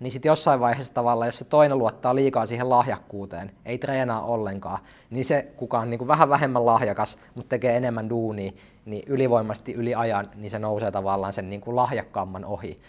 niin 0.00 0.10
sitten 0.10 0.28
jossain 0.28 0.60
vaiheessa 0.60 0.94
tavallaan, 0.94 1.28
jos 1.28 1.38
se 1.38 1.44
toinen 1.44 1.78
luottaa 1.78 2.14
liikaa 2.14 2.46
siihen 2.46 2.70
lahjakkuuteen, 2.70 3.52
ei 3.64 3.78
treenaa 3.78 4.22
ollenkaan, 4.22 4.78
niin 5.10 5.24
se, 5.24 5.52
kuka 5.56 5.78
on 5.78 5.90
niin 5.90 5.98
kuin 5.98 6.08
vähän 6.08 6.28
vähemmän 6.28 6.66
lahjakas, 6.66 7.18
mutta 7.34 7.48
tekee 7.48 7.76
enemmän 7.76 8.10
duunia, 8.10 8.52
niin 8.84 9.02
ylivoimasti 9.06 9.72
yli 9.72 9.94
ajan, 9.94 10.30
niin 10.34 10.50
se 10.50 10.58
nousee 10.58 10.90
tavallaan 10.90 11.32
sen 11.32 11.48
niin 11.48 11.60
kuin 11.60 11.76
lahjakkaamman 11.76 12.44
ohi. 12.44 12.80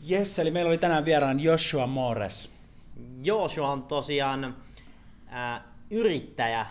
Jes, 0.00 0.38
eli 0.38 0.50
meillä 0.50 0.68
oli 0.68 0.78
tänään 0.78 1.04
vieraan 1.04 1.40
Joshua 1.40 1.86
Mores. 1.86 2.50
Joshua 3.24 3.70
on 3.70 3.82
tosiaan 3.82 4.56
ää, 5.26 5.64
yrittäjä, 5.90 6.66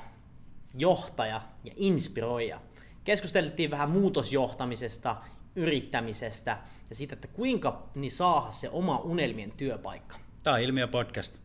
johtaja 0.78 1.42
ja 1.64 1.72
inspiroija. 1.76 2.60
Keskusteltiin 3.04 3.72
vähän 3.72 3.90
muutosjohtamisesta, 3.90 5.16
yrittämisestä 5.56 6.58
ja 6.90 6.96
siitä, 6.96 7.14
että 7.14 7.28
kuinka 7.28 7.84
niin 7.96 8.12
saada 8.12 8.52
se 8.52 8.70
oma 8.70 8.98
unelmien 8.98 9.52
työpaikka. 9.52 10.16
Tämä 10.44 10.54
on 10.54 10.62
Ilmiö 10.62 10.88
Podcast. 10.88 11.38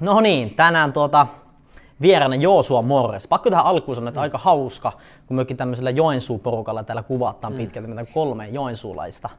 No 0.00 0.20
niin, 0.20 0.54
tänään 0.54 0.92
tuota 0.92 1.26
vieraana 2.00 2.34
Joosua 2.36 2.82
Morres. 2.82 3.26
Pakko 3.26 3.50
tähän 3.50 3.64
alkuun 3.64 3.94
sanoa, 3.94 4.08
että 4.08 4.20
mm. 4.20 4.22
aika 4.22 4.38
hauska, 4.38 4.92
kun 5.26 5.36
mekin 5.36 5.56
tämmöisellä 5.56 5.90
Joensuu-porukalla 5.90 6.84
täällä 6.84 7.02
kuvataan 7.02 7.52
mm. 7.52 7.56
pitkälti 7.56 7.88
meitä 7.88 8.12
kolme 8.14 8.48
joensuulaista 8.48 9.30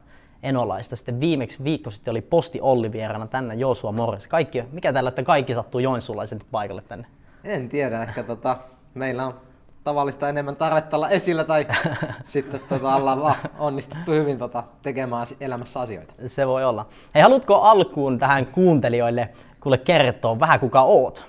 enolaista. 0.42 0.96
Sitten 0.96 1.20
viimeksi 1.20 1.64
viikko 1.64 1.90
sitten 1.90 2.10
oli 2.10 2.20
Posti 2.20 2.60
Olli 2.60 2.92
vieraana 2.92 3.26
tänne 3.26 3.54
Joosua 3.54 3.92
Morres. 3.92 4.28
Kaikki, 4.28 4.64
mikä 4.72 4.92
täällä, 4.92 5.08
että 5.08 5.22
kaikki 5.22 5.54
sattuu 5.54 5.80
joensuulaiset 5.80 6.46
paikalle 6.50 6.82
tänne? 6.82 7.06
En 7.44 7.68
tiedä, 7.68 8.02
ehkä 8.02 8.22
tota, 8.22 8.58
meillä 8.94 9.26
on 9.26 9.40
tavallista 9.84 10.28
enemmän 10.28 10.56
tarvetta 10.56 10.96
olla 10.96 11.10
esillä 11.10 11.44
tai 11.44 11.66
sitten 12.24 12.60
tota, 12.68 12.94
ollaan 12.94 13.22
vaan 13.22 13.36
onnistuttu 13.58 14.12
hyvin 14.12 14.38
tota, 14.38 14.64
tekemään 14.82 15.26
elämässä 15.40 15.80
asioita. 15.80 16.14
Se 16.26 16.46
voi 16.46 16.64
olla. 16.64 16.86
Hei, 17.14 17.22
haluatko 17.22 17.60
alkuun 17.60 18.18
tähän 18.18 18.46
kuuntelijoille 18.46 19.28
kuule 19.60 19.78
kertoa 19.78 20.40
vähän 20.40 20.60
kuka 20.60 20.82
oot? 20.82 21.24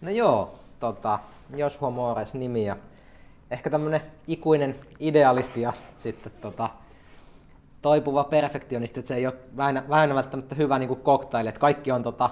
No 0.00 0.10
joo, 0.10 0.54
tota, 0.80 1.18
Joshua 1.56 1.90
Moores 1.90 2.34
nimi 2.34 2.66
ja 2.66 2.76
ehkä 3.50 3.70
tämmönen 3.70 4.00
ikuinen 4.26 4.74
idealisti 5.00 5.60
ja 5.60 5.72
sitten 5.96 6.32
tota, 6.40 6.70
toipuva 7.82 8.24
perfektionisti, 8.24 9.00
että 9.00 9.08
se 9.08 9.14
ei 9.14 9.26
ole 9.26 9.34
vähän 9.88 10.14
välttämättä 10.14 10.54
hyvä 10.54 10.78
niin 10.78 10.96
koktaili, 10.96 11.48
että 11.48 11.60
kaikki 11.60 11.92
on 11.92 12.02
tota, 12.02 12.30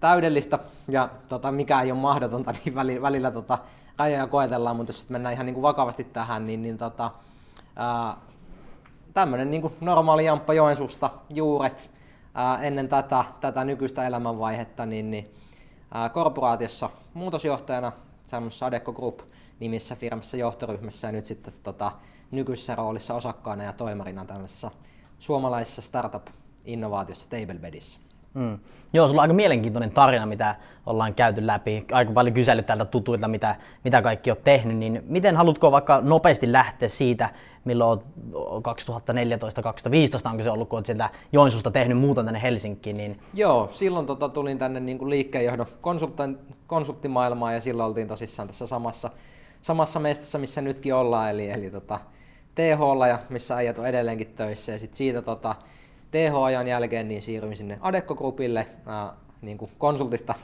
täydellistä 0.00 0.58
ja 0.88 1.08
tota, 1.28 1.52
mikä 1.52 1.80
ei 1.80 1.92
ole 1.92 2.00
mahdotonta, 2.00 2.52
niin 2.64 2.74
välillä, 2.74 3.02
välillä 3.02 3.30
tota, 3.30 3.58
rajoja 3.98 4.26
koetellaan, 4.26 4.76
mutta 4.76 4.90
jos 4.90 4.98
sitten 4.98 5.14
mennään 5.14 5.32
ihan 5.32 5.46
niin 5.46 5.54
kuin 5.54 5.62
vakavasti 5.62 6.04
tähän, 6.04 6.46
niin, 6.46 6.62
niin 6.62 6.78
tota, 6.78 7.10
tämmöinen 9.14 9.50
niin 9.50 9.76
normaali 9.80 10.24
Jamppa 10.24 10.54
Joensuusta 10.54 11.10
juuret 11.34 11.90
ää, 12.34 12.58
ennen 12.62 12.88
tätä, 12.88 13.24
tätä 13.40 13.64
nykyistä 13.64 14.06
elämänvaihetta, 14.06 14.86
niin, 14.86 15.10
niin 15.10 15.30
ää, 15.94 16.08
korporaatiossa 16.08 16.90
muutosjohtajana 17.14 17.92
semmoisessa 18.26 18.66
Adecco 18.66 18.92
Group 18.92 19.20
nimissä 19.60 19.96
firmassa 19.96 20.36
johtoryhmässä 20.36 21.08
ja 21.08 21.12
nyt 21.12 21.24
sitten 21.24 21.54
tota, 21.62 21.92
nykyisessä 22.30 22.74
roolissa 22.74 23.14
osakkaana 23.14 23.64
ja 23.64 23.72
toimarina 23.72 24.24
tällaisessa 24.24 24.70
suomalaisessa 25.18 25.82
startup-innovaatiossa 25.82 27.28
Tablebedissä. 27.28 28.00
Mm. 28.36 28.58
Joo, 28.92 29.08
sulla 29.08 29.20
on 29.20 29.24
aika 29.24 29.34
mielenkiintoinen 29.34 29.90
tarina, 29.90 30.26
mitä 30.26 30.56
ollaan 30.86 31.14
käyty 31.14 31.46
läpi. 31.46 31.86
Aika 31.92 32.12
paljon 32.12 32.34
kysellyt 32.34 32.66
täältä 32.66 32.84
tutuilta, 32.84 33.28
mitä, 33.28 33.56
mitä 33.84 34.02
kaikki 34.02 34.30
on 34.30 34.36
tehnyt. 34.44 34.76
Niin 34.76 35.02
miten 35.06 35.36
haluatko 35.36 35.72
vaikka 35.72 36.00
nopeasti 36.00 36.52
lähteä 36.52 36.88
siitä, 36.88 37.30
milloin 37.64 38.00
2014-2015 38.00 38.02
onko 40.30 40.42
se 40.42 40.50
ollut, 40.50 40.68
kun 40.68 40.76
olet 40.76 40.86
sieltä 40.86 41.10
Joensuusta 41.32 41.70
tehnyt 41.70 41.98
muuta 41.98 42.24
tänne 42.24 42.42
Helsinkiin? 42.42 42.96
Niin... 42.96 43.20
Joo, 43.34 43.68
silloin 43.70 44.06
tota, 44.06 44.28
tulin 44.28 44.58
tänne 44.58 44.80
niin 44.80 44.98
kuin 44.98 45.10
liikkeenjohdon 45.10 45.66
konsulttimaailmaan 46.66 47.54
ja 47.54 47.60
silloin 47.60 47.88
oltiin 47.88 48.08
tosissaan 48.08 48.48
tässä 48.48 48.66
samassa, 48.66 49.10
samassa 49.62 50.00
mestassa, 50.00 50.38
missä 50.38 50.60
nytkin 50.60 50.94
ollaan, 50.94 51.30
eli, 51.30 51.50
eli 51.50 51.70
tota, 51.70 52.00
THL 52.54 53.04
ja 53.08 53.18
missä 53.28 53.56
äijät 53.56 53.78
on 53.78 53.86
edelleenkin 53.86 54.34
töissä. 54.36 54.72
Ja 54.72 54.78
sit 54.78 54.94
siitä 54.94 55.22
tota, 55.22 55.54
TH-ajan 56.10 56.66
jälkeen 56.66 57.08
niin 57.08 57.22
siirryin 57.22 57.56
sinne 57.56 57.78
Adecco 57.80 58.14
Groupille 58.14 58.66
ää, 58.86 59.12
niin 59.42 59.58
kuin 59.58 59.70
konsultista 59.78 60.34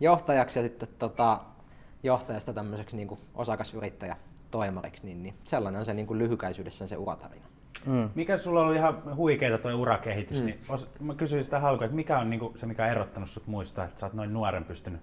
johtajaksi 0.00 0.58
ja 0.58 0.62
sitten 0.62 0.88
tota, 0.98 1.40
johtajasta 2.02 2.52
tämmöiseksi 2.52 2.96
niin 2.96 3.08
kuin 3.08 3.20
osakasyrittäjä 3.34 4.16
toimariksi, 4.50 5.06
niin, 5.06 5.22
niin 5.22 5.34
sellainen 5.44 5.78
on 5.78 5.84
se 5.84 5.94
niin 5.94 6.06
kuin 6.06 6.18
lyhykäisyydessään 6.18 6.88
se 6.88 6.96
uratarina. 6.96 7.46
Mm. 7.86 8.10
Mikä 8.14 8.36
sulla 8.36 8.60
oli 8.60 8.76
ihan 8.76 9.16
huikeeta 9.16 9.58
tuo 9.58 9.74
urakehitys, 9.74 10.40
mm. 10.40 10.46
niin 10.46 10.60
os, 10.68 10.90
mä 11.00 11.14
kysyin 11.14 11.44
sitä 11.44 11.60
halkoa, 11.60 11.84
että 11.84 11.96
mikä 11.96 12.18
on 12.18 12.30
niin 12.30 12.40
kuin 12.40 12.58
se, 12.58 12.66
mikä 12.66 12.84
on 12.84 12.90
erottanut 12.90 13.28
sut 13.28 13.46
muista, 13.46 13.84
että 13.84 14.00
sä 14.00 14.06
oot 14.06 14.12
noin 14.12 14.32
nuoren 14.32 14.64
pystynyt 14.64 15.00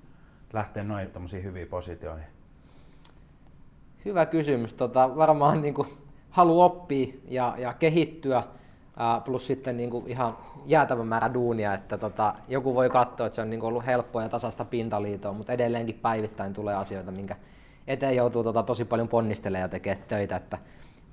lähteä 0.54 0.84
noin 0.84 1.10
hyviin 1.44 1.68
positioihin? 1.68 2.28
Hyvä 4.06 4.26
kysymys. 4.26 4.74
Tota, 4.74 5.16
varmaan 5.16 5.62
niin 5.62 5.74
kuin 5.74 5.88
halu 6.30 6.62
oppia 6.62 7.14
ja, 7.28 7.56
ja 7.58 7.74
kehittyä 7.74 8.44
plus 9.26 9.48
sitten 9.48 9.78
niin 9.78 9.90
kuin 9.90 10.08
ihan 10.08 10.38
jäätävä 10.66 11.04
määrä 11.04 11.34
duunia, 11.34 11.74
että 11.74 11.98
tota, 11.98 12.36
joku 12.48 12.76
voi 12.76 12.90
katsoa, 12.90 13.28
että 13.28 13.36
se 13.36 13.42
on 13.42 13.50
niin 13.50 13.60
kuin 13.60 13.68
ollut 13.68 13.86
helppoa 13.86 14.24
ja 14.24 14.30
tasasta 14.30 14.66
pintaliitoa, 14.66 15.34
mutta 15.34 15.54
edelleenkin 15.54 16.00
päivittäin 16.02 16.54
tulee 16.54 16.76
asioita, 16.76 17.12
minkä 17.12 17.36
eteen 17.88 18.16
joutuu 18.16 18.44
tota, 18.44 18.64
tosi 18.64 18.86
paljon 18.86 19.08
ponnistelemaan 19.08 19.64
ja 19.64 19.70
tekemään 19.70 20.06
töitä, 20.08 20.36
että 20.36 20.58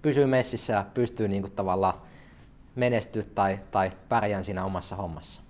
pysyy 0.02 0.26
messissä 0.26 0.72
ja 0.72 0.84
pystyy 0.94 1.28
niin 1.28 1.42
kuin, 1.42 1.52
tavallaan 1.52 1.94
menestyä 2.74 3.22
tai, 3.34 3.60
tai 3.70 3.92
pärjään 4.08 4.44
siinä 4.44 4.64
omassa 4.64 4.96
hommassa 4.96 5.45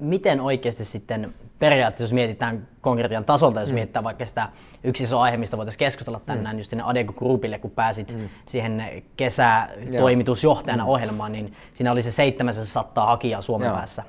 miten 0.00 0.40
oikeasti 0.40 0.84
sitten 0.84 1.34
periaatteessa, 1.58 2.04
jos 2.04 2.12
mietitään 2.12 2.68
konkretian 2.80 3.24
tasolta, 3.24 3.60
jos 3.60 3.68
mm. 3.68 3.74
mietitään 3.74 4.04
vaikka 4.04 4.26
sitä 4.26 4.48
yksi 4.84 5.04
iso 5.04 5.20
aihe, 5.20 5.36
mistä 5.36 5.56
voitaisiin 5.56 5.78
keskustella 5.78 6.20
tänään, 6.26 6.56
mm. 6.56 6.60
just 6.60 6.70
sinne 6.70 6.84
Adego 6.86 7.12
Groupille, 7.12 7.58
kun 7.58 7.70
pääsit 7.70 8.14
mm. 8.14 8.28
siihen 8.46 9.02
kesätoimitusjohtajana 9.16 10.84
mm. 10.84 10.88
ohjelmaan, 10.88 11.32
niin 11.32 11.56
siinä 11.74 11.92
oli 11.92 12.02
se 12.02 12.10
700 12.10 13.06
hakijaa 13.06 13.42
Suomen 13.42 13.66
Joo. 13.66 13.76
päässä. 13.76 14.02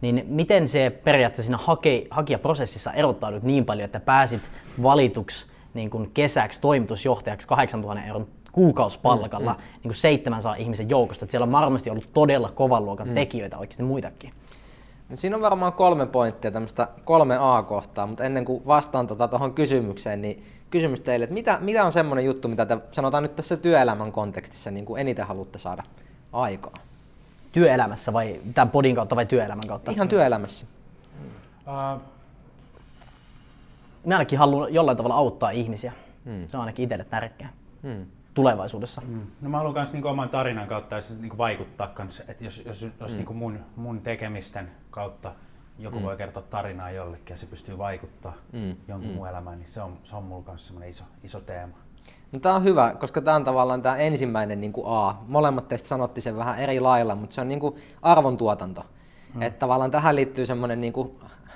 Niin 0.00 0.24
miten 0.28 0.68
se 0.68 0.90
periaatteessa 1.04 1.42
siinä 1.42 1.58
hake, 1.58 2.06
hakijaprosessissa 2.10 2.92
erottaudut 2.92 3.42
niin 3.42 3.64
paljon, 3.64 3.84
että 3.84 4.00
pääsit 4.00 4.42
valituksi 4.82 5.46
niin 5.74 5.90
kuin 5.90 6.10
kesäksi 6.14 6.60
toimitusjohtajaksi 6.60 7.48
8000 7.48 8.04
euron 8.04 8.28
kuukausipalkalla 8.52 9.52
mm, 9.52 9.58
mm. 9.58 9.64
niin 9.72 9.82
kuin 9.82 9.94
700 9.94 10.54
ihmisen 10.54 10.90
joukosta. 10.90 11.24
Että 11.24 11.30
siellä 11.30 11.44
on 11.44 11.52
varmasti 11.52 11.90
ollut 11.90 12.10
todella 12.12 12.50
kovan 12.54 12.84
luokan 12.84 13.08
mm. 13.08 13.14
tekijöitä 13.14 13.58
oikeasti 13.58 13.82
muitakin. 13.82 14.32
No 15.08 15.16
siinä 15.16 15.36
on 15.36 15.42
varmaan 15.42 15.72
kolme 15.72 16.06
pointtia, 16.06 16.50
tämmöistä 16.50 16.88
kolme 17.04 17.36
A-kohtaa, 17.40 18.06
mutta 18.06 18.24
ennen 18.24 18.44
kuin 18.44 18.66
vastaan 18.66 19.06
tuohon 19.06 19.28
tota, 19.30 19.50
kysymykseen, 19.50 20.22
niin 20.22 20.44
kysymys 20.70 21.00
teille, 21.00 21.24
että 21.24 21.34
mitä, 21.34 21.58
mitä 21.60 21.84
on 21.84 21.92
semmoinen 21.92 22.24
juttu, 22.24 22.48
mitä 22.48 22.66
te 22.66 22.78
sanotaan 22.92 23.22
nyt 23.22 23.36
tässä 23.36 23.56
työelämän 23.56 24.12
kontekstissa 24.12 24.70
niin 24.70 24.84
kuin 24.84 25.00
eniten 25.00 25.26
haluatte 25.26 25.58
saada 25.58 25.82
aikaa? 26.32 26.74
Työelämässä 27.52 28.12
vai 28.12 28.40
tämän 28.54 28.70
podin 28.70 28.94
kautta 28.94 29.16
vai 29.16 29.26
työelämän 29.26 29.66
kautta? 29.68 29.90
Ihan 29.90 30.08
työelämässä. 30.08 30.66
Uh, 31.66 32.00
Minä 34.04 34.16
ainakin 34.16 34.38
haluan 34.38 34.74
jollain 34.74 34.96
tavalla 34.96 35.14
auttaa 35.14 35.50
ihmisiä. 35.50 35.92
Hmm. 36.24 36.48
Se 36.48 36.56
on 36.56 36.60
ainakin 36.60 36.82
itselle 36.82 37.04
tärkeää. 37.04 37.52
Hmm 37.82 38.06
tulevaisuudessa. 38.42 39.02
Mm. 39.06 39.26
No 39.40 39.50
mä 39.50 39.56
haluan 39.56 39.74
myös 39.74 39.92
niinku 39.92 40.08
oman 40.08 40.28
tarinan 40.28 40.68
kautta 40.68 41.00
siis 41.00 41.20
niinku 41.20 41.38
vaikuttaa 41.38 41.86
kans, 41.86 42.22
että 42.28 42.44
jos, 42.44 42.62
jos, 42.66 42.86
jos 43.00 43.10
mm. 43.10 43.16
niinku 43.16 43.34
mun, 43.34 43.60
mun 43.76 44.00
tekemisten 44.00 44.70
kautta 44.90 45.32
joku 45.78 45.98
mm. 45.98 46.02
voi 46.02 46.16
kertoa 46.16 46.42
tarinaa 46.42 46.90
jollekin 46.90 47.32
ja 47.32 47.36
se 47.36 47.46
pystyy 47.46 47.78
vaikuttaa 47.78 48.34
mm. 48.52 48.76
jonkun 48.88 49.10
mm. 49.10 49.14
muun 49.14 49.28
elämään, 49.28 49.58
niin 49.58 49.68
se 49.68 49.82
on, 49.82 49.98
se 50.02 50.16
on 50.16 50.24
mulla 50.24 50.42
kanssa 50.42 50.66
semmoinen 50.66 50.90
iso, 50.90 51.04
iso 51.24 51.40
teema. 51.40 51.76
No, 52.32 52.38
tämä 52.38 52.54
on 52.54 52.64
hyvä, 52.64 52.94
koska 53.00 53.20
tämä 53.20 53.36
on 53.36 53.44
tavallaan 53.44 53.82
tämä 53.82 53.96
ensimmäinen 53.96 54.60
niin 54.60 54.72
kuin 54.72 54.86
A. 54.88 55.14
Molemmat 55.28 55.68
teistä 55.68 55.88
sanotti 55.88 56.20
sen 56.20 56.36
vähän 56.36 56.58
eri 56.58 56.80
lailla, 56.80 57.14
mutta 57.14 57.34
se 57.34 57.40
on 57.40 57.48
niin 57.48 57.60
kuin 57.60 57.76
arvontuotanto. 58.02 58.84
Mm. 59.34 59.42
Että 59.42 59.58
tavallaan 59.58 59.90
tähän 59.90 60.16
liittyy 60.16 60.46
semmoinen 60.46 60.80
niin 60.80 60.92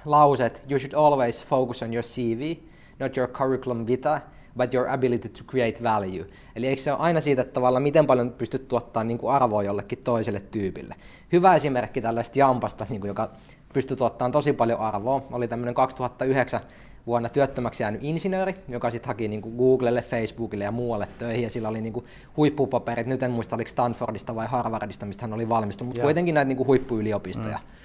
lause, 0.05 0.47
että 0.47 0.61
you 0.71 0.79
should 0.79 0.95
always 1.07 1.45
focus 1.45 1.83
on 1.83 1.95
your 1.95 2.05
CV, 2.05 2.57
not 3.01 3.17
your 3.17 3.31
curriculum 3.31 3.87
vitae 3.87 4.21
but 4.57 4.75
your 4.75 4.89
ability 4.89 5.29
to 5.29 5.45
create 5.45 5.83
value. 5.83 6.27
Eli 6.57 6.67
eikö 6.67 6.83
se 6.83 6.93
ole 6.93 7.01
aina 7.01 7.21
siitä, 7.21 7.43
että 7.43 7.53
tavallaan 7.53 7.83
miten 7.83 8.07
paljon 8.07 8.33
pystyt 8.33 8.69
tuottamaan 8.69 9.07
niin 9.07 9.19
kuin 9.19 9.35
arvoa 9.35 9.63
jollekin 9.63 9.99
toiselle 9.99 10.41
tyypille. 10.41 10.95
Hyvä 11.33 11.55
esimerkki 11.55 12.01
tällaista 12.01 12.39
jampasta, 12.39 12.87
niin 12.89 13.01
kuin, 13.01 13.09
joka 13.09 13.31
pystyi 13.73 13.97
tuottamaan 13.97 14.33
tosi 14.33 14.53
paljon 14.53 14.81
arvoa, 14.81 15.23
oli 15.33 15.49
tämmöinen 15.49 15.75
2009 15.75 16.61
vuonna 17.07 17.29
työttömäksi 17.29 17.83
jäänyt 17.83 18.01
insinööri, 18.05 18.55
joka 18.69 18.91
sitten 18.91 19.09
haki 19.09 19.29
niin 19.29 19.43
kuin 19.43 19.57
Googlelle, 19.57 20.03
Facebookille 20.03 20.65
ja 20.65 20.73
muualle 20.73 21.09
töihin, 21.19 21.43
ja 21.43 21.51
sillä 21.51 21.69
oli 21.69 21.81
niin 21.81 21.93
kuin 21.93 22.07
huippupaperit, 22.37 23.07
nyt 23.07 23.23
en 23.23 23.31
muista 23.31 23.57
oliko 23.57 23.69
Stanfordista 23.69 24.35
vai 24.35 24.47
Harvardista, 24.47 25.07
mistä 25.07 25.23
hän 25.23 25.33
oli 25.33 25.49
valmistunut, 25.49 25.89
mutta 25.89 25.99
yeah. 25.99 26.07
kuitenkin 26.07 26.35
näitä 26.35 26.49
niin 26.49 26.57
kuin 26.57 26.67
huippuyliopistoja. 26.67 27.57
Mm 27.59 27.82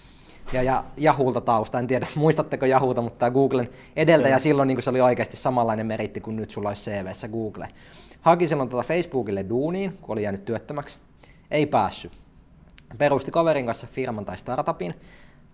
ja, 0.53 0.63
ja 0.63 0.83
Yahulta 1.03 1.41
tausta. 1.41 1.79
En 1.79 1.87
tiedä, 1.87 2.07
muistatteko 2.15 2.65
Yahulta, 2.65 3.01
mutta 3.01 3.19
tämä 3.19 3.31
Googlen 3.31 3.69
edeltäjä 3.95 4.35
ja 4.35 4.39
silloin 4.39 4.67
niin 4.67 4.81
se 4.81 4.89
oli 4.89 5.01
oikeasti 5.01 5.37
samanlainen 5.37 5.85
meritti 5.85 6.21
kuin 6.21 6.35
nyt 6.35 6.51
sulla 6.51 6.69
olisi 6.69 6.91
CVssä 6.91 7.27
Google. 7.27 7.69
Haki 8.21 8.47
silloin 8.47 8.69
tuota 8.69 8.87
Facebookille 8.87 9.45
duuniin, 9.49 9.97
kun 10.01 10.13
oli 10.13 10.23
jäänyt 10.23 10.45
työttömäksi. 10.45 10.99
Ei 11.51 11.65
päässyt. 11.65 12.11
Perusti 12.97 13.31
kaverin 13.31 13.65
kanssa 13.65 13.87
firman 13.87 14.25
tai 14.25 14.37
startupin, 14.37 14.95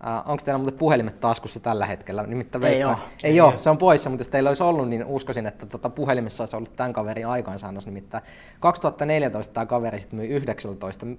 Uh, 0.00 0.30
onko 0.30 0.42
teillä 0.44 0.58
muuten 0.58 0.78
puhelimet 0.78 1.20
taskussa 1.20 1.60
tällä 1.60 1.86
hetkellä? 1.86 2.22
Nimittäin 2.22 2.64
ei 2.64 2.84
ole. 2.84 2.96
Ei, 3.22 3.40
ole, 3.40 3.58
se 3.58 3.70
on 3.70 3.78
poissa, 3.78 4.10
mutta 4.10 4.20
jos 4.20 4.28
teillä 4.28 4.50
olisi 4.50 4.62
ollut, 4.62 4.88
niin 4.88 5.04
uskoisin, 5.04 5.46
että 5.46 5.66
tota 5.66 5.90
puhelimessa 5.90 6.42
olisi 6.42 6.56
ollut 6.56 6.76
tämän 6.76 6.92
kaverin 6.92 7.26
aikaansaannos. 7.26 7.86
Nimittäin 7.86 8.24
2014 8.60 9.54
tämä 9.54 9.66
kaveri 9.66 10.00
sitten 10.00 10.18
myi 10.18 10.28
19, 10.28 11.06
uh, 11.06 11.16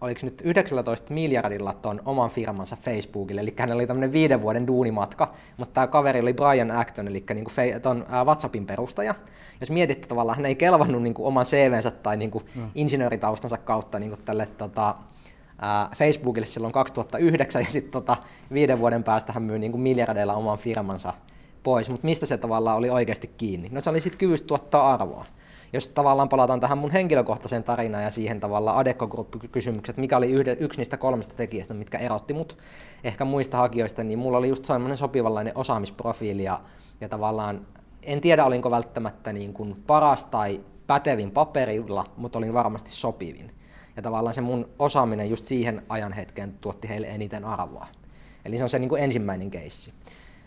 oliko 0.00 0.20
nyt 0.22 0.42
19 0.44 1.14
miljardilla 1.14 1.72
ton 1.72 2.02
oman 2.04 2.30
firmansa 2.30 2.76
Facebookille, 2.76 3.40
eli 3.40 3.54
hänellä 3.58 3.80
oli 3.80 3.86
tämmöinen 3.86 4.12
viiden 4.12 4.42
vuoden 4.42 4.66
duunimatka, 4.66 5.32
mutta 5.56 5.74
tämä 5.74 5.86
kaveri 5.86 6.20
oli 6.20 6.34
Brian 6.34 6.70
Acton, 6.70 7.08
eli 7.08 7.24
niin 7.34 7.44
kuin 7.44 7.80
ton, 7.82 8.02
uh, 8.02 8.26
WhatsAppin 8.26 8.66
perustaja. 8.66 9.14
Jos 9.60 9.70
mietitte 9.70 10.06
tavallaan, 10.06 10.36
hän 10.36 10.46
ei 10.46 10.54
kelvannut 10.54 11.02
niin 11.02 11.14
kuin 11.14 11.26
oman 11.26 11.44
CVnsä 11.44 11.90
tai 11.90 12.16
niin 12.16 12.30
kuin 12.30 12.44
mm. 12.54 12.70
insinööritaustansa 12.74 13.56
kautta 13.56 13.98
niin 13.98 14.10
kuin 14.10 14.20
tälle 14.24 14.46
tota, 14.46 14.94
Facebookille 15.96 16.46
silloin 16.46 16.72
2009 16.72 17.62
ja 17.62 17.70
sitten 17.70 17.92
tota, 17.92 18.16
viiden 18.52 18.78
vuoden 18.78 19.04
päästä 19.04 19.32
hän 19.32 19.42
myi 19.42 19.58
niin 19.58 19.72
kuin 19.72 19.82
miljardeilla 19.82 20.34
oman 20.34 20.58
firmansa 20.58 21.14
pois, 21.62 21.90
mutta 21.90 22.04
mistä 22.04 22.26
se 22.26 22.36
tavallaan 22.36 22.76
oli 22.76 22.90
oikeasti 22.90 23.30
kiinni? 23.36 23.68
No 23.72 23.80
se 23.80 23.90
oli 23.90 24.00
sitten 24.00 24.18
kyvystä 24.18 24.46
tuottaa 24.46 24.94
arvoa. 24.94 25.24
Jos 25.72 25.88
tavallaan 25.88 26.28
palataan 26.28 26.60
tähän 26.60 26.78
mun 26.78 26.90
henkilökohtaiseen 26.90 27.64
tarinaan 27.64 28.04
ja 28.04 28.10
siihen 28.10 28.40
tavallaan 28.40 28.76
Adecco 28.76 29.06
Group-kysymykset, 29.06 29.96
mikä 29.96 30.16
oli 30.16 30.30
yhde, 30.30 30.56
yksi 30.60 30.78
niistä 30.78 30.96
kolmesta 30.96 31.34
tekijästä, 31.34 31.74
mitkä 31.74 31.98
erotti 31.98 32.34
mut 32.34 32.58
ehkä 33.04 33.24
muista 33.24 33.56
hakijoista, 33.56 34.04
niin 34.04 34.18
mulla 34.18 34.38
oli 34.38 34.48
just 34.48 34.64
sellainen 34.64 34.96
sopivanlainen 34.96 35.56
osaamisprofiili 35.56 36.44
ja, 36.44 36.60
ja 37.00 37.08
tavallaan 37.08 37.66
en 38.02 38.20
tiedä 38.20 38.44
olinko 38.44 38.70
välttämättä 38.70 39.32
niin 39.32 39.52
kuin 39.52 39.82
paras 39.86 40.24
tai 40.24 40.60
pätevin 40.86 41.30
paperilla, 41.30 42.06
mutta 42.16 42.38
olin 42.38 42.54
varmasti 42.54 42.90
sopivin. 42.90 43.57
Ja 43.98 44.02
tavallaan 44.02 44.34
se 44.34 44.40
mun 44.40 44.68
osaaminen 44.78 45.30
just 45.30 45.46
siihen 45.46 45.82
ajan 45.88 46.12
hetkeen 46.12 46.54
tuotti 46.60 46.88
heille 46.88 47.06
eniten 47.06 47.44
arvoa. 47.44 47.86
Eli 48.44 48.58
se 48.58 48.62
on 48.62 48.70
se 48.70 48.78
niin 48.78 48.88
kuin 48.88 49.02
ensimmäinen 49.02 49.50
keissi. 49.50 49.92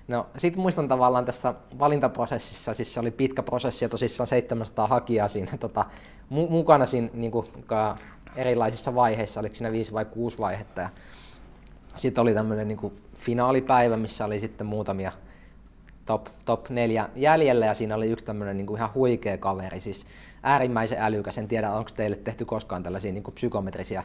No 0.07 0.27
sitten 0.37 0.61
muistan 0.61 0.87
tavallaan 0.87 1.25
tässä 1.25 1.53
valintaprosessissa, 1.79 2.73
siis 2.73 2.93
se 2.93 2.99
oli 2.99 3.11
pitkä 3.11 3.43
prosessi 3.43 3.85
ja 3.85 3.89
tosissaan 3.89 4.27
700 4.27 4.87
hakijaa 4.87 5.27
siinä 5.27 5.57
tota, 5.59 5.85
mu- 6.31 6.49
mukana 6.49 6.85
siinä 6.85 7.09
niin 7.13 7.31
kuin, 7.31 7.47
erilaisissa 8.35 8.95
vaiheissa, 8.95 9.39
oliko 9.39 9.55
siinä 9.55 9.71
viisi 9.71 9.93
vai 9.93 10.05
kuusi 10.05 10.37
vaihetta. 10.37 10.89
Sitten 11.95 12.21
oli 12.21 12.33
tämmöinen 12.33 12.67
niin 12.67 12.77
kuin 12.77 13.01
finaalipäivä, 13.15 13.97
missä 13.97 14.25
oli 14.25 14.39
sitten 14.39 14.67
muutamia 14.67 15.11
top, 16.05 16.27
top 16.45 16.69
neljä 16.69 17.09
jäljellä 17.15 17.65
ja 17.65 17.73
siinä 17.73 17.95
oli 17.95 18.07
yksi 18.07 18.25
tämmöinen 18.25 18.57
niin 18.57 18.67
kuin 18.67 18.77
ihan 18.77 18.93
huikea 18.93 19.37
kaveri, 19.37 19.79
siis 19.79 20.05
äärimmäisen 20.43 21.01
älykäs. 21.01 21.37
En 21.37 21.47
tiedä, 21.47 21.71
onko 21.71 21.91
teille 21.95 22.15
tehty 22.15 22.45
koskaan 22.45 22.83
tällaisia 22.83 23.11
niin 23.11 23.23
kuin 23.23 23.35
psykometrisiä 23.35 24.03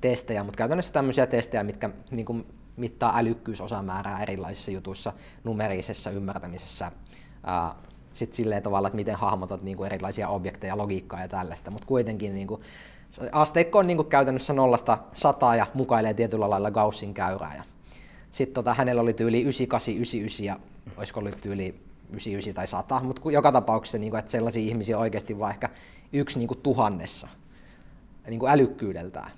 testejä, 0.00 0.44
mutta 0.44 0.58
käytännössä 0.58 0.92
tämmöisiä 0.92 1.26
testejä, 1.26 1.64
mitkä 1.64 1.90
niin 2.10 2.26
kuin 2.26 2.46
mittaa 2.76 3.18
älykkyysosamäärää 3.18 4.22
erilaisissa 4.22 4.70
jutuissa, 4.70 5.12
numerisessa 5.44 6.10
ymmärtämisessä, 6.10 6.92
sitten 8.12 8.36
silleen 8.36 8.62
tavalla, 8.62 8.88
että 8.88 8.96
miten 8.96 9.14
hahmotat 9.14 9.62
niin 9.62 9.76
kuin 9.76 9.86
erilaisia 9.86 10.28
objekteja, 10.28 10.78
logiikkaa 10.78 11.20
ja 11.20 11.28
tällaista, 11.28 11.70
mutta 11.70 11.86
kuitenkin 11.86 12.34
niin 12.34 12.46
kuin, 12.46 12.60
asteikko 13.32 13.78
on 13.78 13.86
niin 13.86 13.96
kuin 13.96 14.08
käytännössä 14.08 14.52
nollasta 14.52 14.98
sataa 15.14 15.56
ja 15.56 15.66
mukailee 15.74 16.14
tietyllä 16.14 16.50
lailla 16.50 16.70
Gaussin 16.70 17.14
käyrää. 17.14 17.54
Ja 17.56 17.62
sitten 18.30 18.54
tota, 18.54 18.74
hänellä 18.74 19.02
oli 19.02 19.12
tyyli 19.12 19.40
98, 19.40 19.94
99 19.94 20.46
ja 20.46 20.56
olisiko 20.96 21.20
ollut 21.20 21.40
tyyli 21.40 21.87
99 22.10 22.54
tai 22.54 22.66
100, 22.66 23.00
mutta 23.00 23.30
joka 23.30 23.52
tapauksessa, 23.52 23.98
niin 23.98 24.10
kuin, 24.10 24.18
että 24.18 24.30
sellaisia 24.30 24.62
ihmisiä 24.62 24.98
oikeasti 24.98 25.38
vaan 25.38 25.50
ehkä 25.50 25.68
yksi 26.12 26.38
niin 26.38 26.48
kuin 26.48 26.60
tuhannessa 26.62 27.28
niin 28.30 28.40
kuin 28.40 28.52
älykkyydeltään. 28.52 29.30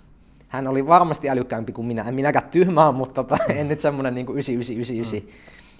Hän 0.49 0.67
oli 0.67 0.87
varmasti 0.87 1.31
älykkäämpi 1.31 1.73
kuin 1.73 1.87
minä, 1.87 2.03
en 2.03 2.15
minäkään 2.15 2.49
tyhmää, 2.51 2.93
mutta 2.93 3.25
tota, 3.25 3.45
en 3.49 3.69
nyt 3.69 3.81
semmoinen 3.81 4.15
niin 4.15 4.27
99, 4.29 5.17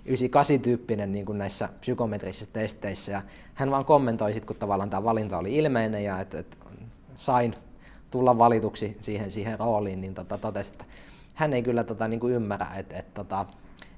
98 0.05 0.61
tyyppinen 0.61 1.13
niin 1.13 1.27
kuin 1.27 1.39
näissä 1.39 1.69
psykometrisissä 1.81 2.47
testeissä. 2.53 3.13
Ja 3.13 3.23
hän 3.55 3.71
vaan 3.71 3.85
kommentoi 3.85 4.33
sit, 4.33 4.45
kun 4.45 4.57
tavallaan 4.57 4.91
tämä 4.91 5.05
valinta 5.05 5.39
oli 5.39 5.57
ilmeinen 5.57 6.05
ja 6.05 6.21
että 6.21 6.39
et 6.39 6.59
sain 7.15 7.55
tulla 8.11 8.39
valituksi 8.39 8.97
siihen, 9.01 9.31
siihen 9.31 9.59
rooliin, 9.59 10.01
niin 10.01 10.15
tota, 10.15 10.39
totesi, 10.39 10.73
että 10.73 10.85
hän 11.35 11.53
ei 11.53 11.63
kyllä 11.63 11.85
tota, 11.85 12.09
niin 12.09 12.21
kuin 12.21 12.35
ymmärrä, 12.35 12.67
että, 12.77 12.97
että 12.97 13.11
tota, 13.15 13.47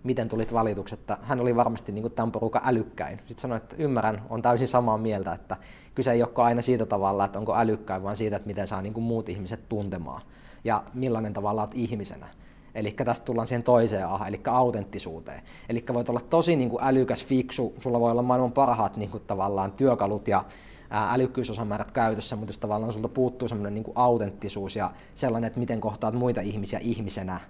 miten 0.03 0.29
tulit 0.29 0.53
valituksi, 0.53 0.95
että 0.95 1.19
hän 1.23 1.41
oli 1.41 1.57
varmasti 1.57 1.93
niin 1.93 2.03
kuin 2.03 2.13
tämän 2.13 2.33
porukan 2.33 2.63
älykkäin. 2.65 3.19
Sitten 3.19 3.39
sanoi, 3.39 3.57
että 3.57 3.77
ymmärrän, 3.79 4.23
on 4.31 4.43
täysin 4.43 4.69
samaa 4.69 4.99
mieltä, 4.99 5.33
että 5.33 5.57
kyse 5.95 6.13
ei 6.13 6.23
olekaan 6.23 6.47
aina 6.47 6.63
siitä 6.63 6.87
tavalla, 6.87 7.25
että 7.25 7.39
onko 7.39 7.57
älykkäin, 7.57 8.03
vaan 8.03 8.17
siitä, 8.17 8.37
että 8.37 8.47
miten 8.47 8.69
saa 8.69 8.83
niin 8.83 8.95
kuin 8.95 9.05
muut 9.05 9.29
ihmiset 9.29 9.69
tuntemaan 9.69 10.23
ja 10.65 10.85
millainen 10.95 11.33
tavalla 11.33 11.63
olet 11.63 11.75
ihmisenä. 11.75 12.27
Eli 12.75 12.91
tästä 12.91 13.25
tullaan 13.25 13.49
siihen 13.49 13.63
toiseen 13.63 14.07
aha, 14.07 14.27
eli 14.27 14.41
autenttisuuteen. 14.47 15.43
Eli 15.69 15.85
voit 15.95 16.09
olla 16.09 16.21
tosi 16.21 16.57
niin 16.57 16.71
kuin 16.71 16.85
älykäs, 16.85 17.25
fiksu, 17.25 17.75
sulla 17.81 18.01
voi 18.01 18.11
olla 18.11 18.23
maailman 18.23 18.53
parhaat 18.53 18.97
niin 18.97 19.11
kuin 19.11 19.23
tavallaan 19.27 19.73
työkalut 19.73 20.29
ja 20.29 20.45
älykkyysosamäärät 20.91 21.91
käytössä, 21.91 22.37
mutta 22.37 22.51
jos 22.51 22.59
tavallaan 22.59 22.93
sulta 22.93 23.09
puuttuu 23.09 23.49
semmoinen 23.49 23.75
niin 23.75 23.85
autenttisuus 23.95 24.77
ja 24.77 24.91
sellainen, 25.15 25.47
että 25.47 25.61
miten 25.61 25.81
kohtaat 25.81 26.15
muita 26.15 26.41
ihmisiä 26.41 26.79
ihmisenä, 26.79 27.41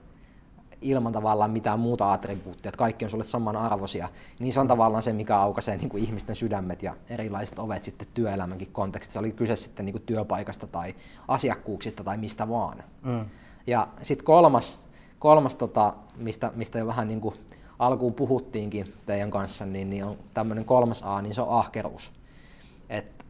ilman 0.83 1.13
tavallaan 1.13 1.51
mitään 1.51 1.81
muuta 1.81 2.13
attribuuttia, 2.13 2.69
että 2.69 2.79
kaikki 2.79 3.05
on 3.05 3.11
sulle 3.11 3.25
samanarvoisia, 3.25 4.09
niin 4.39 4.53
se 4.53 4.61
on 4.61 4.69
tavallaan 4.69 5.03
se, 5.03 5.13
mikä 5.13 5.37
aukaisee 5.37 5.77
niin 5.77 5.89
kuin 5.89 6.05
ihmisten 6.05 6.37
sydämet 6.37 6.83
ja 6.83 6.97
erilaiset 7.09 7.59
ovet 7.59 7.85
sitten 7.85 8.09
työelämänkin 8.15 8.69
kontekstissa. 8.73 9.21
Oli 9.21 9.33
kyse 9.33 9.57
sitten 9.57 9.87
niin 9.87 9.93
kuin 9.95 10.03
työpaikasta 10.03 10.67
tai 10.67 10.95
asiakkuuksista 11.29 12.05
tai 12.05 12.17
mistä 12.17 12.49
vaan. 12.49 12.85
Mm. 13.03 13.25
Ja 13.67 13.89
sitten 14.03 14.25
kolmas, 14.25 14.81
kolmas 15.19 15.57
tota, 15.57 15.95
mistä, 16.17 16.53
mistä 16.55 16.79
jo 16.79 16.87
vähän 16.87 17.09
niin 17.09 17.21
kuin 17.21 17.35
alkuun 17.79 18.15
puhuttiinkin 18.15 18.95
teidän 19.07 19.31
kanssa, 19.31 19.67
niin, 19.67 19.91
niin 19.91 20.05
on 20.05 20.17
tämmöinen 20.35 20.65
kolmas 20.65 21.03
A, 21.03 21.23
niin 21.23 21.35
se 21.35 21.43
on 21.43 21.59
ahkeruus. 21.59 22.13
Et 22.89 23.25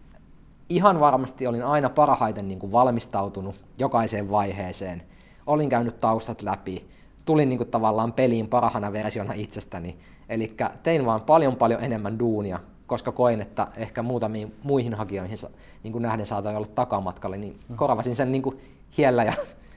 ihan 0.68 1.00
varmasti 1.00 1.46
olin 1.46 1.64
aina 1.64 1.88
parhaiten 1.88 2.48
niin 2.48 2.58
kuin 2.58 2.72
valmistautunut 2.72 3.56
jokaiseen 3.78 4.30
vaiheeseen. 4.30 5.02
Olin 5.46 5.68
käynyt 5.68 5.98
taustat 5.98 6.42
läpi, 6.42 6.88
tulin 7.24 7.48
niin 7.48 7.58
kuin 7.58 7.70
tavallaan 7.70 8.12
peliin 8.12 8.48
parhana 8.48 8.92
versiona 8.92 9.32
itsestäni. 9.32 9.96
Eli 10.28 10.56
tein 10.82 11.06
vaan 11.06 11.20
paljon 11.20 11.56
paljon 11.56 11.84
enemmän 11.84 12.18
duunia, 12.18 12.60
koska 12.86 13.12
koin, 13.12 13.40
että 13.40 13.66
ehkä 13.76 14.02
muutamiin 14.02 14.54
muihin 14.62 14.94
hakijoihin 14.94 15.38
niin 15.82 15.92
kuin 15.92 16.02
nähden 16.02 16.26
saatoin 16.26 16.56
olla 16.56 16.66
takamatkalle, 16.74 17.36
niin 17.36 17.60
korvasin 17.76 18.16
sen 18.16 18.32
niin 18.32 18.42
kuin 18.42 18.60
hiellä 18.96 19.24
ja 19.24 19.32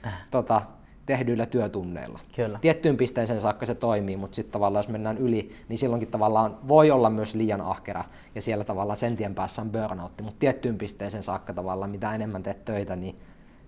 äh. 0.05 0.13
tota, 0.31 0.61
tehdyillä 1.05 1.45
työtunneilla. 1.45 2.19
Kyllä. 2.35 2.59
Tiettyyn 2.61 2.97
pisteeseen 2.97 3.41
saakka 3.41 3.65
se 3.65 3.75
toimii, 3.75 4.17
mutta 4.17 4.35
sitten 4.35 4.51
tavallaan 4.51 4.79
jos 4.79 4.89
mennään 4.89 5.17
yli, 5.17 5.51
niin 5.69 5.77
silloinkin 5.77 6.11
tavallaan 6.11 6.57
voi 6.67 6.91
olla 6.91 7.09
myös 7.09 7.35
liian 7.35 7.61
ahkera 7.61 8.03
ja 8.35 8.41
siellä 8.41 8.63
tavallaan 8.63 8.97
sen 8.97 9.17
tien 9.17 9.35
päässä 9.35 9.61
on 9.61 9.71
burnoutti, 9.71 10.23
mutta 10.23 10.39
tiettyyn 10.39 10.77
pisteeseen 10.77 11.23
saakka 11.23 11.53
tavallaan 11.53 11.91
mitä 11.91 12.15
enemmän 12.15 12.43
teet 12.43 12.65
töitä, 12.65 12.95
niin 12.95 13.15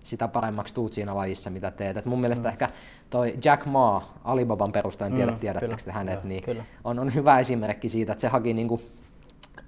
sitä 0.08 0.28
paremmaksi 0.28 0.74
tuut 0.74 0.92
siinä 0.92 1.16
lajissa, 1.16 1.50
mitä 1.50 1.70
teet. 1.70 1.96
Et 1.96 2.04
mun 2.04 2.20
mielestä 2.20 2.48
mm. 2.48 2.52
ehkä 2.52 2.68
toi 3.10 3.34
Jack 3.44 3.66
Ma, 3.66 4.14
Alibaban 4.24 4.72
perustajan, 4.72 5.12
tiedät, 5.12 5.34
mm, 5.34 5.40
tiedättekö 5.40 5.76
te 5.84 5.92
hänet, 5.92 6.24
niin 6.24 6.42
kyllä. 6.42 6.64
On, 6.84 6.98
on 6.98 7.14
hyvä 7.14 7.38
esimerkki 7.38 7.88
siitä, 7.88 8.12
että 8.12 8.22
se 8.22 8.28
haki 8.28 8.54
niinku 8.54 8.82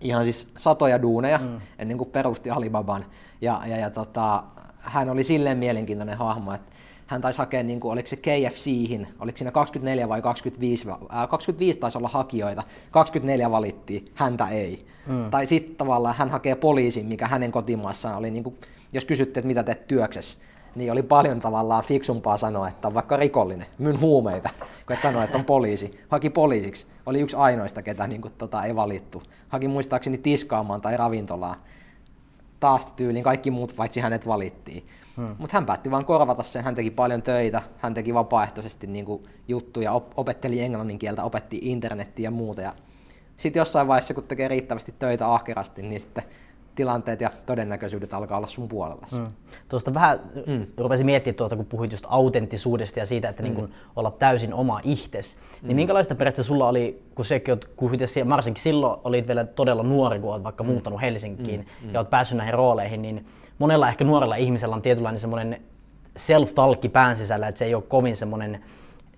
ihan 0.00 0.24
siis 0.24 0.48
satoja 0.56 1.02
duuneja 1.02 1.38
mm. 1.38 1.60
ennen 1.78 1.98
kuin 1.98 2.10
perusti 2.10 2.50
Alibaban. 2.50 3.04
Ja, 3.40 3.62
ja, 3.66 3.76
ja 3.76 3.90
tota, 3.90 4.42
hän 4.78 5.10
oli 5.10 5.24
silleen 5.24 5.58
mielenkiintoinen 5.58 6.18
hahmo, 6.18 6.52
että 6.52 6.72
hän 7.06 7.20
taisi 7.20 7.38
hakea, 7.38 7.62
niin 7.62 7.80
kuin, 7.80 7.92
oliko 7.92 8.08
se 8.08 8.16
KFCihin, 8.16 9.08
oliko 9.20 9.38
siinä 9.38 9.50
24 9.50 10.08
vai 10.08 10.22
25, 10.22 10.88
ää, 11.08 11.26
25 11.26 11.78
taisi 11.78 11.98
olla 11.98 12.08
hakijoita, 12.08 12.62
24 12.90 13.50
valittiin, 13.50 14.12
häntä 14.14 14.48
ei. 14.48 14.86
Mm. 15.06 15.30
Tai 15.30 15.46
sitten 15.46 15.76
tavallaan 15.76 16.14
hän 16.14 16.30
hakee 16.30 16.54
poliisin, 16.54 17.06
mikä 17.06 17.26
hänen 17.26 17.52
kotimaassaan 17.52 18.16
oli, 18.16 18.30
niin 18.30 18.44
kuin, 18.44 18.56
jos 18.92 19.04
kysytte, 19.04 19.40
että 19.40 19.46
mitä 19.46 19.62
teet 19.62 19.86
työksessä, 19.86 20.38
niin 20.74 20.92
oli 20.92 21.02
paljon 21.02 21.40
tavallaan 21.40 21.84
fiksumpaa 21.84 22.36
sanoa, 22.36 22.68
että 22.68 22.88
on 22.88 22.94
vaikka 22.94 23.16
rikollinen, 23.16 23.66
myyn 23.78 24.00
huumeita, 24.00 24.50
kun 24.86 24.96
et 24.96 25.02
sanoa, 25.02 25.24
että 25.24 25.38
on 25.38 25.44
poliisi. 25.44 26.00
Haki 26.08 26.30
poliisiksi, 26.30 26.86
oli 27.06 27.20
yksi 27.20 27.36
ainoista, 27.36 27.82
ketä 27.82 28.06
niin 28.06 28.22
kuin, 28.22 28.34
tota, 28.38 28.64
ei 28.64 28.76
valittu. 28.76 29.22
Haki 29.48 29.68
muistaakseni 29.68 30.18
tiskaamaan 30.18 30.80
tai 30.80 30.96
ravintolaa. 30.96 31.54
Taas 32.60 32.86
tyyliin 32.86 33.24
kaikki 33.24 33.50
muut 33.50 33.76
paitsi 33.76 34.00
hänet 34.00 34.26
valittiin. 34.26 34.86
Hmm. 35.16 35.36
Mutta 35.38 35.56
hän 35.56 35.66
päätti 35.66 35.90
vaan 35.90 36.04
korvata 36.04 36.42
sen, 36.42 36.64
hän 36.64 36.74
teki 36.74 36.90
paljon 36.90 37.22
töitä, 37.22 37.62
hän 37.78 37.94
teki 37.94 38.14
vapaaehtoisesti 38.14 38.86
niin 38.86 39.04
kuin 39.04 39.22
juttuja, 39.48 39.92
op- 39.92 40.18
opetteli 40.18 40.60
englannin 40.60 40.98
kieltä, 40.98 41.24
opetti 41.24 41.58
internettiä 41.62 42.26
ja 42.26 42.30
muuta. 42.30 42.60
Ja 42.60 42.72
sitten 43.36 43.60
jossain 43.60 43.88
vaiheessa, 43.88 44.14
kun 44.14 44.24
tekee 44.24 44.48
riittävästi 44.48 44.94
töitä 44.98 45.32
ahkerasti, 45.32 45.82
niin 45.82 46.00
sitten 46.00 46.24
tilanteet 46.74 47.20
ja 47.20 47.30
todennäköisyydet 47.46 48.14
alkaa 48.14 48.36
olla 48.36 48.46
sun 48.46 48.68
puolella. 48.68 49.06
Mm. 49.18 49.26
Tuosta 49.68 49.94
vähän 49.94 50.20
mm. 50.46 50.66
rupesin 50.76 51.06
miettimään 51.06 51.36
tuota, 51.36 51.56
kun 51.56 51.66
puhuit 51.66 51.92
just 51.92 52.04
autenttisuudesta 52.08 52.98
ja 52.98 53.06
siitä, 53.06 53.28
että 53.28 53.42
mm. 53.42 53.44
niin 53.48 53.56
kun 53.56 53.70
olla 53.96 54.10
täysin 54.10 54.54
oma 54.54 54.80
ihtes. 54.84 55.36
Niin 55.36 55.62
mm. 55.62 55.66
Niin 55.66 55.76
minkälaista 55.76 56.14
periaatteessa 56.14 56.48
sulla 56.48 56.68
oli, 56.68 57.02
kun 57.14 57.24
sekin 57.24 57.52
oot 57.52 57.64
kuitenkin, 57.76 58.28
varsinkin 58.28 58.62
silloin 58.62 59.00
olit 59.04 59.26
vielä 59.26 59.44
todella 59.44 59.82
nuori, 59.82 60.20
kun 60.20 60.32
olet 60.32 60.44
vaikka 60.44 60.64
mm. 60.64 60.70
muuttanut 60.70 61.00
Helsinkiin 61.00 61.60
mm. 61.60 61.86
mm. 61.86 61.94
ja 61.94 62.00
olet 62.00 62.10
päässyt 62.10 62.38
näihin 62.38 62.54
rooleihin, 62.54 63.02
niin 63.02 63.26
monella 63.58 63.88
ehkä 63.88 64.04
nuorella 64.04 64.36
ihmisellä 64.36 64.74
on 64.74 64.82
tietynlainen 64.82 65.20
semmoinen 65.20 65.60
self-talkki 66.18 66.88
pään 66.88 67.16
sisällä, 67.16 67.48
että 67.48 67.58
se 67.58 67.64
ei 67.64 67.74
ole 67.74 67.82
kovin 67.82 68.16
semmoinen 68.16 68.60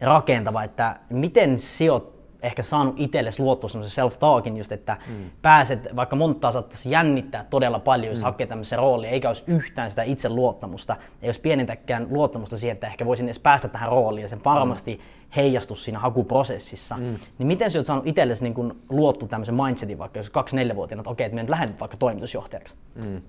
rakentava, 0.00 0.62
että 0.62 0.96
miten 1.10 1.58
sijoit 1.58 2.11
ehkä 2.42 2.62
saanut 2.62 2.94
itsellesi 3.00 3.42
luottua 3.42 3.68
semmoisen 3.68 4.04
self-talkin 4.04 4.56
just, 4.56 4.72
että 4.72 4.96
mm. 5.08 5.30
pääset, 5.42 5.96
vaikka 5.96 6.16
montaa 6.16 6.52
saattaisi 6.52 6.90
jännittää 6.90 7.44
todella 7.50 7.78
paljon, 7.78 8.10
jos 8.10 8.18
mm. 8.18 8.24
hakee 8.24 8.46
tämmöisen 8.46 8.78
rooliin, 8.78 9.12
eikä 9.12 9.28
olisi 9.28 9.44
yhtään 9.46 9.90
sitä 9.90 10.02
itse 10.02 10.28
luottamusta, 10.28 10.96
ei 11.22 11.28
olisi 11.28 11.40
pienintäkään 11.40 12.06
luottamusta 12.10 12.58
siihen, 12.58 12.74
että 12.74 12.86
ehkä 12.86 13.06
voisin 13.06 13.26
edes 13.26 13.38
päästä 13.38 13.68
tähän 13.68 13.88
rooliin 13.88 14.22
ja 14.22 14.28
sen 14.28 14.44
varmasti 14.44 14.94
mm. 14.94 15.32
heijastus 15.36 15.84
siinä 15.84 15.98
hakuprosessissa. 15.98 16.96
Mm. 16.96 17.18
Niin 17.38 17.46
miten 17.46 17.70
sä 17.70 17.78
oot 17.78 17.86
saanut 17.86 18.06
itsellesi 18.06 18.44
niin 18.44 18.82
luottua 18.88 19.28
tämmöisen 19.28 19.54
mindsetin 19.54 19.98
vaikka 19.98 20.18
jos 20.18 20.28
2-4-vuotiaana, 20.28 21.00
että 21.00 21.10
okei, 21.10 21.24
että 21.24 21.34
minä 21.34 21.42
nyt 21.42 21.50
lähden 21.50 21.80
vaikka 21.80 21.96
toimitusjohtajaksi? 21.96 22.74
Mm. 22.94 23.22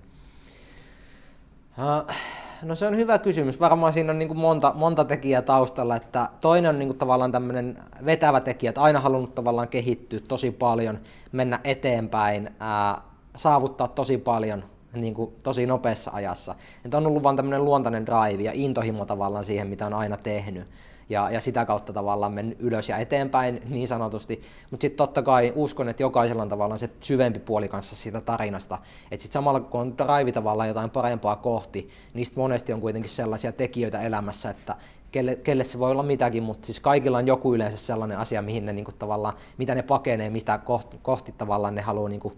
No 2.63 2.75
se 2.75 2.87
on 2.87 2.97
hyvä 2.97 3.19
kysymys. 3.19 3.59
Varmaan 3.59 3.93
siinä 3.93 4.11
on 4.11 4.19
niin 4.19 4.27
kuin 4.27 4.37
monta, 4.37 4.71
monta 4.75 5.05
tekijää 5.05 5.41
taustalla. 5.41 5.95
Että 5.95 6.29
toinen 6.41 6.69
on 6.69 6.79
niin 6.79 6.89
kuin 6.89 6.97
tavallaan 6.97 7.31
tämmöinen 7.31 7.77
vetävä 8.05 8.39
tekijä, 8.39 8.69
että 8.69 8.81
aina 8.81 8.99
halunnut 8.99 9.35
tavallaan 9.35 9.67
kehittyä 9.67 10.19
tosi 10.27 10.51
paljon, 10.51 10.99
mennä 11.31 11.59
eteenpäin, 11.63 12.49
ää, 12.59 13.01
saavuttaa 13.35 13.87
tosi 13.87 14.17
paljon 14.17 14.63
niin 14.93 15.13
kuin 15.13 15.33
tosi 15.43 15.65
nopeassa 15.65 16.11
ajassa. 16.13 16.55
Että 16.85 16.97
on 16.97 17.07
ollut 17.07 17.23
vaan 17.23 17.35
tämmöinen 17.35 17.65
luontainen 17.65 18.05
drive 18.05 18.43
ja 18.43 18.51
intohimo 18.53 19.05
tavallaan 19.05 19.45
siihen, 19.45 19.67
mitä 19.67 19.85
on 19.85 19.93
aina 19.93 20.17
tehnyt 20.17 20.67
ja, 21.13 21.29
ja 21.29 21.41
sitä 21.41 21.65
kautta 21.65 21.93
tavallaan 21.93 22.33
mennyt 22.33 22.57
ylös 22.61 22.89
ja 22.89 22.97
eteenpäin 22.97 23.61
niin 23.69 23.87
sanotusti. 23.87 24.41
Mutta 24.71 24.81
sitten 24.81 24.97
totta 24.97 25.21
kai 25.21 25.53
uskon, 25.55 25.89
että 25.89 26.03
jokaisella 26.03 26.41
on 26.41 26.49
tavallaan 26.49 26.79
se 26.79 26.89
syvempi 27.03 27.39
puoli 27.39 27.67
kanssa 27.67 27.95
siitä 27.95 28.21
tarinasta. 28.21 28.77
Että 29.11 29.23
sitten 29.23 29.33
samalla 29.33 29.59
kun 29.59 29.81
on 29.81 29.97
drive 29.97 30.31
tavallaan 30.31 30.67
jotain 30.67 30.89
parempaa 30.89 31.35
kohti, 31.35 31.89
niistä 32.13 32.39
monesti 32.39 32.73
on 32.73 32.81
kuitenkin 32.81 33.09
sellaisia 33.09 33.51
tekijöitä 33.51 34.01
elämässä, 34.01 34.49
että 34.49 34.75
kelle, 35.11 35.35
kelle 35.35 35.63
se 35.63 35.79
voi 35.79 35.91
olla 35.91 36.03
mitäkin, 36.03 36.43
mutta 36.43 36.65
siis 36.65 36.79
kaikilla 36.79 37.17
on 37.17 37.27
joku 37.27 37.55
yleensä 37.55 37.77
sellainen 37.77 38.17
asia, 38.17 38.41
mihin 38.41 38.65
ne 38.65 38.73
niinku 38.73 38.91
tavallaan, 38.99 39.33
mitä 39.57 39.75
ne 39.75 39.81
pakenee, 39.81 40.29
mistä 40.29 40.57
kohti, 40.57 40.99
kohti 41.01 41.31
tavallaan 41.31 41.75
ne 41.75 41.81
haluaa, 41.81 42.09
niinku, 42.09 42.33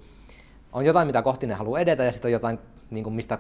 on 0.74 0.86
jotain, 0.86 1.08
mitä 1.08 1.22
kohti 1.22 1.48
ne 1.48 1.54
haluaa 1.54 1.80
edetä 1.80 2.04
ja 2.04 2.12
sitten 2.12 2.30
on 2.30 2.34
jotain, 2.34 2.60
niinku, 2.90 3.10
mistä 3.10 3.40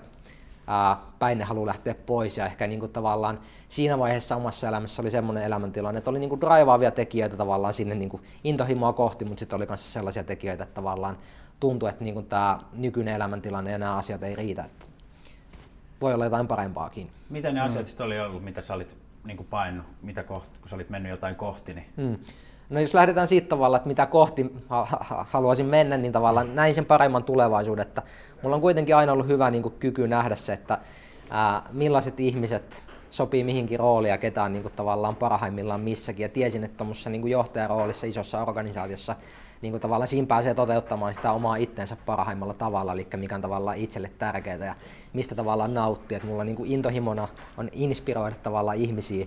ää, 0.67 0.97
päin 1.19 1.37
ne 1.37 1.43
haluaa 1.43 1.67
lähteä 1.67 1.95
pois 1.95 2.37
ja 2.37 2.45
ehkä 2.45 2.67
niin 2.67 2.79
kuin 2.79 2.91
tavallaan 2.91 3.39
siinä 3.69 3.99
vaiheessa 3.99 4.35
omassa 4.35 4.67
elämässä 4.67 5.01
oli 5.01 5.11
semmoinen 5.11 5.43
elämäntilanne, 5.43 5.97
että 5.97 6.09
oli 6.09 6.19
niin 6.19 6.29
kuin 6.29 6.41
draivaavia 6.41 6.91
tekijöitä 6.91 7.37
tavallaan 7.37 7.73
sinne 7.73 7.95
niin 7.95 8.09
kuin 8.09 8.23
intohimoa 8.43 8.93
kohti, 8.93 9.25
mutta 9.25 9.39
sitten 9.39 9.57
oli 9.57 9.65
myös 9.65 9.93
sellaisia 9.93 10.23
tekijöitä, 10.23 10.63
että 10.63 10.75
tavallaan 10.75 11.17
tuntui, 11.59 11.89
että 11.89 12.03
niin 12.03 12.13
kuin 12.13 12.25
tämä 12.25 12.59
nykyinen 12.77 13.15
elämäntilanne 13.15 13.71
ja 13.71 13.77
nämä 13.77 13.95
asiat 13.95 14.23
ei 14.23 14.35
riitä. 14.35 14.63
Että 14.63 14.85
voi 16.01 16.13
olla 16.13 16.25
jotain 16.25 16.47
parempaakin. 16.47 17.09
Mitä 17.29 17.51
ne 17.51 17.61
asiat 17.61 17.85
mm. 17.85 17.87
sitten 17.87 18.05
oli 18.05 18.19
ollut, 18.19 18.43
mitä 18.43 18.61
sä 18.61 18.73
olit 18.73 18.95
niin 19.25 19.37
kuin 19.37 19.47
painut, 19.47 19.85
mitä 20.01 20.23
kohti, 20.23 20.59
kun 20.59 20.69
sä 20.69 20.75
olit 20.75 20.89
mennyt 20.89 21.09
jotain 21.09 21.35
kohti? 21.35 21.73
Niin... 21.73 21.87
Mm. 21.97 22.17
No 22.69 22.79
jos 22.79 22.93
lähdetään 22.93 23.27
siitä 23.27 23.47
tavalla, 23.47 23.77
että 23.77 23.87
mitä 23.87 24.05
kohti 24.05 24.53
haluaisin 25.29 25.65
mennä, 25.65 25.97
niin 25.97 26.11
tavallaan 26.11 26.55
näin 26.55 26.75
sen 26.75 26.85
paremman 26.85 27.23
tulevaisuuden. 27.23 27.87
Että 27.87 28.01
mulla 28.41 28.55
on 28.55 28.61
kuitenkin 28.61 28.95
aina 28.95 29.11
ollut 29.11 29.27
hyvä 29.27 29.51
niin 29.51 29.63
kuin, 29.63 29.75
kyky 29.79 30.07
nähdä 30.07 30.35
se, 30.35 30.53
että 30.53 30.77
ää, 31.29 31.61
millaiset 31.71 32.19
ihmiset 32.19 32.83
sopii 33.11 33.43
mihinkin 33.43 33.79
rooliin 33.79 34.09
ja 34.09 34.17
ketä 34.17 34.43
on 34.43 34.53
niin 34.53 34.63
kuin, 34.63 34.73
tavallaan 34.73 35.15
parhaimmillaan 35.15 35.81
missäkin. 35.81 36.23
Ja 36.23 36.29
tiesin, 36.29 36.63
että 36.63 36.77
tuommoisessa 36.77 37.09
niin 37.09 37.27
johtajaroolissa 37.27 38.07
isossa 38.07 38.41
organisaatiossa 38.41 39.15
niin 39.61 39.71
kuin, 39.71 39.81
tavallaan 39.81 40.07
siinä 40.07 40.27
pääsee 40.27 40.53
toteuttamaan 40.53 41.13
sitä 41.13 41.31
omaa 41.31 41.55
itsensä 41.55 41.97
parhaimmalla 42.05 42.53
tavalla, 42.53 42.93
eli 42.93 43.07
mikä 43.15 43.35
on 43.35 43.41
tavallaan 43.41 43.77
itselle 43.77 44.11
tärkeää 44.17 44.65
ja 44.65 44.75
mistä 45.13 45.35
tavallaan 45.35 45.73
nauttii. 45.73 46.15
Että 46.15 46.27
mulla 46.27 46.43
niin 46.43 46.55
kuin, 46.55 46.71
intohimona 46.71 47.27
on 47.57 47.69
inspiroida 47.71 48.35
tavallaan 48.43 48.77
ihmisiä 48.77 49.25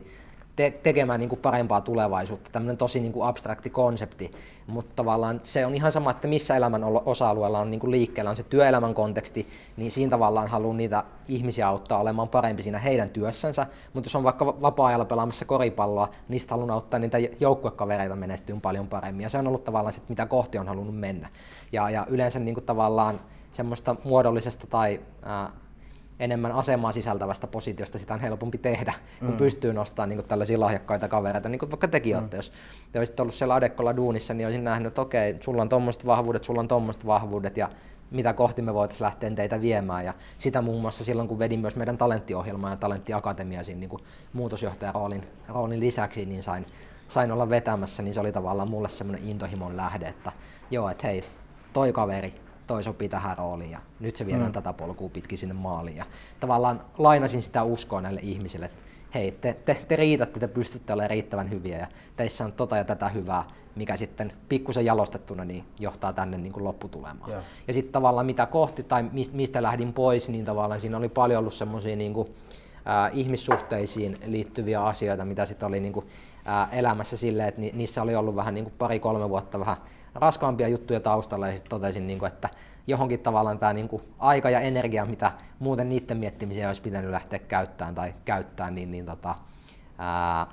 te- 0.58 0.78
tekemään 0.82 1.20
niin 1.20 1.28
kuin 1.28 1.40
parempaa 1.40 1.80
tulevaisuutta. 1.80 2.50
Tämmöinen 2.52 2.76
tosi 2.76 3.00
niin 3.00 3.12
kuin 3.12 3.28
abstrakti 3.28 3.70
konsepti, 3.70 4.32
mutta 4.66 4.92
tavallaan 4.96 5.40
se 5.42 5.66
on 5.66 5.74
ihan 5.74 5.92
sama, 5.92 6.10
että 6.10 6.28
missä 6.28 6.56
elämän 6.56 6.84
osa-alueella 6.84 7.58
on 7.58 7.70
niin 7.70 7.80
kuin 7.80 7.90
liikkeellä, 7.90 8.30
on 8.30 8.36
se 8.36 8.42
työelämän 8.42 8.94
konteksti, 8.94 9.46
niin 9.76 9.90
siinä 9.90 10.10
tavallaan 10.10 10.48
haluan 10.48 10.76
niitä 10.76 11.04
ihmisiä 11.28 11.68
auttaa 11.68 11.98
olemaan 11.98 12.28
parempi 12.28 12.62
siinä 12.62 12.78
heidän 12.78 13.10
työssänsä, 13.10 13.66
mutta 13.92 14.06
jos 14.06 14.16
on 14.16 14.24
vaikka 14.24 14.46
vapaa-ajalla 14.46 15.04
pelaamassa 15.04 15.44
koripalloa, 15.44 16.08
niistä 16.28 16.54
haluan 16.54 16.70
auttaa 16.70 16.98
niitä 16.98 17.18
joukkuekavereita 17.40 18.16
menestyyn 18.16 18.60
paljon 18.60 18.88
paremmin, 18.88 19.22
ja 19.22 19.28
se 19.28 19.38
on 19.38 19.48
ollut 19.48 19.64
tavallaan 19.64 19.92
sit, 19.92 20.08
mitä 20.08 20.26
kohti 20.26 20.58
on 20.58 20.68
halunnut 20.68 20.98
mennä. 20.98 21.28
Ja, 21.72 21.90
ja 21.90 22.06
yleensä 22.08 22.38
niin 22.38 22.54
kuin 22.54 22.66
tavallaan 22.66 23.20
semmoista 23.52 23.96
muodollisesta 24.04 24.66
tai 24.66 25.00
ää, 25.22 25.50
enemmän 26.20 26.52
asemaa 26.52 26.92
sisältävästä 26.92 27.46
positiosta 27.46 27.98
sitä 27.98 28.14
on 28.14 28.20
helpompi 28.20 28.58
tehdä, 28.58 28.94
kun 29.18 29.30
mm. 29.30 29.36
pystyy 29.36 29.72
nostamaan 29.72 30.08
niin 30.08 30.24
tällaisia 30.24 30.60
lahjakkaita 30.60 31.08
kavereita, 31.08 31.48
niin 31.48 31.58
kuin 31.58 31.70
vaikka 31.70 31.88
tekin 31.88 32.14
mm. 32.14 32.18
olette. 32.18 32.36
Jos 32.36 32.52
te 32.92 32.98
olisitte 32.98 33.22
ollut 33.22 33.34
siellä 33.34 33.54
Adekkolla 33.54 33.96
duunissa, 33.96 34.34
niin 34.34 34.46
olisin 34.46 34.64
nähnyt, 34.64 34.86
että 34.86 35.00
okei, 35.00 35.36
sulla 35.40 35.62
on 35.62 35.68
tuommoiset 35.68 36.06
vahvuudet, 36.06 36.44
sulla 36.44 36.60
on 36.60 36.68
tuommoiset 36.68 37.06
vahvuudet, 37.06 37.56
ja 37.56 37.68
mitä 38.10 38.32
kohti 38.32 38.62
me 38.62 38.74
voitaisiin 38.74 39.04
lähteä 39.04 39.30
teitä 39.30 39.60
viemään. 39.60 40.04
Ja 40.04 40.14
sitä 40.38 40.62
muun 40.62 40.80
muassa 40.80 41.04
silloin, 41.04 41.28
kun 41.28 41.38
vedin 41.38 41.60
myös 41.60 41.76
meidän 41.76 41.98
talenttiohjelmaa 41.98 42.70
ja 42.70 42.76
talenttiakatemia 42.76 43.62
siinä 43.62 43.80
niin 43.80 44.00
muutosjohtajan 44.32 44.94
roolin, 44.94 45.26
roolin 45.48 45.80
lisäksi, 45.80 46.26
niin 46.26 46.42
sain, 46.42 46.66
sain 47.08 47.32
olla 47.32 47.48
vetämässä, 47.48 48.02
niin 48.02 48.14
se 48.14 48.20
oli 48.20 48.32
tavallaan 48.32 48.70
mulle 48.70 48.88
semmoinen 48.88 49.28
intohimon 49.28 49.76
lähde, 49.76 50.08
että 50.08 50.32
joo, 50.70 50.88
että 50.88 51.06
hei, 51.06 51.24
toi 51.72 51.92
kaveri, 51.92 52.34
toi 52.68 52.82
sopii 52.82 53.08
tähän 53.08 53.38
rooliin 53.38 53.70
ja 53.70 53.78
nyt 54.00 54.16
se 54.16 54.26
viedään 54.26 54.48
mm. 54.48 54.52
tätä 54.52 54.72
polkua 54.72 55.08
pitkin 55.08 55.38
sinne 55.38 55.54
maaliin. 55.54 55.96
Ja 55.96 56.06
tavallaan 56.40 56.84
lainasin 56.98 57.42
sitä 57.42 57.62
uskoa 57.62 58.00
näille 58.00 58.20
ihmisille, 58.22 58.66
että 58.66 58.78
hei, 59.14 59.32
te, 59.32 59.56
te, 59.64 59.76
te 59.88 59.96
riitätte, 59.96 60.40
te 60.40 60.48
pystytte 60.48 60.92
olemaan 60.92 61.10
riittävän 61.10 61.50
hyviä 61.50 61.78
ja 61.78 61.86
teissä 62.16 62.44
on 62.44 62.52
tota 62.52 62.76
ja 62.76 62.84
tätä 62.84 63.08
hyvää, 63.08 63.44
mikä 63.74 63.96
sitten 63.96 64.32
pikkusen 64.48 64.84
jalostettuna 64.84 65.44
niin 65.44 65.64
johtaa 65.78 66.12
tänne 66.12 66.38
niin 66.38 66.52
kuin 66.52 66.64
lopputulemaan. 66.64 67.30
Yeah. 67.30 67.42
Ja 67.68 67.72
sitten 67.72 67.92
tavallaan 67.92 68.26
mitä 68.26 68.46
kohti 68.46 68.82
tai 68.82 69.04
mistä 69.32 69.62
lähdin 69.62 69.92
pois, 69.92 70.28
niin 70.28 70.44
tavallaan 70.44 70.80
siinä 70.80 70.96
oli 70.96 71.08
paljon 71.08 71.38
ollut 71.38 71.54
semmoisia 71.54 71.96
niin 71.96 72.14
kuin, 72.14 72.28
ihmissuhteisiin 73.12 74.18
liittyviä 74.26 74.82
asioita, 74.84 75.24
mitä 75.24 75.46
sitten 75.46 75.68
oli 75.68 75.80
niin 75.80 75.92
kuin, 75.92 76.06
elämässä 76.72 77.16
silleen, 77.16 77.48
että 77.48 77.60
ni, 77.60 77.70
niissä 77.74 78.02
oli 78.02 78.16
ollut 78.16 78.36
vähän 78.36 78.54
niin 78.54 78.64
kuin 78.64 78.74
pari-kolme 78.78 79.28
vuotta 79.28 79.60
vähän 79.60 79.76
raskaampia 80.14 80.68
juttuja 80.68 81.00
taustalla 81.00 81.46
ja 81.46 81.52
sitten 81.52 81.70
totesin, 81.70 82.06
niin 82.06 82.18
kuin, 82.18 82.32
että 82.32 82.48
johonkin 82.86 83.20
tavallaan 83.20 83.58
tämä 83.58 83.72
niin 83.72 83.88
kuin 83.88 84.02
aika 84.18 84.50
ja 84.50 84.60
energia, 84.60 85.06
mitä 85.06 85.32
muuten 85.58 85.88
niiden 85.88 86.18
miettimiseen 86.18 86.66
olisi 86.66 86.82
pitänyt 86.82 87.10
lähteä 87.10 87.38
käyttämään 87.38 87.94
tai 87.94 88.14
käyttää, 88.24 88.70
niin, 88.70 88.90
niin, 88.90 89.06
tota, 89.06 89.34
ää, 89.98 90.46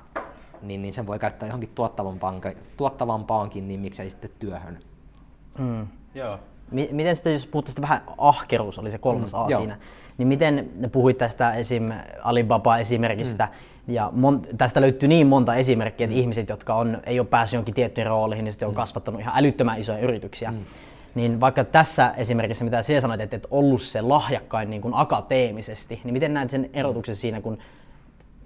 niin, 0.62 0.82
niin 0.82 0.94
sen 0.94 1.08
voi 1.08 1.20
käyttää 1.20 1.48
johonkin 1.48 1.72
tuottavampaankin, 1.76 2.58
tuottavampaankin 2.78 3.68
niin 3.68 3.80
miksei 3.80 4.10
sitten 4.10 4.32
työhön. 4.40 4.80
Mm. 5.58 5.88
Joo. 6.16 6.40
M- 6.72 6.96
miten 6.96 7.16
sitten, 7.16 7.34
jos 7.34 7.48
puhuttaisiin 7.48 7.82
vähän 7.82 8.02
ahkeruus, 8.18 8.80
oli 8.80 8.92
se 8.92 8.98
kolmas 8.98 9.34
mm, 9.34 9.40
A 9.40 9.48
joo. 9.50 9.60
siinä, 9.60 9.78
niin 10.18 10.28
miten 10.28 10.70
puhuit 10.92 11.18
tästä 11.18 11.54
esim. 11.54 11.90
Alibaba-esimerkistä, 12.24 13.48
mm. 13.88 13.94
ja 13.94 14.12
mon- 14.16 14.56
tästä 14.58 14.82
löytyy 14.82 15.10
niin 15.10 15.28
monta 15.28 15.56
esimerkkiä, 15.56 16.06
että 16.06 16.18
ihmiset, 16.18 16.50
jotka 16.50 16.76
on, 16.76 17.02
ei 17.06 17.20
ole 17.20 17.28
päässyt 17.28 17.58
jonkin 17.58 17.76
tiettyihin 17.76 18.10
rooleihin, 18.10 18.46
niin 18.46 18.54
sitten 18.54 18.68
on 18.68 18.74
mm. 18.74 18.78
kasvattanut 18.78 19.22
ihan 19.22 19.34
älyttömän 19.38 19.80
isoja 19.80 20.00
yrityksiä. 20.00 20.52
Mm. 20.52 20.58
Niin 21.16 21.40
vaikka 21.40 21.64
tässä 21.64 22.14
esimerkissä, 22.18 22.66
mitä 22.66 22.82
sinä 22.82 23.02
sanoit, 23.02 23.22
että 23.22 23.36
et 23.36 23.48
ollut 23.52 23.82
se 23.82 24.02
lahjakkain 24.02 24.70
niin 24.70 24.82
kuin 24.82 24.94
akateemisesti, 24.98 26.02
niin 26.04 26.14
miten 26.14 26.34
näet 26.34 26.50
sen 26.50 26.70
erotuksen 26.74 27.16
siinä, 27.16 27.42
kun 27.42 27.58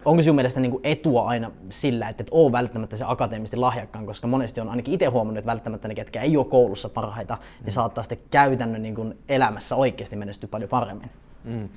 onko 0.05 0.21
sinun 0.21 0.35
mielestä 0.35 0.59
niin 0.59 0.71
kuin 0.71 0.81
etua 0.83 1.27
aina 1.27 1.51
sillä, 1.69 2.09
että 2.09 2.23
et 2.23 2.27
ole 2.31 2.51
välttämättä 2.51 2.97
se 2.97 3.05
akateemisesti 3.07 3.57
lahjakkaan, 3.57 4.05
koska 4.05 4.27
monesti 4.27 4.61
on 4.61 4.69
ainakin 4.69 4.93
itse 4.93 5.05
huomannut, 5.05 5.37
että 5.37 5.51
välttämättä 5.51 5.87
ne, 5.87 5.95
ketkä 5.95 6.21
ei 6.21 6.37
ole 6.37 6.45
koulussa 6.45 6.89
parhaita, 6.89 7.37
niin 7.59 7.65
mm. 7.65 7.71
saattaa 7.71 8.03
sitten 8.03 8.19
käytännön 8.31 8.81
niin 8.81 8.95
kuin 8.95 9.17
elämässä 9.29 9.75
oikeasti 9.75 10.15
menestyä 10.15 10.49
paljon 10.51 10.69
paremmin. 10.69 11.09
Mm. 11.43 11.69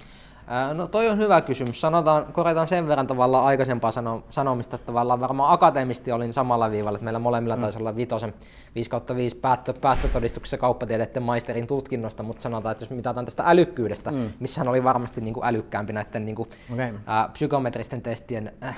No 0.75 0.87
toi 0.87 1.09
on 1.09 1.19
hyvä 1.19 1.40
kysymys. 1.40 1.81
Sanotaan, 1.81 2.33
korjataan 2.33 2.69
sen 2.69 2.88
verran 2.88 3.07
tavallaan 3.07 3.45
aikaisempaa 3.45 3.90
sano, 3.90 4.25
sanomista, 4.31 4.76
että 4.76 4.87
tavallaan 4.87 5.21
varmaan 5.21 5.52
akateemisti 5.52 6.12
olin 6.12 6.33
samalla 6.33 6.71
viivalla, 6.71 6.97
että 6.97 7.04
meillä 7.04 7.19
molemmilla 7.19 7.57
mm. 7.57 7.62
taisi 7.62 7.78
olla 7.78 7.97
vitosen 7.97 8.35
5 8.75 8.90
kautta 8.90 9.16
5 9.16 9.37
päättö, 9.37 9.75
päättötodistuksessa 9.81 10.59
kauppatieteiden 10.59 11.23
maisterin 11.23 11.66
tutkinnosta, 11.66 12.23
mutta 12.23 12.42
sanotaan, 12.42 12.73
että 12.73 12.83
jos 12.83 12.90
mitataan 12.90 13.25
tästä 13.25 13.42
älykkyydestä, 13.47 14.11
mm. 14.11 14.33
missä 14.40 14.61
hän 14.61 14.69
oli 14.69 14.85
varmasti 14.85 15.21
niin 15.21 15.35
kuin 15.35 15.47
älykkäämpi 15.47 15.92
näiden 15.92 16.25
niin 16.25 16.37
kuin, 16.37 16.49
okay. 16.73 16.95
ä, 17.09 17.28
psykometristen 17.33 18.02
testien 18.02 18.52
äh, 18.64 18.76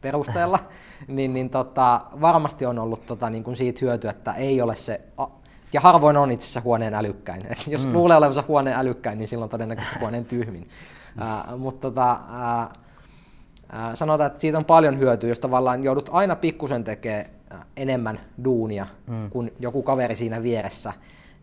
perusteella, 0.00 0.58
niin, 1.08 1.34
niin 1.34 1.50
tota, 1.50 2.00
varmasti 2.20 2.66
on 2.66 2.78
ollut 2.78 3.06
tota, 3.06 3.30
niin 3.30 3.44
kuin 3.44 3.56
siitä 3.56 3.78
hyötyä, 3.82 4.10
että 4.10 4.32
ei 4.32 4.62
ole 4.62 4.76
se 4.76 5.00
ja 5.76 5.80
harvoin 5.80 6.16
on 6.16 6.30
itse 6.30 6.44
asiassa 6.44 6.60
huoneen 6.60 6.94
älykkäin. 6.94 7.46
Et 7.50 7.66
jos 7.66 7.86
mm. 7.86 7.92
luulee 7.92 8.16
olevansa 8.16 8.44
huoneen 8.48 8.76
älykkäin, 8.76 9.18
niin 9.18 9.28
silloin 9.28 9.50
todennäköisesti 9.50 9.98
huoneen 10.00 10.24
tyhmin. 10.24 10.68
Uh, 11.18 11.58
mutta 11.58 11.90
tota, 11.90 12.12
uh, 12.12 12.76
sanotaan, 13.94 14.26
että 14.26 14.40
siitä 14.40 14.58
on 14.58 14.64
paljon 14.64 14.98
hyötyä, 14.98 15.28
jos 15.28 15.38
tavallaan 15.38 15.84
joudut 15.84 16.10
aina 16.12 16.36
pikkusen 16.36 16.84
tekemään 16.84 17.26
enemmän 17.76 18.20
duunia 18.44 18.86
mm. 19.06 19.30
kuin 19.30 19.52
joku 19.58 19.82
kaveri 19.82 20.16
siinä 20.16 20.42
vieressä, 20.42 20.92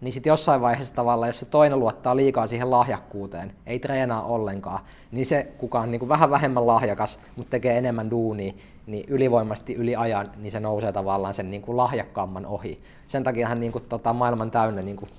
niin 0.04 0.12
sitten 0.12 0.32
jossain 0.32 0.62
vaiheessa 0.62 0.94
tavallaan, 0.94 1.30
jos 1.30 1.40
se 1.40 1.46
toinen 1.46 1.80
luottaa 1.80 2.16
liikaa 2.16 2.48
siihen 2.48 2.72
lahjakkuuteen, 2.72 3.54
ei 3.66 3.80
treenaa 3.80 4.24
ollenkaan, 4.24 4.80
niin 5.12 5.26
se, 5.26 5.52
kuka 5.58 5.80
on 5.80 5.92
niin 5.92 6.00
kuin 6.00 6.10
vähän 6.10 6.30
vähemmän 6.30 6.68
lahjakas, 6.68 7.20
mutta 7.36 7.52
tekee 7.52 7.78
enemmän 7.78 8.10
duunia, 8.10 8.54
niin 8.88 9.06
ylivoimasti 9.08 9.76
yli 9.76 9.96
ajan, 9.96 10.32
niin 10.38 10.52
se 10.52 10.60
nousee 10.60 10.92
tavallaan 10.92 11.34
sen 11.34 11.50
niin 11.50 11.62
kuin 11.62 11.78
lahjakkaamman 11.78 12.46
ohi. 12.46 12.82
Sen 13.08 13.24
takia 13.24 13.48
hän 13.48 13.60
niin 13.60 13.72
kuin, 13.72 13.84
tota, 13.84 14.14
maailman 14.14 14.52
täynnä 14.52 14.82
niin 14.82 14.98
kuin, 14.98 15.10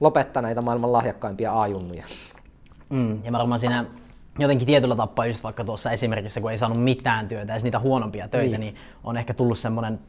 lopettaa 0.00 0.42
näitä 0.42 0.60
maailman 0.60 0.92
lahjakkaimpia 0.92 1.62
A-junnuja. 1.62 2.04
Mm, 2.90 3.24
ja 3.24 3.32
varmaan 3.32 3.60
siinä 3.60 3.84
jotenkin 4.38 4.66
tietyllä 4.66 4.96
tapaa, 4.96 5.26
just 5.26 5.44
vaikka 5.44 5.64
tuossa 5.64 5.90
esimerkissä, 5.90 6.40
kun 6.40 6.50
ei 6.50 6.58
saanut 6.58 6.84
mitään 6.84 7.28
työtä, 7.28 7.54
ja 7.54 7.60
niitä 7.62 7.78
huonompia 7.78 8.28
töitä, 8.28 8.58
niin, 8.58 8.74
niin 8.74 8.84
on 9.04 9.16
ehkä 9.16 9.34
tullut 9.34 9.58
semmoinen 9.58 10.00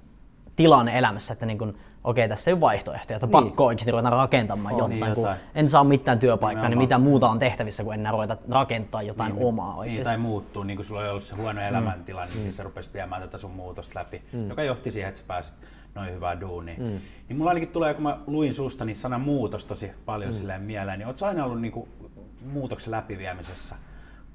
tilanne 0.56 0.98
elämässä, 0.98 1.34
että 1.34 1.46
niin 1.46 1.58
kun, 1.58 1.78
okei, 2.06 2.30
tässä 2.30 2.52
ei 2.52 2.54
ole 2.54 2.62
vaihtoehtoja, 2.62 3.18
että 3.18 3.28
niin. 3.28 3.32
pakko 3.32 3.66
oikeasti 3.66 3.92
ruveta 3.92 4.10
rakentamaan 4.10 4.74
on, 4.74 4.80
jotain, 4.80 4.90
niin, 4.90 5.10
jotain. 5.10 5.40
Kun 5.40 5.50
en 5.56 5.70
saa 5.70 5.84
mitään 5.84 6.20
työpaikkaa, 6.20 6.70
niin 6.70 6.78
mitä 6.78 6.98
muuta 6.98 7.30
on 7.30 7.40
tehtävissä, 7.40 7.84
kun 7.84 7.94
enää 7.94 8.12
ruveta 8.12 8.38
rakentaa 8.50 9.02
jotain 9.02 9.36
niin, 9.36 9.46
omaa 9.46 9.70
niin, 9.70 9.80
oikeasti. 9.80 9.98
Niin, 9.98 10.04
tai 10.04 10.18
muuttuu, 10.18 10.64
niin 10.64 10.78
kuin 10.78 10.86
sulla 10.86 11.00
oli 11.02 11.10
ollut 11.10 11.24
se 11.24 11.36
huono 11.36 11.62
mm. 11.62 11.68
elämäntilanne, 11.68 12.36
mm. 12.36 12.42
niin 12.42 12.52
sä 12.52 12.64
rupesit 12.64 12.94
viemään 12.94 13.22
tätä 13.22 13.38
sun 13.38 13.52
muutosta 13.52 14.00
läpi, 14.00 14.22
mm. 14.34 14.50
joka 14.50 14.64
johti 14.64 14.92
siihen, 14.92 15.10
että 15.10 15.20
sä 15.20 15.26
pääsit 15.28 15.56
noin 15.96 16.14
hyvää 16.14 16.40
duunia. 16.40 16.76
Mm. 16.78 17.00
Niin 17.30 17.38
mulla 17.38 17.50
ainakin 17.50 17.70
tulee, 17.70 17.94
kun 17.94 18.04
mä 18.04 18.18
luin 18.28 18.54
susta, 18.54 18.86
niin 18.86 18.96
sana 18.96 19.18
muutos 19.18 19.66
tosi 19.66 19.92
paljon 20.06 20.30
mm. 20.32 20.34
silleen 20.34 20.62
mieleen, 20.62 21.00
niin 21.00 21.08
ootko 21.08 21.26
aina 21.26 21.46
ollut 21.46 21.62
niin 21.62 21.72
kuin 21.72 21.90
muutoksen 22.46 22.92
läpiviemisessä 22.92 23.76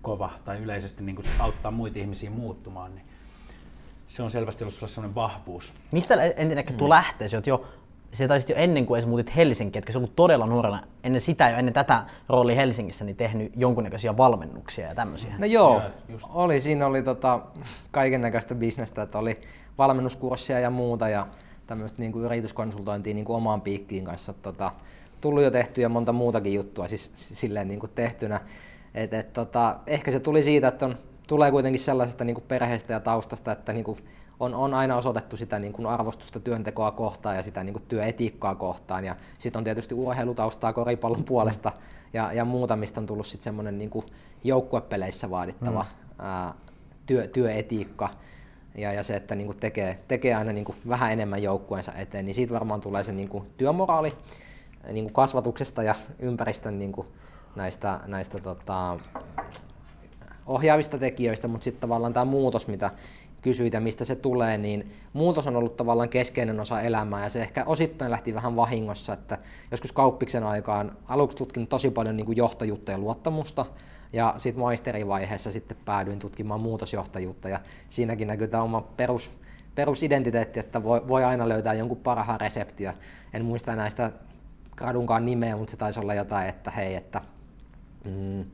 kova 0.02 0.30
tai 0.44 0.58
yleisesti 0.58 1.04
niin 1.04 1.16
kuin 1.16 1.26
auttaa 1.38 1.70
muita 1.70 1.98
ihmisiä 1.98 2.30
muuttumaan, 2.30 2.94
niin 2.94 3.06
se 4.10 4.22
on 4.22 4.30
selvästi 4.30 4.64
ollut 4.64 4.74
sulle 4.74 4.88
sellainen 4.88 5.14
vahvuus. 5.14 5.74
Mistä 5.90 6.14
ensinnäkin 6.14 6.76
mm. 6.76 6.88
lähtee? 6.88 7.28
Sä 7.28 7.42
jo, 7.46 7.64
se 8.12 8.28
taisit 8.28 8.48
jo 8.48 8.56
ennen 8.56 8.86
kuin 8.86 8.98
edes 8.98 9.08
muutit 9.08 9.36
Helsinkiin, 9.36 9.80
että 9.80 9.92
se 9.92 9.98
ollut 9.98 10.16
todella 10.16 10.46
nuorena, 10.46 10.82
ennen 11.04 11.20
sitä 11.20 11.50
jo 11.50 11.56
ennen 11.56 11.74
tätä 11.74 12.04
roolia 12.28 12.56
Helsingissä, 12.56 13.04
niin 13.04 13.16
tehnyt 13.16 13.52
jonkunnäköisiä 13.56 14.16
valmennuksia 14.16 14.88
ja 14.88 14.94
tämmöisiä. 14.94 15.34
No 15.38 15.46
joo, 15.46 15.82
just. 16.08 16.26
oli, 16.28 16.60
siinä 16.60 16.86
oli 16.86 17.02
tota, 17.02 17.40
kaiken 17.90 18.22
näköistä 18.22 18.54
bisnestä, 18.54 19.02
että 19.02 19.18
oli 19.18 19.40
valmennuskurssia 19.78 20.60
ja 20.60 20.70
muuta 20.70 21.08
ja 21.08 21.26
tämmöistä 21.66 22.02
niin 22.02 22.12
kuin 22.12 22.24
yrityskonsultointia 22.24 23.14
niin 23.14 23.24
kuin 23.24 23.36
omaan 23.36 23.60
piikkiin 23.60 24.04
kanssa 24.04 24.32
tota, 24.32 24.72
tullut 25.20 25.42
jo 25.42 25.50
tehty 25.50 25.80
ja 25.80 25.88
monta 25.88 26.12
muutakin 26.12 26.54
juttua 26.54 26.88
siis 26.88 27.12
silleen 27.16 27.68
niin 27.68 27.80
kuin 27.80 27.92
tehtynä. 27.94 28.40
Et, 28.94 29.14
et, 29.14 29.32
tota, 29.32 29.76
ehkä 29.86 30.10
se 30.10 30.20
tuli 30.20 30.42
siitä, 30.42 30.68
että 30.68 30.86
on, 30.86 30.98
tulee 31.30 31.50
kuitenkin 31.50 31.80
sellaisesta 31.80 32.24
niin 32.24 32.34
kuin 32.34 32.44
perheestä 32.48 32.92
ja 32.92 33.00
taustasta, 33.00 33.52
että 33.52 33.72
niin 33.72 33.84
kuin 33.84 33.98
on, 34.40 34.54
on 34.54 34.74
aina 34.74 34.96
osoitettu 34.96 35.36
sitä 35.36 35.58
niin 35.58 35.72
kuin 35.72 35.86
arvostusta 35.86 36.40
työntekoa 36.40 36.90
kohtaan 36.90 37.36
ja 37.36 37.42
sitä 37.42 37.64
niin 37.64 37.72
kuin 37.72 37.84
työetiikkaa 37.88 38.54
kohtaan. 38.54 39.04
Ja 39.04 39.16
sitten 39.38 39.60
on 39.60 39.64
tietysti 39.64 39.94
urheilutaustaa 39.94 40.72
koripallon 40.72 41.24
puolesta 41.24 41.72
ja, 42.12 42.32
ja 42.32 42.44
muuta, 42.44 42.76
mistä 42.76 43.00
on 43.00 43.06
tullut 43.06 43.26
sitten 43.26 43.44
semmoinen 43.44 43.78
niin 43.78 43.90
kuin 43.90 44.06
joukkuepeleissä 44.44 45.30
vaadittava 45.30 45.82
mm. 45.82 46.24
ää, 46.24 46.54
työ, 47.06 47.26
työetiikka 47.26 48.08
ja, 48.74 48.92
ja 48.92 49.02
se, 49.02 49.16
että 49.16 49.34
niin 49.34 49.46
kuin 49.46 49.58
tekee, 49.58 49.98
tekee 50.08 50.34
aina 50.34 50.52
niin 50.52 50.64
kuin 50.64 50.78
vähän 50.88 51.12
enemmän 51.12 51.42
joukkueensa 51.42 51.92
eteen, 51.92 52.26
niin 52.26 52.34
siitä 52.34 52.54
varmaan 52.54 52.80
tulee 52.80 53.04
se 53.04 53.12
niin 53.12 53.28
kuin 53.28 53.50
työmoraali 53.56 54.16
niin 54.92 55.04
kuin 55.04 55.14
kasvatuksesta 55.14 55.82
ja 55.82 55.94
ympäristön 56.18 56.78
niin 56.78 56.92
kuin 56.92 57.06
näistä, 57.56 58.00
näistä 58.06 58.38
tota, 58.38 58.98
ohjaavista 60.50 60.98
tekijöistä, 60.98 61.48
mutta 61.48 61.64
sitten 61.64 61.80
tavallaan 61.80 62.12
tämä 62.12 62.24
muutos, 62.24 62.66
mitä 62.66 62.90
kysyit 63.42 63.72
ja 63.72 63.80
mistä 63.80 64.04
se 64.04 64.16
tulee, 64.16 64.58
niin 64.58 64.92
muutos 65.12 65.46
on 65.46 65.56
ollut 65.56 65.76
tavallaan 65.76 66.08
keskeinen 66.08 66.60
osa 66.60 66.80
elämää 66.80 67.22
ja 67.22 67.28
se 67.28 67.42
ehkä 67.42 67.64
osittain 67.64 68.10
lähti 68.10 68.34
vähän 68.34 68.56
vahingossa, 68.56 69.12
että 69.12 69.38
joskus 69.70 69.92
kauppiksen 69.92 70.44
aikaan 70.44 70.96
aluksi 71.08 71.36
tutkin 71.36 71.66
tosi 71.66 71.90
paljon 71.90 72.16
niin 72.16 72.26
kuin 72.26 72.36
johtajuutta 72.36 72.92
ja 72.92 72.98
luottamusta 72.98 73.66
ja 74.12 74.34
sitten 74.36 74.60
maisterivaiheessa 74.62 75.52
sitten 75.52 75.76
päädyin 75.84 76.18
tutkimaan 76.18 76.60
muutosjohtajuutta 76.60 77.48
ja 77.48 77.60
siinäkin 77.88 78.28
näkyy 78.28 78.48
tämä 78.48 78.62
oma 78.62 78.80
perus, 78.80 79.32
perusidentiteetti, 79.74 80.60
että 80.60 80.82
voi, 80.82 81.08
voi 81.08 81.24
aina 81.24 81.48
löytää 81.48 81.74
jonkun 81.74 81.96
parhaan 81.96 82.40
reseptiä. 82.40 82.94
En 83.32 83.44
muista 83.44 83.76
näistä 83.76 84.12
gradunkaan 84.76 85.24
nimeä, 85.24 85.56
mutta 85.56 85.70
se 85.70 85.76
taisi 85.76 86.00
olla 86.00 86.14
jotain, 86.14 86.48
että 86.48 86.70
hei, 86.70 86.94
että 86.94 87.20
mm, 88.04 88.44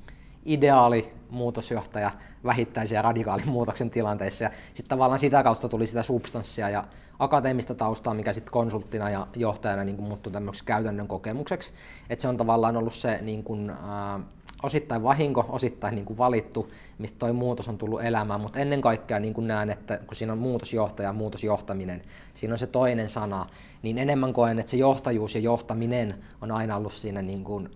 ideaali 0.46 1.12
muutosjohtaja 1.30 2.10
vähittäisiä 2.44 3.02
radikaalin 3.02 3.48
muutoksen 3.48 3.90
tilanteissa. 3.90 4.44
Ja 4.44 4.50
sitten 4.66 4.88
tavallaan 4.88 5.18
sitä 5.18 5.42
kautta 5.42 5.68
tuli 5.68 5.86
sitä 5.86 6.02
substanssia 6.02 6.68
ja 6.68 6.84
akateemista 7.18 7.74
taustaa, 7.74 8.14
mikä 8.14 8.32
sitten 8.32 8.52
konsulttina 8.52 9.10
ja 9.10 9.26
johtajana 9.36 9.84
niin 9.84 9.96
kuin 9.96 10.08
muuttui 10.08 10.32
tämmöiseksi 10.32 10.64
käytännön 10.64 11.08
kokemukseksi. 11.08 11.72
Että 12.10 12.22
se 12.22 12.28
on 12.28 12.36
tavallaan 12.36 12.76
ollut 12.76 12.94
se 12.94 13.18
niin 13.22 13.44
kuin, 13.44 13.70
äh, 13.70 14.20
osittain 14.62 15.02
vahinko, 15.02 15.46
osittain 15.48 15.94
niin 15.94 16.04
kuin 16.04 16.18
valittu, 16.18 16.70
mistä 16.98 17.18
toi 17.18 17.32
muutos 17.32 17.68
on 17.68 17.78
tullut 17.78 18.02
elämään, 18.02 18.40
mutta 18.40 18.58
ennen 18.58 18.80
kaikkea 18.80 19.20
niin 19.20 19.34
kuin 19.34 19.48
näen, 19.48 19.70
että 19.70 19.96
kun 20.06 20.16
siinä 20.16 20.32
on 20.32 20.38
muutosjohtaja 20.38 21.08
ja 21.08 21.12
muutosjohtaminen, 21.12 22.02
siinä 22.34 22.54
on 22.54 22.58
se 22.58 22.66
toinen 22.66 23.08
sana, 23.08 23.46
niin 23.82 23.98
enemmän 23.98 24.32
koen, 24.32 24.58
että 24.58 24.70
se 24.70 24.76
johtajuus 24.76 25.34
ja 25.34 25.40
johtaminen 25.40 26.14
on 26.42 26.52
aina 26.52 26.76
ollut 26.76 26.92
siinä 26.92 27.22
niin 27.22 27.44
kuin 27.44 27.70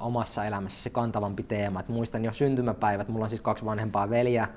omassa 0.00 0.44
elämässä 0.44 0.82
se 0.82 0.90
kantavampi 0.90 1.42
teema. 1.42 1.80
Et 1.80 1.88
muistan 1.88 2.24
jo 2.24 2.32
syntymäpäivät, 2.32 3.08
mulla 3.08 3.24
on 3.24 3.28
siis 3.28 3.40
kaksi 3.40 3.64
vanhempaa 3.64 4.10
veljeä, 4.10 4.48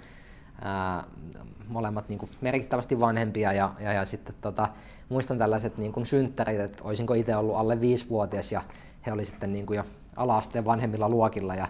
molemmat 1.68 2.10
niin 2.10 2.20
kuin 2.20 2.32
merkittävästi 2.42 3.00
vanhempia 3.00 3.54
ja, 3.54 3.74
ja, 3.80 3.94
ja 3.94 4.06
sitten 4.06 4.36
tota, 4.42 4.68
muistan 5.10 5.38
tällaiset 5.38 5.78
niin 5.78 5.94
kuin 5.94 6.06
synttärit, 6.06 6.60
että 6.60 6.84
olisinko 6.84 7.14
itse 7.14 7.36
ollut 7.36 7.56
alle 7.56 7.82
viisivuotias 7.82 8.52
ja 8.52 8.62
he 9.06 9.12
oli 9.12 9.26
sitten 9.26 9.54
niin 9.54 9.66
kuin 9.66 9.78
jo 9.78 9.84
ala-asteen 10.16 10.66
vanhemmilla 10.66 11.10
luokilla 11.10 11.56
ja 11.56 11.68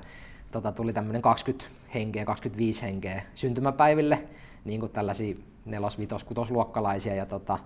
tota, 0.52 0.72
tuli 0.72 0.94
tämmöinen 0.94 1.22
20 1.22 1.65
henkeä, 1.94 2.26
25 2.26 2.82
henkeä 2.82 3.24
syntymäpäiville, 3.34 4.24
niin 4.65 4.80
kuin 4.80 4.91
tällaisia 4.91 5.36
nelos, 5.65 6.00
vitos, 6.00 6.24
kutosluokkalaisia 6.24 7.15
ja 7.15 7.26
tota, 7.26 7.60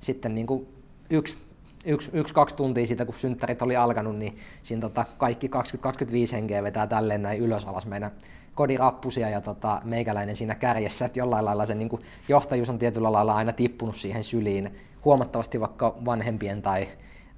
sitten 0.00 0.34
niin 0.34 0.46
kuin 0.46 0.68
yksi 1.10 1.45
yksi, 1.86 2.10
yksi, 2.12 2.34
kaksi 2.34 2.56
tuntia 2.56 2.86
siitä, 2.86 3.04
kun 3.04 3.14
synttärit 3.14 3.62
oli 3.62 3.76
alkanut, 3.76 4.16
niin 4.16 4.36
siinä 4.62 4.80
tota, 4.80 5.04
kaikki 5.18 5.48
20-25 5.48 6.32
henkeä 6.32 6.62
vetää 6.62 6.86
tälleen 6.86 7.22
näin 7.22 7.40
ylös 7.40 7.64
alas 7.64 7.86
meidän 7.86 8.10
kodirappusia 8.54 9.28
ja 9.28 9.40
tota, 9.40 9.80
meikäläinen 9.84 10.36
siinä 10.36 10.54
kärjessä, 10.54 11.04
että 11.04 11.18
jollain 11.18 11.44
lailla 11.44 11.66
se 11.66 11.74
niin 11.74 11.90
johtajuus 12.28 12.70
on 12.70 12.78
tietyllä 12.78 13.12
lailla 13.12 13.34
aina 13.34 13.52
tippunut 13.52 13.96
siihen 13.96 14.24
syliin 14.24 14.74
huomattavasti 15.04 15.60
vaikka 15.60 15.96
vanhempien 16.04 16.62
tai 16.62 16.88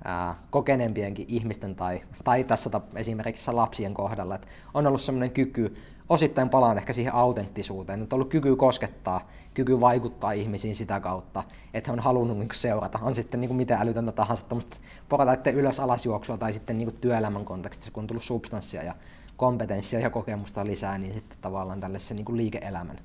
ää, 0.05 0.35
kokeneempienkin 0.51 1.27
ihmisten 1.29 1.75
tai, 1.75 2.01
tai 2.25 2.45
tässä 2.45 2.71
esimerkiksi 2.95 3.53
lapsien 3.53 3.95
kohdalla. 3.95 4.35
Et 4.35 4.47
on 4.75 4.87
ollut 4.87 5.01
sellainen 5.01 5.31
kyky 5.31 5.77
osittain 6.09 6.49
palaan 6.49 6.79
ehkä 6.79 6.93
siihen 6.93 7.15
autenttisuuteen, 7.15 8.03
että 8.03 8.17
on 8.17 8.19
ollut 8.19 8.31
kyky 8.31 8.57
koskettaa, 8.57 9.29
kyky 9.55 9.81
vaikuttaa 9.81 10.33
ihmisiin 10.33 10.77
sitä 10.77 11.01
kautta, 11.01 11.43
että 11.75 11.91
he 11.91 11.93
on 11.93 12.01
halunnut 12.01 12.39
niin 12.39 12.49
seurata, 12.53 12.99
on 13.03 13.15
sitten 13.15 13.41
niin 13.41 13.57
mitä 13.57 13.77
älytöntä 13.77 14.13
tahansa, 14.13 14.45
tuommoista 14.45 14.77
portaiden 15.09 15.55
ylös 15.55 15.81
alasjuoksua 15.81 16.39
tai 16.39 16.53
sitten 16.53 16.79
niin 16.79 16.97
työelämän 17.01 17.45
kontekstissa, 17.45 17.91
kun 17.91 18.03
on 18.03 18.07
tullut 18.07 18.23
substanssia 18.23 18.85
ja 18.85 18.95
kompetenssia 19.37 20.01
ja 20.01 20.11
kokemusta 20.11 20.67
lisää, 20.67 20.99
niin 20.99 21.15
sitten 21.15 21.39
tavallaan 21.41 21.81
tällaisessa 21.81 22.15
niin 22.15 22.37
liike-elämän, 22.37 23.01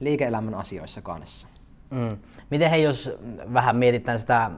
liike-elämän 0.00 0.54
asioissa 0.54 1.02
kanssa. 1.02 1.48
Mm. 1.92 2.16
Miten 2.50 2.70
hei, 2.70 2.82
jos 2.82 3.10
vähän 3.52 3.76
mietitään 3.76 4.18
sitä, 4.18 4.50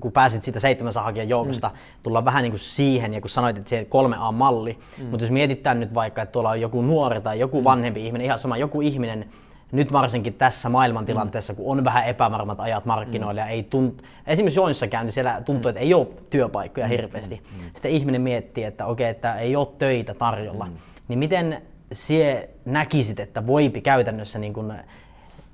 kun 0.00 0.12
pääsit 0.12 0.42
siitä 0.42 0.60
seitsemän 0.60 0.92
hakijan 0.94 1.28
joukosta, 1.28 1.68
mm. 1.68 1.74
tullaan 2.02 2.24
vähän 2.24 2.42
niin 2.42 2.52
kuin 2.52 2.60
siihen, 2.60 3.14
ja 3.14 3.20
kun 3.20 3.30
sanoit, 3.30 3.58
että 3.58 3.70
se 3.70 3.82
3A-malli, 3.82 4.78
mm. 4.98 5.04
mutta 5.04 5.24
jos 5.24 5.30
mietitään 5.30 5.80
nyt 5.80 5.94
vaikka, 5.94 6.22
että 6.22 6.32
tuolla 6.32 6.50
on 6.50 6.60
joku 6.60 6.82
nuori 6.82 7.20
tai 7.20 7.40
joku 7.40 7.60
mm. 7.60 7.64
vanhempi 7.64 8.06
ihminen, 8.06 8.24
ihan 8.24 8.38
sama, 8.38 8.56
joku 8.56 8.80
ihminen, 8.80 9.28
nyt 9.72 9.92
varsinkin 9.92 10.34
tässä 10.34 10.68
maailmantilanteessa, 10.68 11.52
mm. 11.52 11.56
kun 11.56 11.78
on 11.78 11.84
vähän 11.84 12.06
epävarmat 12.06 12.60
ajat 12.60 12.84
markkinoilla 12.84 13.40
mm. 13.40 13.46
ja 13.46 13.46
ei 13.46 13.62
tunt... 13.62 14.02
esimerkiksi 14.26 14.60
joissa 14.60 14.86
käynti 14.86 15.12
siellä 15.12 15.42
tuntuu, 15.44 15.68
mm. 15.68 15.70
että 15.70 15.80
ei 15.80 15.94
ole 15.94 16.06
työpaikkoja 16.30 16.86
mm. 16.86 16.90
hirveästi. 16.90 17.42
Mm. 17.52 17.70
Sitten 17.74 17.90
ihminen 17.90 18.20
miettii, 18.20 18.64
että 18.64 18.86
okei, 18.86 19.04
okay, 19.04 19.10
että 19.10 19.34
ei 19.34 19.56
ole 19.56 19.68
töitä 19.78 20.14
tarjolla. 20.14 20.64
Mm. 20.64 20.72
Niin 21.08 21.18
miten 21.18 21.62
sie 21.92 22.50
näkisit, 22.64 23.20
että 23.20 23.46
voipi 23.46 23.80
käytännössä 23.80 24.38
niin 24.38 24.52
kun 24.52 24.74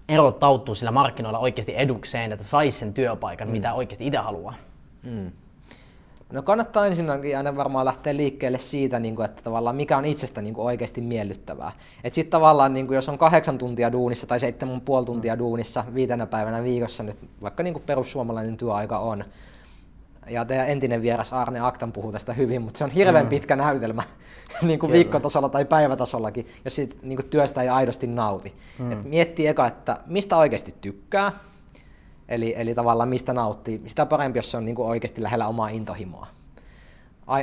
erottautua 0.08 0.74
sillä 0.74 0.90
markkinoilla 0.90 1.38
oikeasti 1.38 1.76
edukseen, 1.76 2.32
että 2.32 2.44
saisi 2.44 2.78
sen 2.78 2.94
työpaikan, 2.94 3.48
mm. 3.48 3.52
mitä 3.52 3.74
oikeasti 3.74 4.06
itse 4.06 4.18
haluaa? 4.18 4.54
Mm. 5.02 5.30
No 6.32 6.42
kannattaa 6.42 6.86
ensinnäkin 6.86 7.36
aina 7.36 7.56
varmaan 7.56 7.84
lähteä 7.86 8.16
liikkeelle 8.16 8.58
siitä, 8.58 8.98
niin 8.98 9.22
että 9.24 9.42
tavallaan 9.42 9.76
mikä 9.76 9.96
on 9.96 10.04
itsestä 10.04 10.42
niin 10.42 10.54
oikeasti 10.56 11.00
miellyttävää. 11.00 11.72
Että 12.04 12.14
sitten 12.14 12.30
tavallaan, 12.30 12.74
niin 12.74 12.86
jos 12.90 13.08
on 13.08 13.18
kahdeksan 13.18 13.58
tuntia 13.58 13.92
duunissa 13.92 14.26
tai 14.26 14.40
seitsemän 14.40 14.80
puoli 14.80 15.06
tuntia 15.06 15.38
duunissa 15.38 15.84
viitenä 15.94 16.26
päivänä 16.26 16.62
viikossa 16.62 17.02
nyt, 17.02 17.18
vaikka 17.42 17.62
niin 17.62 17.82
perussuomalainen 17.86 18.56
työaika 18.56 18.98
on, 18.98 19.24
ja 20.30 20.44
teidän 20.44 20.68
entinen 20.68 21.02
vieras 21.02 21.32
Arne 21.32 21.60
Aktan 21.60 21.92
puhuu 21.92 22.12
tästä 22.12 22.32
hyvin, 22.32 22.62
mutta 22.62 22.78
se 22.78 22.84
on 22.84 22.90
hirveän 22.90 23.26
mm. 23.26 23.30
pitkä 23.30 23.56
näytelmä 23.56 24.02
niin 24.62 24.78
kuin 24.78 24.92
viikkotasolla 24.92 25.48
tai 25.48 25.64
päivätasollakin, 25.64 26.48
jos 26.64 26.74
siitä 26.74 26.96
niin 27.02 27.16
kuin 27.16 27.28
työstä 27.30 27.62
ei 27.62 27.68
aidosti 27.68 28.06
nauti. 28.06 28.54
Mm. 28.78 28.92
Et 28.92 29.04
miettii 29.04 29.46
eka, 29.46 29.66
että 29.66 30.00
mistä 30.06 30.36
oikeasti 30.36 30.74
tykkää, 30.80 31.32
eli, 32.28 32.54
eli 32.56 32.74
tavallaan 32.74 33.08
mistä 33.08 33.32
nauttii. 33.32 33.82
Sitä 33.86 34.06
parempi, 34.06 34.38
jos 34.38 34.50
se 34.50 34.56
on 34.56 34.64
niin 34.64 34.74
kuin 34.74 34.88
oikeasti 34.88 35.22
lähellä 35.22 35.46
omaa 35.46 35.68
intohimoa. 35.68 36.26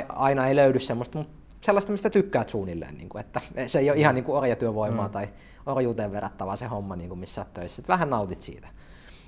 aina 0.08 0.46
ei 0.46 0.56
löydy 0.56 0.78
semmoista, 0.78 1.18
mutta 1.18 1.32
sellaista, 1.60 1.92
mistä 1.92 2.10
tykkäät 2.10 2.48
suunnilleen, 2.48 2.98
niin 2.98 3.08
kuin, 3.08 3.20
että 3.20 3.40
se 3.66 3.78
ei 3.78 3.90
ole 3.90 3.98
ihan 3.98 4.14
niin 4.14 4.24
kuin 4.24 4.38
orjatyövoimaa 4.38 5.08
mm. 5.08 5.12
tai 5.12 5.28
orjuuteen 5.66 6.12
verrattavaa 6.12 6.56
se 6.56 6.66
homma, 6.66 6.96
niin 6.96 7.08
kuin 7.08 7.20
missä 7.20 7.40
olet 7.40 7.54
töissä. 7.54 7.82
Että 7.82 7.92
vähän 7.92 8.10
nautit 8.10 8.42
siitä. 8.42 8.68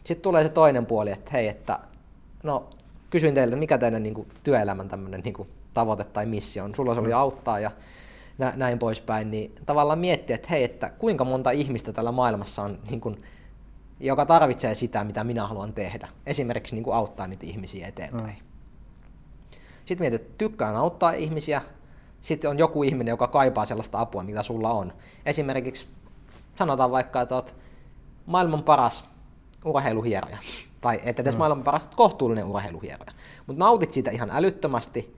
Sitten 0.05 0.23
tulee 0.23 0.43
se 0.43 0.49
toinen 0.49 0.87
puoli, 0.87 1.12
että 1.12 1.31
hei, 1.31 1.49
että 1.49 1.79
no 2.43 2.71
kysyin 3.14 3.35
teiltä, 3.35 3.57
mikä 3.57 3.79
teidän 3.79 4.03
niin 4.03 4.14
kuin, 4.14 4.29
työelämän 4.42 4.88
tämmöinen 4.88 5.20
niin 5.20 5.35
kuin, 5.35 5.48
tavoite 5.74 6.05
tai 6.05 6.27
missio 6.27 6.64
on. 6.64 6.74
Sulla 6.74 6.94
se 6.94 7.00
oli 7.00 7.09
mm. 7.09 7.16
auttaa 7.16 7.61
ja 7.61 7.70
nä, 8.38 8.53
näin 8.57 8.79
poispäin, 8.79 9.31
niin 9.31 9.55
tavallaan 9.66 9.98
miettiä, 9.98 10.37
että 10.37 10.48
hei, 10.50 10.64
että 10.64 10.90
kuinka 10.90 11.24
monta 11.24 11.50
ihmistä 11.50 11.92
tällä 11.92 12.12
maailmassa 12.12 12.62
on, 12.62 12.79
niin 12.90 13.00
kuin, 13.00 13.22
joka 14.00 14.27
tarvitsee 14.27 14.74
sitä, 14.74 15.05
mitä 15.05 15.24
minä 15.24 15.46
haluan 15.46 15.72
tehdä. 15.72 16.09
Esimerkiksi 16.27 16.74
niin 16.74 16.85
kuin, 16.85 16.96
auttaa 16.96 17.27
niitä 17.27 17.46
ihmisiä 17.46 17.88
eteenpäin. 17.88 18.37
Mm. 18.37 19.59
Sitten 19.85 20.05
mietit, 20.05 20.20
että 20.20 20.35
tykkään 20.38 20.77
auttaa 20.77 21.12
ihmisiä, 21.12 21.62
sitten 22.20 22.50
on 22.50 22.59
joku 22.59 22.83
ihminen, 22.83 23.12
joka 23.12 23.29
kaipaa 23.29 23.64
sellaista 23.64 24.00
apua, 24.00 24.22
mitä 24.22 24.42
sulla 24.42 24.70
on. 24.70 24.92
Esimerkiksi 25.27 25.87
sanotaan 26.57 26.90
vaikka, 26.90 27.20
että 27.20 27.35
olet 27.35 27.55
maailman 28.27 28.62
paras 28.62 29.05
urheiluhieroja, 29.64 30.38
tai 30.85 31.01
et 31.05 31.18
edes 31.18 31.35
mm. 31.35 31.38
maailman 31.38 31.64
paras 31.64 31.88
kohtuullinen 31.97 32.44
urheiluhieroja, 32.44 33.12
mutta 33.47 33.64
nautit 33.64 33.92
siitä 33.92 34.11
ihan 34.11 34.31
älyttömästi, 34.33 35.16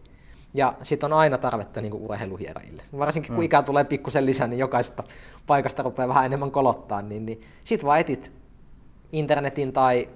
ja 0.54 0.74
sitten 0.82 1.12
on 1.12 1.18
aina 1.18 1.38
tarvetta 1.38 1.80
niin 1.80 1.92
urheiluhierajille. 1.92 2.82
Varsinkin 2.98 3.28
kun 3.28 3.42
mm. 3.42 3.44
ikää 3.44 3.62
tulee 3.62 3.84
pikkusen 3.84 4.26
lisää, 4.26 4.46
niin 4.46 4.58
jokaisesta 4.58 5.04
paikasta 5.46 5.82
rupeaa 5.82 6.08
vähän 6.08 6.26
enemmän 6.26 6.50
kolottaa, 6.50 7.02
niin, 7.02 7.26
niin 7.26 7.40
sitten 7.64 7.86
vaan 7.86 8.00
etit 8.00 8.32
internetin 9.12 9.72
tai 9.72 10.08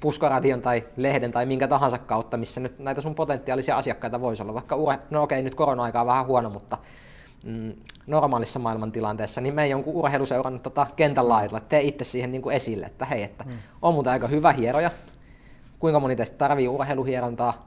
puskaradion 0.00 0.62
tai 0.62 0.84
lehden 0.96 1.32
tai 1.32 1.46
minkä 1.46 1.68
tahansa 1.68 1.98
kautta, 1.98 2.36
missä 2.36 2.60
nyt 2.60 2.78
näitä 2.78 3.00
sun 3.00 3.14
potentiaalisia 3.14 3.76
asiakkaita 3.76 4.20
voisi 4.20 4.42
olla. 4.42 4.54
Vaikka 4.54 4.76
ure, 4.76 4.98
no 5.10 5.22
okei, 5.22 5.42
nyt 5.42 5.54
korona-aika 5.54 6.00
on 6.00 6.06
vähän 6.06 6.26
huono, 6.26 6.50
mutta 6.50 6.78
mm, 7.44 7.72
normaalissa 8.06 8.58
maailmantilanteessa, 8.58 9.40
niin 9.40 9.54
me 9.54 9.68
jonkun 9.68 9.94
urheiluseuran 9.94 10.60
tota, 10.60 10.86
kentän 10.96 11.28
laidalla, 11.28 11.60
tee 11.60 11.80
itse 11.80 12.04
siihen 12.04 12.32
niin 12.32 12.42
kuin 12.42 12.56
esille, 12.56 12.86
että 12.86 13.04
hei, 13.04 13.22
että 13.22 13.44
mm. 13.44 13.50
on 13.82 13.94
muuten 13.94 14.12
aika 14.12 14.28
hyvä 14.28 14.52
hieroja, 14.52 14.90
kuinka 15.78 16.00
moni 16.00 16.16
teistä 16.16 16.38
tarvii 16.38 16.68
urheiluhierontaa, 16.68 17.66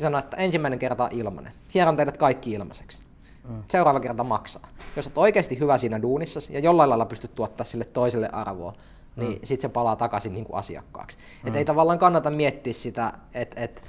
sano, 0.00 0.18
että 0.18 0.36
ensimmäinen 0.36 0.78
kerta 0.78 1.04
on 1.04 1.10
ilmainen, 1.12 1.52
hieron 1.74 1.96
teidät 1.96 2.16
kaikki 2.16 2.52
ilmaiseksi. 2.52 3.02
Mm. 3.48 3.62
Seuraava 3.70 4.00
kerta 4.00 4.24
maksaa. 4.24 4.68
Jos 4.96 5.06
olet 5.06 5.18
oikeasti 5.18 5.58
hyvä 5.58 5.78
siinä 5.78 6.02
duunissa 6.02 6.40
ja 6.50 6.60
jollain 6.60 6.90
lailla 6.90 7.06
pystyt 7.06 7.34
tuottaa 7.34 7.64
sille 7.64 7.84
toiselle 7.84 8.28
arvoa, 8.32 8.72
niin 9.16 9.32
mm. 9.32 9.38
sitten 9.44 9.70
se 9.70 9.72
palaa 9.72 9.96
takaisin 9.96 10.34
niin 10.34 10.44
kuin 10.44 10.56
asiakkaaksi. 10.56 11.18
Mm. 11.18 11.48
Et 11.48 11.56
ei 11.56 11.64
tavallaan 11.64 11.98
kannata 11.98 12.30
miettiä 12.30 12.72
sitä, 12.72 13.12
että 13.34 13.60
et, 13.60 13.82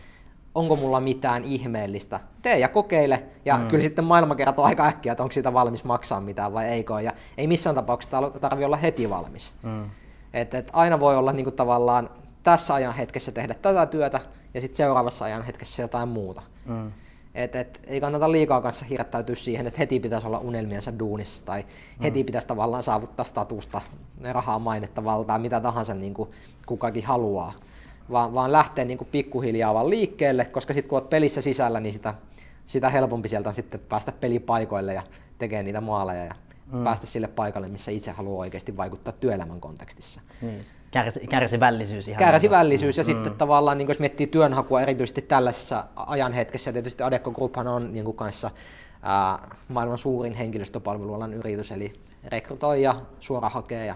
onko 0.56 0.76
mulla 0.76 1.00
mitään 1.00 1.44
ihmeellistä. 1.44 2.20
Tee 2.42 2.60
ja 2.60 2.68
kokeile, 2.68 3.24
ja 3.46 3.58
mm. 3.58 3.68
kyllä 3.68 3.84
sitten 3.84 4.06
maailma 4.06 4.36
kertoo 4.36 4.66
aika 4.66 4.88
äkkiä, 4.88 5.12
että 5.12 5.24
onko 5.24 5.32
siitä 5.32 5.54
valmis 5.54 5.84
maksaa 5.84 6.22
mitään 6.22 6.54
vai 6.54 6.66
eikö, 6.66 7.02
ja 7.02 7.14
ei 7.38 7.48
missään 7.48 7.76
tapauksessa 7.76 8.30
tarvitse 8.42 8.66
olla 8.66 8.78
heti 8.78 9.10
valmis. 9.10 9.54
Mm. 9.64 9.90
Et, 10.34 10.54
et 10.54 10.70
aina 10.74 11.00
voi 11.00 11.18
olla 11.18 11.34
niin 11.34 11.44
kuin 11.44 11.56
tavallaan 11.56 12.10
tässä 12.44 12.74
ajan 12.74 12.94
hetkessä 12.94 13.32
tehdä 13.32 13.54
tätä 13.54 13.86
työtä, 13.86 14.20
ja 14.54 14.62
sitten 14.62 14.78
seuraavassa 14.78 15.26
ajan 15.26 15.44
hetkessä 15.44 15.82
jotain 15.82 16.10
muuta. 16.10 16.42
Mm. 16.66 16.92
Et, 17.36 17.56
et, 17.56 17.80
ei 17.88 18.02
kannata 18.02 18.32
liikaa 18.32 18.62
kanssa 18.62 18.86
hirttäytyä 18.86 19.36
siihen, 19.36 19.68
että 19.68 19.78
heti 19.78 20.00
pitäisi 20.00 20.28
olla 20.28 20.40
unelmiensa 20.40 21.00
duunissa 21.00 21.46
tai 21.46 21.62
mm. 21.62 22.04
heti 22.04 22.24
pitäisi 22.24 22.48
tavallaan 22.48 22.84
saavuttaa 22.84 23.26
statusta, 23.26 23.82
rahaa, 24.32 24.60
mainetta, 24.60 25.04
valtaa, 25.04 25.40
mitä 25.40 25.60
tahansa 25.60 25.94
niin 25.94 26.14
kuin 26.14 26.30
kukakin 26.66 27.06
haluaa. 27.06 27.54
Vaan, 28.12 28.34
vaan 28.34 28.52
lähteä 28.52 28.86
niin 28.86 28.98
kuin 28.98 29.08
pikkuhiljaa 29.12 29.74
vaan 29.74 29.90
liikkeelle, 29.90 30.46
koska 30.46 30.74
sitten 30.74 30.90
kun 30.90 30.98
olet 30.98 31.10
pelissä 31.10 31.42
sisällä, 31.42 31.80
niin 31.80 31.94
sitä, 31.94 32.14
sitä 32.66 32.90
helpompi 32.90 33.28
sieltä 33.28 33.50
on 33.50 33.56
sitten 33.56 33.80
päästä 33.80 34.12
pelipaikoille 34.12 34.94
ja 34.94 35.04
tekemään 35.38 35.66
niitä 35.66 35.82
maaleja 35.82 36.26
ja 36.26 36.34
mm. 36.72 36.84
päästä 36.84 37.06
sille 37.06 37.28
paikalle, 37.28 37.68
missä 37.68 37.92
itse 37.92 38.12
haluaa 38.12 38.40
oikeasti 38.40 38.78
vaikuttaa 38.78 39.14
työelämän 39.14 39.60
kontekstissa. 39.60 40.22
Niin. 40.42 40.64
Kärsi, 40.92 41.20
kärsivällisyys 41.20 42.08
ihan. 42.08 42.20
Kärsivällisyys 42.20 42.98
ja 42.98 43.04
mm. 43.04 43.06
sitten 43.06 43.34
tavallaan, 43.34 43.78
niin 43.78 43.88
jos 43.88 44.00
miettii 44.00 44.28
työnhakua 44.28 44.82
erityisesti 44.82 45.22
tällaisessa 45.22 45.86
ajanhetkessä, 45.96 46.70
ja 46.70 46.74
tietysti 46.74 47.04
Adecco 47.04 47.32
Grouphan 47.32 47.68
on 47.68 47.94
niin 47.94 48.06
kuin 48.06 48.18
kanssa 48.18 48.52
ää, 49.02 49.56
maailman 49.68 49.98
suurin 49.98 50.34
henkilöstöpalvelualan 50.34 51.34
yritys, 51.34 51.72
eli 51.72 51.94
rekrytoi 52.28 52.82
ja 52.82 52.96
suora 53.20 53.50
hakee 53.50 53.86
ja 53.86 53.96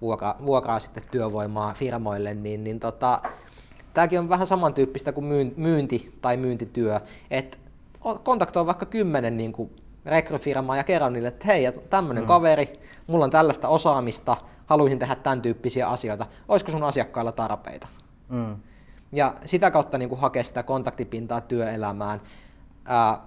vuokraa, 0.00 0.36
vuokraa 0.46 0.80
sitten 0.80 1.02
työvoimaa 1.10 1.74
firmoille, 1.74 2.34
niin, 2.34 2.64
niin 2.64 2.80
tota, 2.80 3.22
tämäkin 3.96 4.18
on 4.18 4.28
vähän 4.28 4.46
samantyyppistä 4.46 5.12
kuin 5.12 5.54
myynti 5.56 6.18
tai 6.22 6.36
myyntityö, 6.36 7.00
että 7.30 7.58
kontaktoi 8.22 8.66
vaikka 8.66 8.86
kymmenen 8.86 9.36
niin 9.36 9.52
kuin 9.52 9.70
rekryfirmaa 10.06 10.76
ja 10.76 10.84
kerron 10.84 11.12
niille, 11.12 11.28
että 11.28 11.46
hei, 11.46 11.72
tämmöinen 11.90 12.24
mm. 12.24 12.28
kaveri, 12.28 12.80
mulla 13.06 13.24
on 13.24 13.30
tällaista 13.30 13.68
osaamista, 13.68 14.36
haluaisin 14.66 14.98
tehdä 14.98 15.14
tämän 15.14 15.42
tyyppisiä 15.42 15.88
asioita, 15.88 16.26
olisiko 16.48 16.72
sun 16.72 16.82
asiakkailla 16.82 17.32
tarpeita? 17.32 17.88
Mm. 18.28 18.56
Ja 19.12 19.34
sitä 19.44 19.70
kautta 19.70 19.98
niin 19.98 20.08
kuin 20.08 20.20
hakea 20.20 20.44
sitä 20.44 20.62
kontaktipintaa 20.62 21.40
työelämään. 21.40 22.20
Ää, 22.84 23.18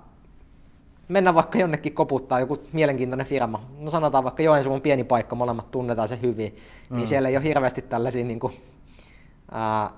mennä 1.08 1.36
vaikka 1.36 1.60
jonnekin 1.60 1.94
koputtaa 1.94 2.40
joku 2.40 2.58
mielenkiintoinen 2.74 3.28
firma, 3.28 3.64
no 3.80 3.90
sanotaan 3.90 4.24
vaikka 4.24 4.44
Joensuun 4.44 4.82
pieni 4.82 5.04
paikka, 5.04 5.36
molemmat 5.36 5.72
tunnetaan 5.72 6.08
se 6.08 6.20
hyvin, 6.22 6.54
niin 6.54 6.64
mm. 6.90 6.98
niin 6.98 7.08
siellä 7.08 7.30
ei 7.30 7.38
ole 7.38 7.46
hirveästi 7.46 7.82
tällaisia 7.82 8.24
niin 8.24 8.40
kuin, 8.40 8.54
ää, 9.52 9.92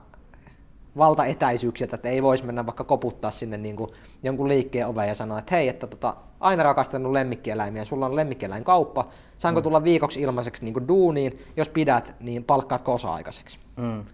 valtaetäisyyksiä, 0.98 1.88
että 1.94 2.10
ei 2.10 2.24
voisi 2.24 2.46
mennä 2.46 2.66
vaikka 2.66 2.84
koputtaa 2.84 3.32
sinne 3.32 3.58
niin 3.58 3.76
kuin 3.76 3.92
jonkun 4.24 4.48
liikkeen 4.48 4.88
oveen 4.88 5.08
ja 5.08 5.16
sanoa, 5.16 5.40
että 5.40 5.56
hei, 5.56 5.68
että 5.68 5.88
tota, 5.88 6.16
aina 6.40 6.64
rakastanut 6.64 7.12
lemmikkieläimiä, 7.12 7.86
sulla 7.86 8.06
on 8.06 8.16
lemmikkieläinkauppa, 8.16 9.08
saanko 9.38 9.60
mm. 9.60 9.64
tulla 9.64 9.84
viikoksi 9.84 10.22
ilmaiseksi 10.22 10.64
niin 10.66 10.74
kuin 10.74 10.88
duuniin, 10.88 11.40
jos 11.58 11.70
pidät, 11.70 12.16
niin 12.20 12.44
palkkaatko 12.44 12.94
osa-aikaiseksi. 12.94 13.60
Mm. 13.78 14.06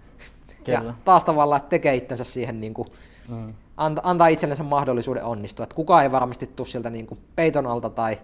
Ja 0.67 0.93
taas 1.05 1.23
tavallaan 1.23 1.61
tekee 1.61 1.95
itsensä 1.95 2.23
siihen, 2.23 2.61
niin 2.61 2.73
kuin, 2.73 2.87
mm. 3.27 3.53
antaa 4.03 4.27
itsellensä 4.27 4.63
mahdollisuuden 4.63 5.23
onnistua, 5.23 5.63
että 5.63 5.75
kukaan 5.75 6.03
ei 6.03 6.11
varmasti 6.11 6.47
tule 6.47 6.67
sieltä 6.67 6.89
niin 6.89 7.07
kuin 7.07 7.19
peiton 7.35 7.67
alta 7.67 7.89
tai 7.89 8.17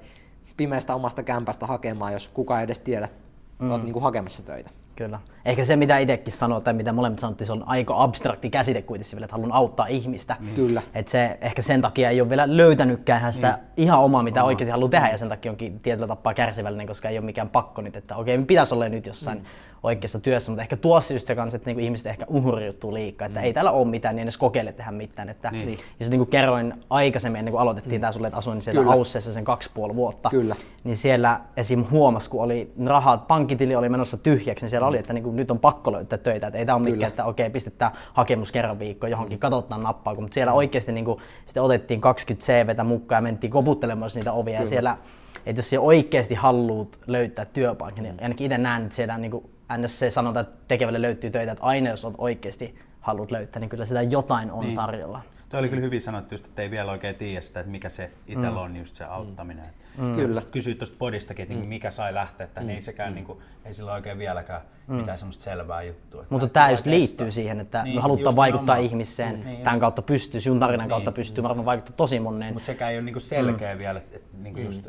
pimeästä 0.58 0.96
omasta 0.96 1.24
kämpästä 1.24 1.68
hakemaan, 1.68 2.14
jos 2.14 2.28
kukaan 2.28 2.60
ei 2.60 2.64
edes 2.64 2.80
tiedä, 2.80 3.06
että 3.06 3.64
mm. 3.64 3.72
olet 3.72 3.84
niin 3.84 3.94
kuin 3.94 4.04
hakemassa 4.04 4.44
töitä. 4.44 4.70
Kyllä. 4.96 5.20
Ehkä 5.46 5.66
se, 5.66 5.76
mitä 5.76 5.98
itsekin 5.98 6.34
sanoo, 6.34 6.62
tai 6.62 6.74
mitä 6.74 6.94
molemmat 6.94 7.20
sanottiin, 7.20 7.46
se 7.46 7.54
on 7.54 7.64
aika 7.66 8.04
abstrakti 8.04 8.50
käsite 8.50 8.82
kuitenkin 8.82 9.16
vielä, 9.16 9.26
että 9.26 9.36
haluan 9.36 9.52
auttaa 9.52 9.86
ihmistä. 9.86 10.36
Mm. 10.40 10.54
Kyllä. 10.54 10.82
Et 10.94 11.08
se 11.08 11.38
ehkä 11.42 11.62
sen 11.62 11.82
takia 11.82 12.10
ei 12.10 12.22
ole 12.22 12.30
vielä 12.30 12.58
löytänytkään 12.58 13.34
sitä 13.34 13.60
mm. 13.62 13.68
ihan 13.78 14.00
omaa, 14.00 14.24
mitä 14.24 14.42
Oma. 14.42 14.48
oikeasti 14.48 14.72
haluaa 14.72 14.90
tehdä, 14.90 15.10
ja 15.10 15.18
sen 15.18 15.30
takia 15.30 15.52
onkin 15.52 15.80
tietyllä 15.80 16.08
tapaa 16.08 16.34
kärsivällinen, 16.34 16.88
koska 16.88 17.10
ei 17.10 17.18
ole 17.18 17.26
mikään 17.26 17.50
pakko 17.50 17.82
nyt, 17.82 17.96
että 17.96 18.16
okei, 18.16 18.38
pitäisi 18.38 18.74
olla 18.74 18.90
nyt 18.90 19.06
jossain 19.06 19.38
mm 19.38 19.46
oikeassa 19.84 20.20
työssä, 20.20 20.52
mutta 20.52 20.62
ehkä 20.62 20.78
tuossa 20.78 21.14
just 21.14 21.28
se 21.28 21.36
kanssa, 21.36 21.56
että 21.56 21.70
niinku 21.70 21.82
ihmiset 21.82 22.08
ehkä 22.08 22.26
uhriutuu 22.28 22.94
liikaa, 22.94 23.26
että 23.26 23.40
mm. 23.40 23.46
ei 23.46 23.54
täällä 23.54 23.72
ole 23.72 23.88
mitään, 23.88 24.16
niin 24.16 24.24
edes 24.24 24.38
kokeile 24.38 24.72
tehdä 24.72 24.92
mitään. 24.92 25.30
Että, 25.30 25.52
niin. 25.52 25.80
Jos 26.00 26.10
niin 26.10 26.20
kuin 26.20 26.30
kerroin 26.30 26.74
aikaisemmin, 26.90 27.40
ennen 27.40 27.52
kuin 27.52 27.62
aloitettiin 27.62 28.00
mm. 28.00 28.02
tämä 28.02 28.12
sulle, 28.12 28.28
että 28.28 28.38
asuin 28.38 28.62
siellä 28.62 28.82
Kyllä. 28.82 28.94
Ausseessa 28.94 29.34
sen 29.34 29.44
kaksi 29.44 29.70
puoli 29.74 29.96
vuotta, 29.96 30.30
Kyllä. 30.30 30.56
niin 30.84 30.98
siellä 30.98 31.40
esim. 31.58 31.86
huomasi, 31.92 32.30
kun 32.30 32.44
oli 32.44 32.74
rahat, 32.86 33.28
pankkitili 33.28 33.76
oli 33.76 33.90
menossa 33.90 34.18
tyhjäksi, 34.18 34.64
niin 34.66 34.70
siellä 34.70 34.86
mm. 34.86 34.90
oli, 34.90 34.98
että 34.98 35.14
niin 35.14 35.24
kuin, 35.24 35.36
nyt 35.36 35.52
on 35.52 35.60
pakko 35.60 35.92
löytää 35.92 36.18
töitä, 36.18 36.48
että 36.48 36.60
ei 36.60 36.66
tämä 36.66 36.76
ole 36.76 36.84
mikään, 36.84 37.10
että 37.10 37.26
okei, 37.26 37.50
pistetään 37.50 37.92
hakemus 38.14 38.52
kerran 38.52 38.80
viikko 38.80 39.08
johonkin, 39.08 39.38
mm. 39.38 39.40
katsotaan 39.40 39.84
nappaa, 39.84 40.16
mutta 40.16 40.34
siellä 40.34 40.54
oikeasti 40.54 40.92
niin 40.92 41.06
kuin, 41.06 41.20
sitten 41.46 41.64
otettiin 41.64 42.02
20 42.02 42.46
CVtä 42.46 42.84
mukaan 42.84 43.18
ja 43.18 43.22
mentiin 43.22 43.52
koputtelemaan 43.52 44.12
niitä 44.16 44.34
ovia 44.34 44.54
Kyllä. 44.54 44.64
ja 44.64 44.70
siellä 44.70 44.98
että 45.46 45.60
jos 45.60 45.70
siellä 45.70 45.86
oikeasti 45.86 46.36
haluat 46.36 47.00
löytää 47.08 47.46
työpaikan, 47.46 48.04
niin 48.04 48.16
ainakin 48.22 48.46
itse 48.46 48.58
näen, 48.58 48.84
että 48.84 48.96
siellä 48.96 49.18
niin 49.18 49.32
kuin 49.32 49.50
ns. 49.78 50.00
se 50.00 50.12
sanotaan, 50.12 50.46
että 50.46 50.58
tekevälle 50.68 51.02
löytyy 51.02 51.30
töitä, 51.30 51.52
että 51.52 51.64
aina 51.64 51.90
jos 51.90 52.06
olet 52.06 52.16
oikeasti 52.18 52.80
haluat 53.02 53.32
löytää, 53.32 53.60
niin 53.60 53.70
kyllä 53.70 53.86
sitä 53.86 54.02
jotain 54.02 54.52
on 54.52 54.66
niin. 54.66 54.76
tarjolla. 54.76 55.22
Tuo 55.50 55.60
oli 55.60 55.70
kyllä 55.70 55.82
hyvin 55.82 56.02
sanottu, 56.02 56.34
just, 56.34 56.46
että 56.46 56.62
ei 56.62 56.72
vielä 56.72 56.92
oikein 56.92 57.16
tiedä 57.16 57.42
sitä, 57.42 57.60
että 57.60 57.72
mikä 57.72 57.90
se 57.90 58.12
itsellä 58.28 58.50
mm. 58.50 58.58
on 58.58 58.76
just 58.76 58.96
se 58.96 59.04
auttaminen. 59.04 59.66
Mm. 59.98 60.16
Kyllä. 60.16 60.42
Kysyit 60.52 60.78
tuosta 60.78 60.96
podistakin, 61.00 61.44
että 61.44 61.56
mm. 61.56 61.66
mikä 61.66 61.92
sai 61.92 62.14
lähteä, 62.14 62.44
että 62.44 62.62
mm. 62.62 62.70
ei 62.70 62.82
sekään 62.82 63.10
mm. 63.10 63.16
niin 63.16 63.26
kuin, 63.26 63.40
ei 63.66 63.74
sillä 63.74 63.94
oikein 63.94 64.18
vieläkään 64.18 64.62
mm. 64.88 64.96
mitään 64.96 65.18
semmoista 65.18 65.44
selvää 65.44 65.84
juttua. 65.84 66.26
Mutta 66.30 66.48
tämä 66.48 66.70
just 66.70 66.86
liittyy 66.86 67.32
siihen, 67.32 67.60
että 67.60 67.84
niin, 67.84 67.96
me 67.96 68.02
halutaan 68.02 68.36
vaikuttaa 68.36 68.76
nimenomaan. 68.76 68.86
ihmiseen, 68.86 69.36
mm. 69.36 69.46
niin, 69.46 69.62
tämän 69.62 69.80
kautta 69.80 70.02
pystyy, 70.02 70.40
sinun 70.40 70.60
tarinan 70.60 70.84
niin, 70.84 70.90
kautta 70.90 71.12
pystyy 71.12 71.42
niin. 71.42 71.44
varmaan 71.50 71.66
vaikuttaa 71.66 71.96
tosi 71.96 72.20
moneen. 72.20 72.54
Mutta 72.54 72.68
sekään 72.68 72.92
ei 72.92 72.98
ole 72.98 73.06
niin 73.06 73.14
kuin 73.14 73.24
selkeä 73.24 73.74
mm. 73.74 73.80
vielä, 73.80 74.00
että, 74.00 74.16
että 74.16 74.38
niin 74.38 74.54
kuin 74.54 74.64
mm. 74.64 74.66
just, 74.66 74.88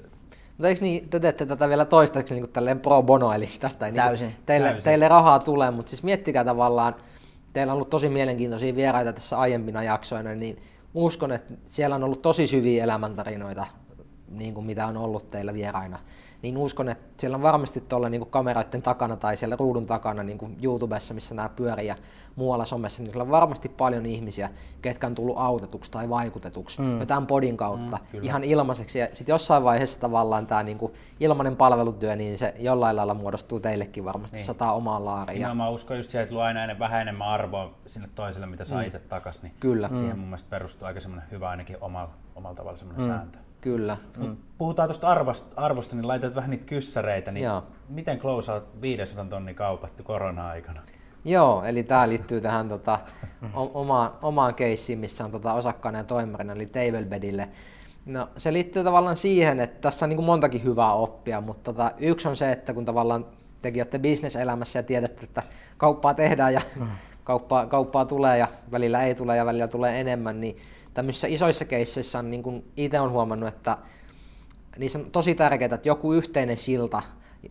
mutta 0.57 0.69
eikö 0.69 0.81
niin, 0.81 1.09
te 1.09 1.21
teette 1.21 1.47
tätä 1.47 1.69
vielä 1.69 1.85
toistaiseksi 1.85 2.35
niin 2.35 2.49
tälleen 2.49 2.81
pro 2.81 3.03
bono, 3.03 3.33
eli 3.33 3.49
tästä 3.61 3.87
ei 3.87 3.93
Täysin. 3.93 4.27
Niin 4.27 4.37
teille, 4.47 4.69
Täysin. 4.69 4.85
teille 4.85 5.09
rahaa 5.09 5.39
tule, 5.39 5.71
mutta 5.71 5.91
siis 5.91 6.03
miettikää 6.03 6.45
tavallaan, 6.45 6.95
teillä 7.53 7.73
on 7.73 7.75
ollut 7.75 7.91
tosi 7.91 8.09
mielenkiintoisia 8.09 8.75
vieraita 8.75 9.13
tässä 9.13 9.39
aiempina 9.39 9.83
jaksoina, 9.83 10.35
niin 10.35 10.59
uskon, 10.95 11.33
että 11.33 11.55
siellä 11.65 11.97
on 11.97 12.05
ollut 12.05 12.23
tosi 12.23 12.47
syviä 12.47 12.85
elämäntarinoita, 12.85 13.67
niin 14.29 14.55
kuin 14.55 14.67
mitä 14.67 14.87
on 14.87 14.97
ollut 14.97 15.29
teillä 15.29 15.55
vieraina. 15.55 15.99
Niin 16.45 16.59
uskon, 16.59 16.89
että 16.89 17.05
siellä 17.17 17.35
on 17.35 17.43
varmasti 17.43 17.81
tuolla 17.81 18.09
niin 18.09 18.27
kameroiden 18.27 18.83
takana 18.83 19.17
tai 19.17 19.37
siellä 19.37 19.57
ruudun 19.57 19.87
takana 19.87 20.23
niin 20.23 20.39
kuin 20.39 20.59
YouTubessa, 20.63 21.15
missä 21.15 21.35
nämä 21.35 21.49
pyörii 21.49 21.87
ja 21.87 21.97
muualla 22.37 22.65
somessa, 22.65 23.03
niin 23.03 23.11
siellä 23.11 23.23
on 23.23 23.31
varmasti 23.31 23.69
paljon 23.69 24.07
ihmisiä, 24.07 24.51
ketkä 24.83 25.07
on 25.07 25.15
tullut 25.15 25.39
autetuksi 25.39 25.91
tai 25.91 26.09
vaikutetuksi 26.09 26.81
mm. 26.81 27.01
jo 27.01 27.07
tämän 27.07 27.27
podin 27.27 27.57
kautta 27.57 27.99
mm, 28.13 28.23
ihan 28.23 28.45
ilmaiseksi. 28.45 28.99
Ja 28.99 29.07
sitten 29.13 29.33
jossain 29.33 29.65
vaiheessa 29.65 30.01
tavallaan 30.01 30.47
tämä 30.47 30.63
niin 30.63 30.79
kuin 30.79 30.93
ilmainen 31.21 31.57
palvelutyö, 31.57 32.17
niin 32.17 32.39
se 32.39 32.55
jollain 32.59 32.97
lailla 32.97 33.15
muodostuu 33.15 33.61
teillekin 33.61 34.05
varmasti 34.05 34.37
niin. 34.37 34.47
sataa 34.47 34.73
omaa 34.73 35.05
laaria. 35.05 35.49
Ja 35.49 35.55
mä 35.55 35.69
uskon 35.69 35.97
just 35.97 36.11
siihen, 36.11 36.23
että 36.23 36.35
luo 36.35 36.45
aina 36.45 36.79
vähän 36.79 37.03
enemmän 37.03 37.29
arvoa 37.29 37.75
sinne 37.87 38.09
toiselle, 38.15 38.47
mitä 38.47 38.65
saa 38.65 38.81
mm. 38.81 38.87
itse 38.87 38.99
takas. 38.99 39.43
Niin 39.43 39.55
Kyllä. 39.61 39.89
Siihen 39.89 40.17
mm. 40.17 40.19
mun 40.19 40.29
mielestä 40.29 40.51
perustuu 40.51 40.89
aika 40.89 41.01
semmoinen 41.01 41.31
hyvä 41.31 41.49
ainakin 41.49 41.77
omalla, 41.81 42.11
omalla 42.35 42.57
tavalla 42.57 42.77
semmoinen 42.77 43.07
mm. 43.07 43.13
sääntö. 43.13 43.39
Kyllä. 43.65 43.97
Mm. 44.17 44.37
Puhutaan 44.59 44.89
tuosta 44.89 45.09
arvosta, 45.09 45.63
arvosta, 45.63 45.97
niin 45.97 46.09
laitat 46.09 46.35
vähän 46.35 46.51
niitä 46.51 46.67
kyssäreitä. 46.67 47.33
Niin 47.33 47.45
Joo. 47.45 47.63
miten 47.89 48.19
closeout 48.19 48.81
500 48.81 49.25
tonni 49.25 49.55
kaupattu 49.55 50.03
korona-aikana? 50.03 50.83
Joo, 51.25 51.65
eli 51.65 51.83
tämä 51.83 52.09
liittyy 52.09 52.41
tähän 52.41 52.69
tota, 52.69 52.99
omaan, 53.55 54.11
omaan 54.23 54.55
keissiin, 54.55 54.99
missä 54.99 55.25
on 55.25 55.31
tota, 55.31 55.53
osakkaana 55.53 55.99
ja 55.99 56.05
toimarina, 56.05 56.53
eli 56.53 56.67
Tablebedille. 56.67 57.49
No, 58.07 58.29
se 58.37 58.53
liittyy 58.53 58.85
tavallaan 58.85 59.17
siihen, 59.17 59.61
että 59.61 59.81
tässä 59.81 60.05
on 60.05 60.09
niin 60.09 60.17
kuin 60.17 60.27
montakin 60.27 60.65
hyvää 60.65 60.93
oppia, 60.93 61.41
mutta 61.41 61.73
tota, 61.73 61.93
yksi 61.99 62.29
on 62.29 62.37
se, 62.37 62.53
että 62.53 62.75
kun 62.75 62.85
tavallaan 62.85 63.27
tekin 63.63 63.81
olette 63.81 63.99
bisneselämässä 63.99 64.79
ja 64.79 64.83
tiedätte, 64.83 65.25
että 65.25 65.43
kauppaa 65.77 66.15
tehdään 66.15 66.55
ja 66.55 66.61
mm. 66.77 66.89
kauppaa, 67.25 67.67
kauppaa 67.67 68.05
tulee 68.05 68.39
ja 68.39 68.49
välillä 68.71 69.03
ei 69.03 69.15
tule 69.15 69.37
ja 69.37 69.47
välillä 69.47 69.69
tulee 69.69 70.01
enemmän, 70.01 70.41
niin 70.41 70.57
tämmöisissä 70.95 71.27
isoissa 71.29 71.65
keisseissä 71.65 72.19
on, 72.19 72.31
niin 72.31 72.43
kuin 72.43 72.65
itse 72.77 73.01
on 73.01 73.11
huomannut, 73.11 73.49
että 73.49 73.79
niissä 74.79 74.99
on 74.99 75.11
tosi 75.11 75.35
tärkeää, 75.35 75.75
että 75.75 75.89
joku 75.89 76.13
yhteinen 76.13 76.57
silta, 76.57 77.03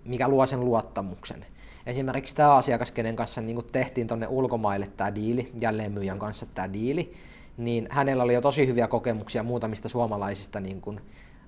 mikä 0.05 0.27
luo 0.27 0.45
sen 0.45 0.59
luottamuksen. 0.59 1.45
Esimerkiksi 1.85 2.35
tämä 2.35 2.55
asiakas, 2.55 2.91
kenen 2.91 3.15
kanssa 3.15 3.41
niin 3.41 3.55
kuin 3.55 3.67
tehtiin 3.71 4.07
tuonne 4.07 4.27
ulkomaille 4.27 4.87
tämä 4.97 5.15
diili, 5.15 5.51
jälleenmyyjän 5.61 6.19
kanssa 6.19 6.45
tämä 6.45 6.73
diili, 6.73 7.13
niin 7.57 7.87
hänellä 7.91 8.23
oli 8.23 8.33
jo 8.33 8.41
tosi 8.41 8.67
hyviä 8.67 8.87
kokemuksia 8.87 9.43
muutamista 9.43 9.89
suomalaisista 9.89 10.59
niin 10.59 10.81
kuin, 10.81 11.01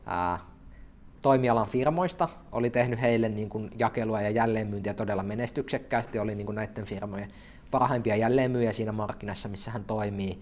ää, 0.05 0.39
toimialan 1.21 1.67
firmoista, 1.67 2.29
oli 2.51 2.69
tehnyt 2.69 3.01
heille 3.01 3.29
niin 3.29 3.49
kuin, 3.49 3.71
jakelua 3.79 4.21
ja 4.21 4.29
jälleenmyyntiä 4.29 4.93
todella 4.93 5.23
menestyksekkäästi, 5.23 6.19
oli 6.19 6.35
niin 6.35 6.45
kuin, 6.45 6.55
näiden 6.55 6.85
firmojen 6.85 7.31
parhaimpia 7.71 8.15
jälleenmyyjä 8.15 8.73
siinä 8.73 8.91
markkinassa, 8.91 9.49
missä 9.49 9.71
hän 9.71 9.83
toimii, 9.83 10.39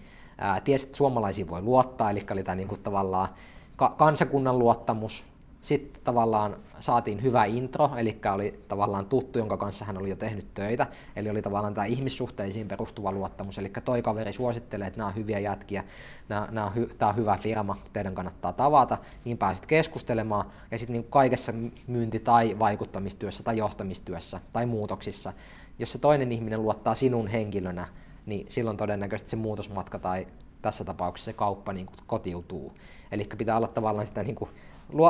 tiesi, 0.64 0.86
että 0.86 0.96
suomalaisiin 0.96 1.48
voi 1.48 1.62
luottaa, 1.62 2.10
eli 2.10 2.26
oli 2.30 2.44
tämä 2.44 2.56
niin 2.56 2.68
kuin, 2.68 2.80
tavallaan 2.80 3.28
ka- 3.76 3.94
kansakunnan 3.98 4.58
luottamus. 4.58 5.26
Sitten 5.60 6.02
tavallaan 6.02 6.56
saatiin 6.80 7.22
hyvä 7.22 7.44
intro, 7.44 7.90
eli 7.96 8.20
oli 8.34 8.64
tavallaan 8.68 9.06
tuttu, 9.06 9.38
jonka 9.38 9.56
kanssa 9.56 9.84
hän 9.84 9.98
oli 9.98 10.10
jo 10.10 10.16
tehnyt 10.16 10.54
töitä, 10.54 10.86
eli 11.16 11.30
oli 11.30 11.42
tavallaan 11.42 11.74
tämä 11.74 11.84
ihmissuhteisiin 11.84 12.68
perustuva 12.68 13.12
luottamus, 13.12 13.58
eli 13.58 13.72
toi 13.84 14.02
kaveri 14.02 14.32
suosittelee, 14.32 14.86
että 14.86 14.98
nämä 14.98 15.08
on 15.08 15.14
hyviä 15.16 15.38
jätkiä, 15.38 15.84
nämä, 16.28 16.48
nämä 16.50 16.66
on 16.66 16.72
hy- 16.72 16.94
tämä 16.98 17.08
on 17.08 17.16
hyvä 17.16 17.36
firma, 17.36 17.76
teidän 17.92 18.14
kannattaa 18.14 18.52
tavata, 18.52 18.98
niin 19.24 19.38
pääsit 19.38 19.66
keskustelemaan, 19.66 20.50
ja 20.70 20.78
sitten 20.78 20.92
niin 20.92 21.06
kaikessa 21.10 21.52
myynti- 21.86 22.20
tai 22.20 22.58
vaikuttamistyössä 22.58 23.42
tai 23.42 23.56
johtamistyössä 23.56 24.40
tai 24.52 24.66
muutoksissa, 24.66 25.32
jos 25.78 25.92
se 25.92 25.98
toinen 25.98 26.32
ihminen 26.32 26.62
luottaa 26.62 26.94
sinun 26.94 27.26
henkilönä, 27.26 27.88
niin 28.26 28.46
silloin 28.48 28.76
todennäköisesti 28.76 29.30
se 29.30 29.36
muutosmatka 29.36 29.98
tai 29.98 30.26
tässä 30.62 30.84
tapauksessa 30.84 31.30
se 31.30 31.32
kauppa 31.32 31.72
niin 31.72 31.86
kuin 31.86 31.96
kotiutuu. 32.06 32.72
Eli 33.12 33.28
pitää 33.38 33.56
olla 33.56 33.68
tavallaan 33.68 34.06
sitä 34.06 34.22
niin 34.22 34.36
kuin 34.36 34.50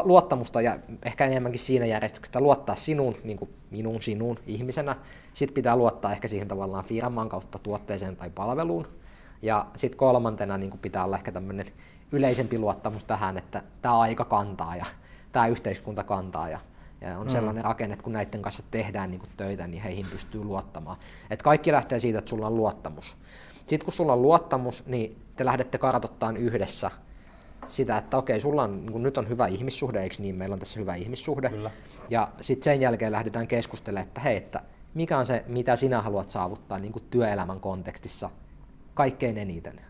luottamusta 0.05 0.61
ja 0.61 0.79
ehkä 1.03 1.27
enemmänkin 1.27 1.61
siinä 1.61 1.87
järjestyksessä 1.87 2.41
luottaa 2.41 2.75
sinuun, 2.75 3.17
niin 3.25 3.39
kuin 3.39 3.51
minun, 3.71 4.03
sinun 4.03 4.39
ihmisenä. 4.47 4.97
Sitten 5.33 5.55
pitää 5.55 5.77
luottaa 5.77 6.13
ehkä 6.13 6.29
siihen 6.29 6.49
tavallaan 6.49 6.85
firman 6.85 7.29
kautta 7.29 7.59
tuotteeseen 7.59 8.17
tai 8.17 8.31
palveluun. 8.31 8.89
Ja 9.43 9.67
sitten 9.77 9.99
kolmantena 9.99 10.59
niin 10.59 10.71
kuin 10.71 10.81
pitää 10.81 11.05
olla 11.05 11.17
ehkä 11.17 11.33
tämmöinen 11.33 11.67
yleisempi 12.13 12.59
luottamus 12.59 13.05
tähän, 13.05 13.39
että 13.39 13.63
tämä 13.83 13.99
aika 14.01 14.25
kantaa 14.25 14.77
ja 14.77 14.87
tämä 15.33 15.47
yhteiskunta 15.47 16.05
kantaa 16.05 16.49
ja 16.49 16.59
ja 17.05 17.19
on 17.19 17.27
mm. 17.27 17.31
sellainen 17.31 17.65
rakenne, 17.65 17.93
että 17.93 18.03
kun 18.03 18.13
näiden 18.13 18.43
kanssa 18.43 18.63
tehdään 18.71 19.11
niin 19.11 19.23
töitä, 19.37 19.67
niin 19.67 19.83
heihin 19.83 20.07
pystyy 20.11 20.45
luottamaan. 20.45 20.97
Et 21.31 21.43
kaikki 21.43 21.73
lähtee 21.73 22.01
siitä, 22.01 22.19
että 22.19 22.29
sulla 22.29 22.47
on 22.47 22.57
luottamus. 22.57 23.17
Sitten 23.67 23.85
kun 23.85 23.93
sulla 23.93 24.13
on 24.13 24.23
luottamus, 24.23 24.87
niin 24.87 25.23
te 25.37 25.45
lähdette 25.45 25.79
kartoittamaan 25.79 26.37
yhdessä 26.37 26.91
sitä, 27.67 27.97
että 27.97 28.17
okei, 28.17 28.41
sulla 28.41 28.63
on, 28.63 28.87
niin 28.87 29.03
nyt 29.03 29.19
on 29.19 29.29
hyvä 29.29 29.47
ihmissuhde, 29.47 30.03
eikö 30.03 30.17
niin, 30.19 30.35
meillä 30.35 30.53
on 30.53 30.59
tässä 30.59 30.81
hyvä 30.81 30.95
ihmissuhde. 30.95 31.51
Kyllä. 31.51 31.71
Ja 32.11 32.29
sitten 32.41 32.65
sen 32.65 32.81
jälkeen 32.81 33.13
lähdetään 33.13 33.47
keskustelemaan, 33.47 34.07
että 34.07 34.21
hei, 34.21 34.37
että 34.37 34.61
mikä 34.95 35.19
on 35.19 35.27
se, 35.27 35.45
mitä 35.47 35.77
sinä 35.77 36.03
haluat 36.03 36.31
saavuttaa 36.31 36.79
niin 36.79 36.93
työelämän 37.11 37.61
kontekstissa 37.61 38.31
kaikkein 38.95 39.39
eniten 39.39 39.81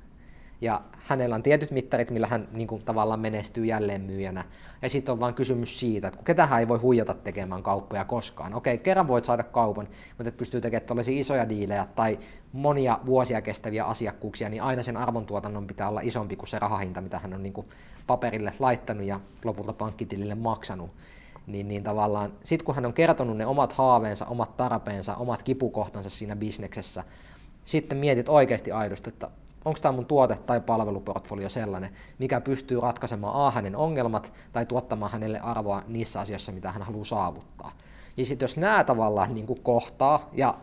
ja 0.60 0.80
hänellä 0.92 1.34
on 1.34 1.42
tietyt 1.42 1.70
mittarit, 1.70 2.10
millä 2.10 2.26
hän 2.26 2.48
niin 2.52 2.68
kuin, 2.68 2.84
tavallaan 2.84 3.20
menestyy 3.20 3.64
jälleen 3.64 4.00
myyjänä. 4.00 4.44
Ja 4.82 4.88
sitten 4.88 5.12
on 5.12 5.20
vain 5.20 5.34
kysymys 5.34 5.80
siitä, 5.80 6.08
että 6.08 6.20
ketähän 6.24 6.60
ei 6.60 6.68
voi 6.68 6.78
huijata 6.78 7.14
tekemään 7.14 7.62
kauppoja 7.62 8.04
koskaan. 8.04 8.54
Okei, 8.54 8.78
kerran 8.78 9.08
voit 9.08 9.24
saada 9.24 9.42
kaupan, 9.42 9.88
mutta 10.18 10.28
et 10.28 10.36
pystyy 10.36 10.60
tekemään 10.60 10.86
tällaisia 10.86 11.20
isoja 11.20 11.48
diilejä 11.48 11.86
tai 11.94 12.18
monia 12.52 12.98
vuosia 13.06 13.42
kestäviä 13.42 13.84
asiakkuuksia, 13.84 14.48
niin 14.48 14.62
aina 14.62 14.82
sen 14.82 14.96
arvontuotannon 14.96 15.66
pitää 15.66 15.88
olla 15.88 16.00
isompi 16.00 16.36
kuin 16.36 16.48
se 16.48 16.58
rahahinta, 16.58 17.00
mitä 17.00 17.18
hän 17.18 17.34
on 17.34 17.42
niin 17.42 17.52
kuin, 17.52 17.66
paperille 18.06 18.52
laittanut 18.58 19.06
ja 19.06 19.20
lopulta 19.44 19.72
pankkitilille 19.72 20.34
maksanut. 20.34 20.90
Niin, 21.46 21.68
niin 21.68 21.82
tavallaan, 21.82 22.32
sitten 22.44 22.66
kun 22.66 22.74
hän 22.74 22.86
on 22.86 22.92
kertonut 22.92 23.36
ne 23.36 23.46
omat 23.46 23.72
haaveensa, 23.72 24.26
omat 24.26 24.56
tarpeensa, 24.56 25.16
omat 25.16 25.42
kipukohtansa 25.42 26.10
siinä 26.10 26.36
bisneksessä, 26.36 27.04
sitten 27.64 27.98
mietit 27.98 28.28
oikeasti 28.28 28.72
aidosti, 28.72 29.08
että 29.08 29.30
onko 29.64 29.80
tämä 29.80 29.92
mun 29.92 30.06
tuote- 30.06 30.36
tai 30.46 30.60
palveluportfolio 30.60 31.48
sellainen, 31.48 31.90
mikä 32.18 32.40
pystyy 32.40 32.80
ratkaisemaan 32.80 33.46
A 33.46 33.50
hänen 33.50 33.76
ongelmat 33.76 34.32
tai 34.52 34.66
tuottamaan 34.66 35.12
hänelle 35.12 35.40
arvoa 35.40 35.82
niissä 35.88 36.20
asioissa, 36.20 36.52
mitä 36.52 36.72
hän 36.72 36.82
haluaa 36.82 37.04
saavuttaa. 37.04 37.72
Ja 38.16 38.26
sitten 38.26 38.44
jos 38.44 38.56
nämä 38.56 38.84
tavallaan 38.84 39.34
niin 39.34 39.46
kuin 39.46 39.62
kohtaa 39.62 40.28
ja 40.32 40.54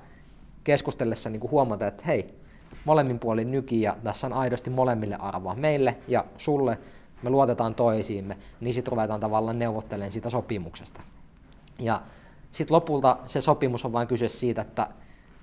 keskustellessa 0.64 1.30
niin 1.30 1.40
kuin 1.40 1.52
huomata, 1.52 1.88
että 1.88 2.04
hei, 2.06 2.40
molemmin 2.86 3.20
puolin 3.20 3.52
nyki 3.52 3.82
ja 3.82 3.98
tässä 4.04 4.28
on 4.28 4.34
aidosti 4.34 4.70
molemmille 4.70 5.16
arvoa, 5.16 5.56
meille 5.56 5.98
ja 6.08 6.26
sulle, 6.38 6.78
me 7.22 7.30
luotetaan 7.30 7.76
toisiimme, 7.76 8.38
niin 8.60 8.74
sitten 8.74 8.92
ruvetaan 8.92 9.20
tavallaan 9.20 9.60
neuvottelemaan 9.60 10.12
siitä 10.12 10.30
sopimuksesta. 10.30 11.02
Ja 11.80 12.02
sitten 12.52 12.76
lopulta 12.76 13.18
se 13.28 13.42
sopimus 13.42 13.86
on 13.86 13.94
vain 13.94 14.08
kyse 14.08 14.28
siitä, 14.28 14.62
että 14.62 14.88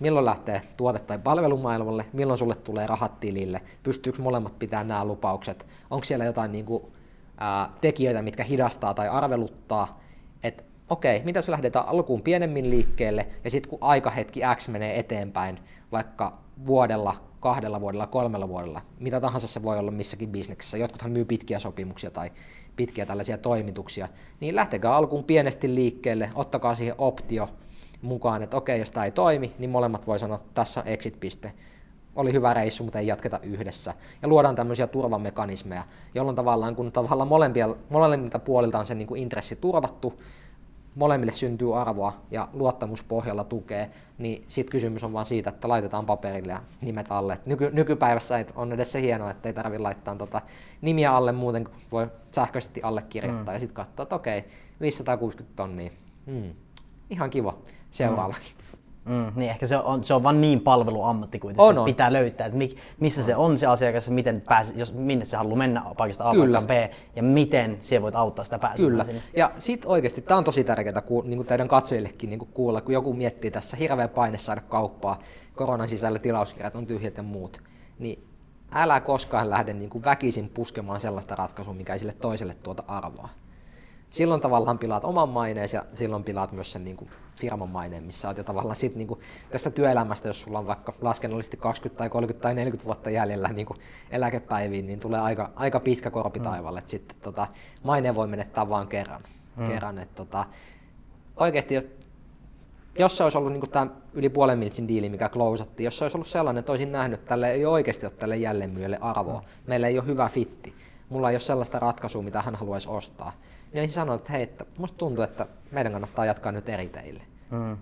milloin 0.01 0.27
lähtee 0.27 0.63
tuote- 0.77 0.99
tai 0.99 1.19
palvelumaailmalle, 1.19 2.07
milloin 2.13 2.39
sulle 2.39 2.55
tulee 2.55 2.87
rahat 2.87 3.21
tilille, 3.21 3.63
pystyykö 3.83 4.23
molemmat 4.23 4.59
pitämään 4.59 4.89
nämä 4.89 5.05
lupaukset, 5.05 5.67
onko 5.91 6.05
siellä 6.05 6.25
jotain 6.25 6.53
niin 6.53 6.65
kuin, 6.65 6.83
ää, 7.39 7.73
tekijöitä, 7.81 8.23
mitkä 8.23 8.45
hidastaa 8.45 8.95
tai 8.95 9.09
arveluttaa, 9.09 10.01
että 10.43 10.65
okei, 10.91 11.23
mitä 11.25 11.39
jos 11.39 11.49
lähdetään 11.49 11.89
alkuun 11.89 12.23
pienemmin 12.23 12.71
liikkeelle, 12.71 13.27
ja 13.45 13.51
sitten 13.51 13.71
kun 13.71 13.79
aikahetki 13.81 14.41
X 14.55 14.69
menee 14.69 14.99
eteenpäin, 14.99 15.59
vaikka 15.93 16.39
vuodella, 16.67 17.15
kahdella 17.41 17.81
vuodella, 17.81 18.07
kolmella 18.07 18.49
vuodella, 18.49 18.83
mitä 19.01 19.21
tahansa 19.21 19.49
se 19.49 19.63
voi 19.63 19.79
olla 19.79 19.91
missäkin 19.91 20.29
bisneksessä, 20.29 20.77
jotkuthan 20.77 21.13
myy 21.13 21.25
pitkiä 21.25 21.59
sopimuksia 21.59 22.11
tai 22.11 22.33
pitkiä 22.77 23.07
tällaisia 23.07 23.39
toimituksia, 23.39 24.09
niin 24.41 24.57
lähtekää 24.57 24.95
alkuun 24.95 25.25
pienesti 25.25 25.75
liikkeelle, 25.75 26.31
ottakaa 26.35 26.75
siihen 26.75 26.95
optio, 26.99 27.49
mukaan, 28.03 28.43
että 28.43 28.57
okei, 28.57 28.79
jos 28.79 28.91
tämä 28.91 29.05
ei 29.05 29.11
toimi, 29.11 29.55
niin 29.59 29.71
molemmat 29.71 30.07
voi 30.07 30.19
sanoa, 30.19 30.37
että 30.37 30.51
tässä 30.55 30.83
exit-piste. 30.87 31.53
Oli 32.17 32.33
hyvä 32.33 32.55
reissu, 32.55 32.85
mutta 32.85 32.99
ei 32.99 33.07
jatketa 33.07 33.41
yhdessä. 33.43 33.95
Ja 34.23 34.29
luodaan 34.29 34.55
tämmöisiä 34.55 34.87
turvamekanismeja, 34.87 35.83
jolloin 36.15 36.37
tavallaan, 36.37 36.77
kun 36.77 36.93
tavallaan 36.93 37.29
molempia, 37.29 37.75
molemmilta 37.91 38.39
puolilta 38.39 38.79
on 38.79 38.87
se 38.87 38.95
niin 38.95 39.09
kuin 39.09 39.23
intressi 39.23 39.57
turvattu, 39.57 40.21
molemmille 40.95 41.33
syntyy 41.33 41.81
arvoa 41.81 42.13
ja 42.31 42.49
luottamuspohjalla 42.53 43.45
tukee, 43.45 43.91
niin 44.19 44.45
sitten 44.49 44.73
kysymys 44.73 45.05
on 45.05 45.13
vaan 45.13 45.25
siitä, 45.25 45.51
että 45.51 45.69
laitetaan 45.69 46.07
paperille 46.07 46.53
ja 46.53 46.63
nimet 46.81 47.07
alle. 47.11 47.41
Nyky, 47.47 47.71
nykypäivässä 47.73 48.45
on 48.55 48.73
edes 48.73 48.93
se 48.93 49.01
hienoa, 49.01 49.31
että 49.31 49.49
ei 49.49 49.53
tarvitse 49.53 49.83
laittaa 49.83 50.15
tota 50.15 50.41
nimiä 50.81 51.13
alle 51.13 51.33
muuten, 51.33 51.69
voi 51.93 52.07
sähköisesti 52.31 52.83
allekirjoittaa 52.83 53.45
mm. 53.45 53.53
ja 53.53 53.59
sitten 53.59 53.75
katsoa, 53.75 54.03
että 54.03 54.17
okei, 54.17 54.45
560 54.81 55.57
tonnia, 55.57 55.91
hmm, 56.27 56.55
ihan 57.11 57.31
kiva 57.31 57.59
seuraava. 57.91 58.35
Mm. 58.35 58.59
Mm, 59.09 59.33
niin 59.37 59.51
ehkä 59.51 59.67
se 59.67 59.77
on, 59.77 60.05
se 60.05 60.15
on 60.15 60.23
vaan 60.23 60.41
niin 60.41 60.61
palveluammatti 60.61 61.39
kuitenkin, 61.39 61.65
on, 61.65 61.79
on. 61.79 61.85
pitää 61.85 62.13
löytää, 62.13 62.47
että 62.47 62.59
mik, 62.59 62.77
missä 63.01 63.21
on. 63.21 63.25
se 63.25 63.37
on 63.37 63.59
se 63.59 63.67
asiakas, 63.67 64.11
miten 64.11 64.41
pääsi, 64.41 64.73
jos, 64.77 64.93
minne 64.93 65.25
se 65.25 65.37
haluaa 65.37 65.57
mennä 65.57 65.83
paikasta 65.97 66.29
A 66.29 66.33
Kyllä. 66.33 66.63
B, 66.63 66.71
ja 67.17 67.23
miten 67.23 67.77
se 67.81 68.03
voit 68.03 68.15
auttaa 68.15 68.45
sitä 68.45 68.59
pääsemään 68.59 68.91
Kyllä. 68.91 69.05
Sinne. 69.05 69.23
Ja 69.37 69.51
sitten 69.59 69.91
oikeasti, 69.91 70.21
tämä 70.21 70.39
on 70.39 70.45
tosi 70.45 70.65
tärkeää 70.65 71.01
ku, 71.01 71.23
niin 71.23 71.37
kuin 71.37 71.47
teidän 71.47 71.69
katsojillekin 71.69 72.31
niin 72.31 72.39
kuin 72.39 72.51
kuulla, 72.55 72.81
kun 72.81 72.95
joku 72.95 73.13
miettii 73.13 73.51
tässä 73.51 73.77
hirveä 73.77 74.09
paine 74.09 74.39
saada 74.39 74.61
kauppaa, 74.61 75.19
koronan 75.55 75.89
sisällä 75.89 76.19
tilauskirjat 76.19 76.77
on 76.77 76.87
tyhjät 76.87 77.17
ja 77.17 77.23
muut, 77.23 77.63
niin 77.99 78.25
älä 78.73 79.01
koskaan 79.01 79.51
lähde 79.51 79.73
niin 79.73 79.91
kuin 79.91 80.05
väkisin 80.05 80.49
puskemaan 80.49 81.01
sellaista 81.01 81.35
ratkaisua, 81.35 81.75
mikä 81.75 81.93
ei 81.93 81.99
sille 81.99 82.15
toiselle 82.21 82.57
tuota 82.63 82.83
arvoa 82.89 83.29
silloin 84.11 84.41
tavallaan 84.41 84.79
pilaat 84.79 85.05
oman 85.05 85.29
maineesi 85.29 85.77
ja 85.77 85.85
silloin 85.95 86.25
pilaat 86.25 86.53
myös 86.53 86.73
sen 86.73 86.85
niin 86.85 86.97
kuin 86.97 87.11
firman 87.39 87.69
maineen, 87.69 88.05
missä 88.05 88.29
olet 88.29 88.39
jo 88.39 88.45
tavallaan 88.45 88.77
sit 88.77 88.97
niin 88.97 89.09
kuin 89.09 89.21
tästä 89.51 89.71
työelämästä, 89.71 90.29
jos 90.29 90.41
sulla 90.41 90.59
on 90.59 90.67
vaikka 90.67 90.95
laskennallisesti 91.01 91.57
20 91.57 91.99
tai 91.99 92.11
30 92.11 92.43
tai 92.43 92.55
40 92.55 92.87
vuotta 92.87 93.11
jäljellä 93.11 93.49
niin 93.49 93.67
kuin 93.67 93.79
eläkepäiviin, 94.11 94.87
niin 94.87 94.99
tulee 94.99 95.21
aika, 95.21 95.51
aika 95.57 95.81
pitkä 95.81 96.11
korpi 96.11 96.39
mm. 96.39 96.45
taivalle. 96.45 96.81
Mm. 96.81 96.87
Sitten 96.87 97.17
tota, 97.23 97.47
maine 97.83 98.15
voi 98.15 98.27
menettää 98.27 98.69
vain 98.69 98.89
kerran. 98.89 99.23
Mm. 99.57 99.67
kerran 99.67 99.99
että 99.99 100.15
tota, 100.15 100.45
oikeasti 101.37 101.75
jos 102.99 103.17
se 103.17 103.25
olisi 103.25 103.39
ollut 103.39 103.53
niin 103.53 103.71
tämä 103.71 103.87
yli 104.13 104.29
puolen 104.29 104.59
miltsin 104.59 104.89
diili, 104.89 105.09
mikä 105.09 105.29
klousattiin, 105.29 105.85
jos 105.85 105.99
se 105.99 106.05
olisi 106.05 106.17
ollut 106.17 106.27
sellainen, 106.27 106.59
että 106.59 106.73
olisin 106.73 106.93
nähnyt, 106.93 107.19
että 107.19 107.29
tälle 107.29 107.51
ei 107.51 107.67
oikeasti 107.67 108.07
ole 108.07 108.13
tälle 108.13 108.37
jälleenmyyjälle 108.37 108.99
arvoa, 109.01 109.43
meillä 109.67 109.89
ei 109.89 109.99
ole 109.99 110.07
hyvä 110.07 110.29
fitti, 110.29 110.75
mulla 111.09 111.31
ei 111.31 111.35
ole 111.35 111.41
sellaista 111.41 111.79
ratkaisua, 111.79 112.23
mitä 112.23 112.43
hän 112.43 112.55
haluaisi 112.55 112.89
ostaa, 112.89 113.33
niin 113.73 113.91
sanonut, 113.91 114.21
että 114.21 114.33
hei, 114.33 114.43
että 114.43 114.65
musta 114.79 114.99
tuntuu, 114.99 115.25
että 115.25 115.47
meidän 115.71 115.93
kannattaa 115.93 116.25
jatkaa 116.25 116.53
nyt 116.53 116.69
eri 116.69 116.89
teille. 116.89 117.23
Mm. 117.51 117.77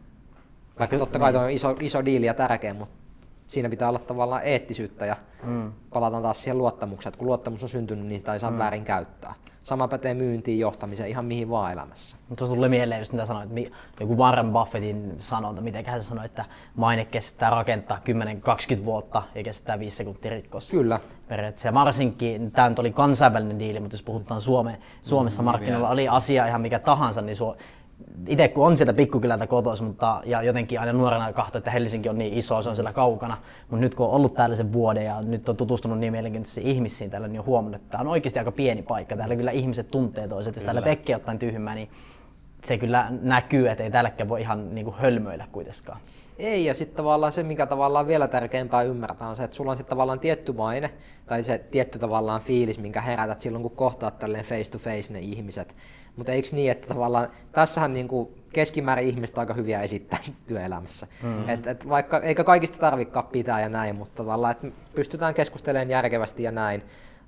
Vaikka 0.79 0.99
totta 0.99 1.18
kai 1.18 1.37
on 1.37 1.51
iso, 1.51 1.77
iso 1.81 2.05
diili 2.05 2.27
ja 2.27 2.35
tärkeä, 2.35 2.75
mutta 2.75 2.96
siinä 3.49 3.68
pitää 3.68 3.88
olla 3.88 3.99
tavallaan 3.99 4.42
eettisyyttä 4.44 5.07
ja 5.07 5.16
mm. 5.42 5.72
palataan 5.92 6.22
taas 6.22 6.42
siihen 6.42 6.59
luottamukseen, 6.59 7.11
että 7.11 7.18
kun 7.18 7.27
luottamus 7.27 7.62
on 7.62 7.68
syntynyt, 7.68 8.07
niin 8.07 8.18
sitä 8.18 8.33
ei 8.33 8.40
saa 8.40 8.51
mm. 8.51 8.59
väärin 8.59 8.85
käyttää. 8.85 9.35
Sama 9.67 9.89
pätee 9.89 10.15
myyntiin, 10.15 10.59
johtamiseen, 10.59 11.09
ihan 11.09 11.25
mihin 11.25 11.51
vaan 11.51 11.73
elämässä. 11.73 12.17
Tuossa 12.37 12.57
tuli 12.57 12.69
mieleen 12.69 12.99
just 12.99 13.13
mitä 13.13 13.27
sanoit, 13.27 13.51
joku 14.01 14.19
Warren 14.19 14.53
Buffettin 14.53 15.15
sanonta, 15.19 15.63
miten 15.63 15.87
hän 15.87 16.03
sanoi, 16.03 16.25
että 16.25 16.45
maine 16.77 17.05
kestää 17.05 17.51
rakentaa 17.51 18.01
10-20 18.81 18.85
vuotta 18.85 19.23
ja 19.35 19.43
kestää 19.43 19.79
5 19.79 19.97
sekuntia 19.97 20.31
rikkossa. 20.31 20.71
Kyllä. 20.71 21.01
Periaatteessa. 21.29 21.69
Ja 21.69 21.75
varsinkin, 21.75 22.51
tämä 22.51 22.69
nyt 22.69 22.79
oli 22.79 22.93
kansainvälinen 22.93 23.59
diili, 23.59 23.81
mutta 23.81 23.95
jos 23.95 24.03
puhutaan 24.03 24.41
Suome, 24.41 24.79
Suomessa 25.03 25.43
mm, 25.43 25.45
markkinoilla, 25.45 25.89
oli 25.89 26.09
asia 26.09 26.47
ihan 26.47 26.61
mikä 26.61 26.79
tahansa, 26.79 27.23
niin 27.23 27.37
itse 28.29 28.49
kun 28.49 28.67
on 28.67 28.77
sieltä 28.77 28.93
pikkukylältä 28.93 29.47
kotois, 29.47 29.83
mutta 29.83 30.23
ja 30.25 30.43
jotenkin 30.43 30.81
aina 30.81 30.93
nuorena 30.93 31.33
kahtoi, 31.33 31.59
että 31.59 31.71
Helsinki 31.71 32.09
on 32.09 32.19
niin 32.19 32.33
iso, 32.33 32.63
se 32.63 32.69
on 32.69 32.77
siellä 32.77 32.93
kaukana. 32.93 33.39
Mutta 33.71 33.81
nyt 33.81 33.95
kun 33.95 34.07
on 34.07 34.13
ollut 34.13 34.35
täällä 34.35 34.57
sen 34.57 34.73
vuoden 34.73 35.05
ja 35.05 35.23
nyt 35.23 35.49
on 35.49 35.57
tutustunut 35.57 35.99
niin 35.99 36.13
mielenkiintoisiin 36.13 36.67
ihmisiin 36.67 37.11
täällä, 37.11 37.29
niin 37.29 37.41
on 37.41 37.47
huomannut, 37.47 37.81
että 37.81 37.91
tämä 37.91 38.01
on 38.03 38.09
oikeasti 38.09 38.39
aika 38.39 38.53
pieni 38.53 38.83
paikka. 38.83 39.17
Täällä 39.17 39.37
kyllä 39.37 39.51
ihmiset 39.51 39.91
tuntee 39.91 40.29
toiset. 40.29 40.57
Jos 40.57 40.65
täällä 40.65 40.83
tekee 40.83 41.15
jotain 41.15 41.39
tyhmää, 41.39 41.75
niin 41.75 41.89
se 42.64 42.79
kyllä 42.79 43.09
näkyy, 43.11 43.69
että 43.69 43.85
ei 43.85 43.90
täälläkään 43.90 44.29
voi 44.29 44.40
ihan 44.40 44.75
niin 44.75 44.85
kuin 44.85 44.97
hölmöillä 44.97 45.47
kuitenkaan. 45.53 46.01
Ei, 46.38 46.64
ja 46.64 46.75
sitten 46.75 46.97
tavallaan 46.97 47.33
se, 47.33 47.42
mikä 47.42 47.66
tavallaan 47.66 48.07
vielä 48.07 48.29
tärkeämpää 48.29 48.83
ymmärtää, 48.83 49.29
on 49.29 49.37
se, 49.37 49.45
että 49.45 49.57
sulla 49.57 49.71
on 49.71 49.77
sitten 49.77 49.90
tavallaan 49.90 50.21
tietty 50.21 50.53
maine, 50.53 50.90
tai 51.27 51.42
se 51.42 51.59
tietty 51.59 51.99
tavallaan 51.99 52.40
fiilis, 52.40 52.79
minkä 52.79 53.01
herätät 53.01 53.40
silloin, 53.40 53.62
kun 53.62 53.77
kohtaat 53.77 54.19
tälleen 54.19 54.45
face 54.45 54.71
to 54.71 54.79
face 54.79 55.12
ne 55.12 55.19
ihmiset. 55.19 55.77
Mutta 56.16 56.33
eikö 56.33 56.49
niin, 56.53 56.71
että 56.71 56.88
tavallaan 56.88 57.29
tässähän 57.53 57.92
niin 57.92 58.09
kuin 58.09 58.29
keskimäärin 58.53 59.09
ihmiset 59.09 59.38
aika 59.38 59.55
hyviä 59.55 59.81
esittää 59.81 60.19
työelämässä. 60.49 61.07
Mm-hmm. 61.23 61.49
Et, 61.49 61.66
et 61.66 61.88
vaikka, 61.88 62.21
eikä 62.21 62.45
kaikista 62.45 62.79
tarvikaan 62.79 63.27
pitää 63.27 63.61
ja 63.61 63.69
näin, 63.69 63.97
mutta 63.97 64.14
tavallaan, 64.14 64.53
että 64.53 64.66
pystytään 64.95 65.35
keskustelemaan 65.35 65.90
järkevästi 65.90 66.42
ja 66.42 66.53
näin 66.53 66.83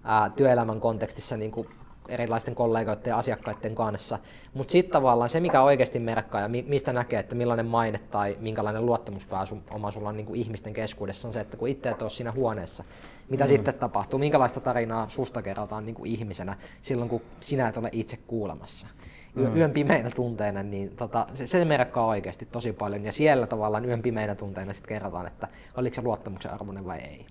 ää, 0.04 0.30
työelämän 0.30 0.80
kontekstissa 0.80 1.36
niin 1.36 1.50
kuin 1.50 1.68
erilaisten 2.08 2.54
kollegoiden 2.54 3.10
ja 3.10 3.18
asiakkaiden 3.18 3.74
kanssa. 3.74 4.18
Mutta 4.54 4.72
sitten 4.72 4.92
tavallaan 4.92 5.28
se, 5.28 5.40
mikä 5.40 5.62
oikeasti 5.62 5.98
merkkaa 5.98 6.40
ja 6.40 6.48
mistä 6.48 6.92
näkee, 6.92 7.20
että 7.20 7.34
millainen 7.34 7.66
maine 7.66 7.98
tai 7.98 8.36
minkälainen 8.40 8.86
luottamuspääsy 8.86 9.56
oma 9.70 9.90
sulla 9.90 10.08
on 10.08 10.16
niin 10.16 10.26
kuin 10.26 10.40
ihmisten 10.40 10.72
keskuudessa, 10.72 11.28
on 11.28 11.32
se, 11.32 11.40
että 11.40 11.56
kun 11.56 11.68
itse 11.68 11.88
et 11.88 12.02
ole 12.02 12.10
siinä 12.10 12.32
huoneessa, 12.32 12.84
mitä 13.30 13.44
mm. 13.44 13.48
sitten 13.48 13.74
tapahtuu, 13.74 14.18
minkälaista 14.18 14.60
tarinaa 14.60 15.08
susta 15.08 15.42
kerrotaan 15.42 15.86
niin 15.86 15.94
kuin 15.94 16.10
ihmisenä 16.10 16.56
silloin, 16.80 17.08
kun 17.08 17.22
sinä 17.40 17.68
et 17.68 17.76
ole 17.76 17.88
itse 17.92 18.16
kuulemassa. 18.16 18.86
Mm. 19.34 19.56
Yön 19.56 19.70
pimeinä 19.70 20.10
tunteina, 20.10 20.62
niin 20.62 20.96
tota, 20.96 21.26
se, 21.34 21.46
se 21.46 21.64
merkkaa 21.64 22.06
oikeasti 22.06 22.46
tosi 22.46 22.72
paljon. 22.72 23.04
Ja 23.04 23.12
siellä 23.12 23.46
tavallaan 23.46 23.84
yön 23.84 24.02
pimeinä 24.02 24.34
tunteina 24.34 24.72
sitten 24.72 24.88
kerrotaan, 24.88 25.26
että 25.26 25.48
oliko 25.76 25.94
se 25.94 26.02
luottamuksen 26.02 26.52
arvoinen 26.52 26.86
vai 26.86 26.98
ei. 26.98 27.26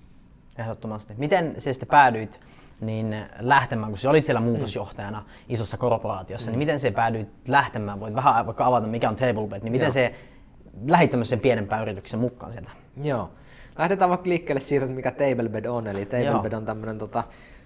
Ehdottomasti. 0.57 1.13
Miten 1.17 1.55
se 1.57 1.73
sitten 1.73 1.89
päädyit 1.89 2.39
niin 2.81 3.15
lähtemään, 3.39 3.91
kun 3.91 3.97
sä 3.97 4.09
olit 4.09 4.25
siellä 4.25 4.41
muutosjohtajana 4.41 5.19
mm. 5.19 5.25
isossa 5.49 5.77
korporaatiossa, 5.77 6.51
niin 6.51 6.55
mm. 6.55 6.59
niin 6.59 6.67
miten 6.67 6.79
se 6.79 6.91
päädyit 6.91 7.29
lähtemään? 7.47 7.99
Voit 7.99 8.15
vähän 8.15 8.45
vaikka 8.45 8.65
avata, 8.65 8.87
mikä 8.87 9.09
on 9.09 9.15
TableBed, 9.15 9.63
niin 9.63 9.71
miten 9.71 9.85
Joo. 9.85 9.93
se 9.93 10.15
lähit 10.87 11.11
tämmöisen 11.11 11.39
pienempään 11.39 11.81
yrityksen 11.81 12.19
mukaan 12.19 12.51
sieltä? 12.51 12.69
Joo. 13.03 13.29
Lähdetään 13.77 14.09
vaikka 14.09 14.29
liikkeelle 14.29 14.61
siitä, 14.61 14.85
mikä 14.85 15.11
TableBed 15.11 15.65
on. 15.65 15.87
Eli 15.87 16.05
TableBed 16.05 16.53
on 16.53 16.65
tämmöinen 16.65 16.97
tota, 16.97 17.23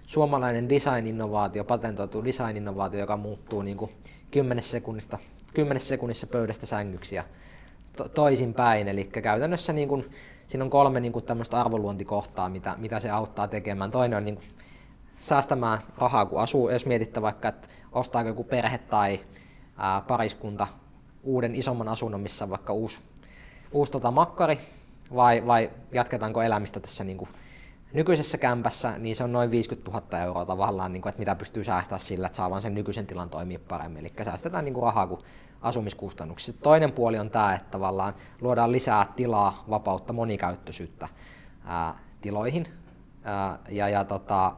suomalainen 0.07 0.69
design-innovaatio, 0.69 1.63
patentoitu 1.63 2.23
design-innovaatio, 2.25 2.99
joka 2.99 3.17
muuttuu 3.17 3.61
niin 3.61 3.77
kuin 3.77 3.91
10 4.31 4.63
sekunnista, 4.63 5.17
10 5.53 5.81
sekunnissa 5.81 6.27
pöydästä 6.27 6.65
sängyksi 6.65 7.15
ja 7.15 7.23
to- 7.97 8.09
toisinpäin. 8.09 8.87
Eli 8.87 9.03
käytännössä 9.03 9.73
niin 9.73 9.87
kuin, 9.87 10.11
siinä 10.47 10.63
on 10.63 10.69
kolme 10.69 10.99
niin 10.99 11.13
kuin 11.13 11.25
tämmöistä 11.25 11.61
arvoluontikohtaa, 11.61 12.49
mitä, 12.49 12.75
mitä 12.77 12.99
se 12.99 13.09
auttaa 13.09 13.47
tekemään. 13.47 13.91
Toinen 13.91 14.17
on 14.17 14.25
niin 14.25 14.35
kuin, 14.35 14.47
säästämään 15.21 15.79
rahaa, 15.97 16.25
kun 16.25 16.41
asuu. 16.41 16.69
Jos 16.69 16.85
mietitte 16.85 17.21
vaikka, 17.21 17.47
että 17.47 17.67
ostaako 17.91 18.29
joku 18.29 18.43
perhe 18.43 18.77
tai 18.77 19.19
ää, 19.77 20.01
pariskunta 20.01 20.67
uuden 21.23 21.55
isomman 21.55 21.87
asunnon, 21.87 22.21
missä 22.21 22.45
on 22.45 22.49
vaikka 22.49 22.73
uusi, 22.73 23.01
uusi 23.71 23.91
tota, 23.91 24.11
makkari, 24.11 24.59
vai, 25.15 25.43
vai 25.47 25.71
jatketaanko 25.93 26.41
elämistä 26.41 26.79
tässä 26.79 27.03
niin 27.03 27.17
kuin 27.17 27.29
nykyisessä 27.93 28.37
kämpässä, 28.37 28.97
niin 28.97 29.15
se 29.15 29.23
on 29.23 29.31
noin 29.31 29.51
50 29.51 29.91
000 29.91 30.19
euroa 30.19 30.45
tavallaan, 30.45 30.93
niin 30.93 31.01
kuin, 31.01 31.09
että 31.09 31.19
mitä 31.19 31.35
pystyy 31.35 31.63
säästämään 31.63 31.99
sillä, 31.99 32.27
että 32.27 32.37
saa 32.37 32.49
vaan 32.49 32.61
sen 32.61 32.73
nykyisen 32.73 33.07
tilan 33.07 33.29
toimia 33.29 33.59
paremmin. 33.67 34.05
Eli 34.05 34.25
säästetään 34.25 34.65
niin 34.65 34.73
kuin 34.73 34.83
rahaa 34.83 35.07
kuin 35.07 35.21
asumiskustannuksissa. 35.61 36.61
Toinen 36.63 36.91
puoli 36.91 37.19
on 37.19 37.29
tämä, 37.29 37.53
että 37.53 37.71
tavallaan 37.71 38.13
luodaan 38.41 38.71
lisää 38.71 39.05
tilaa, 39.15 39.63
vapautta, 39.69 40.13
monikäyttöisyyttä 40.13 41.07
ää, 41.65 41.99
tiloihin. 42.21 42.67
Ää, 43.23 43.59
ja, 43.69 43.89
ja 43.89 44.03
tota, 44.03 44.51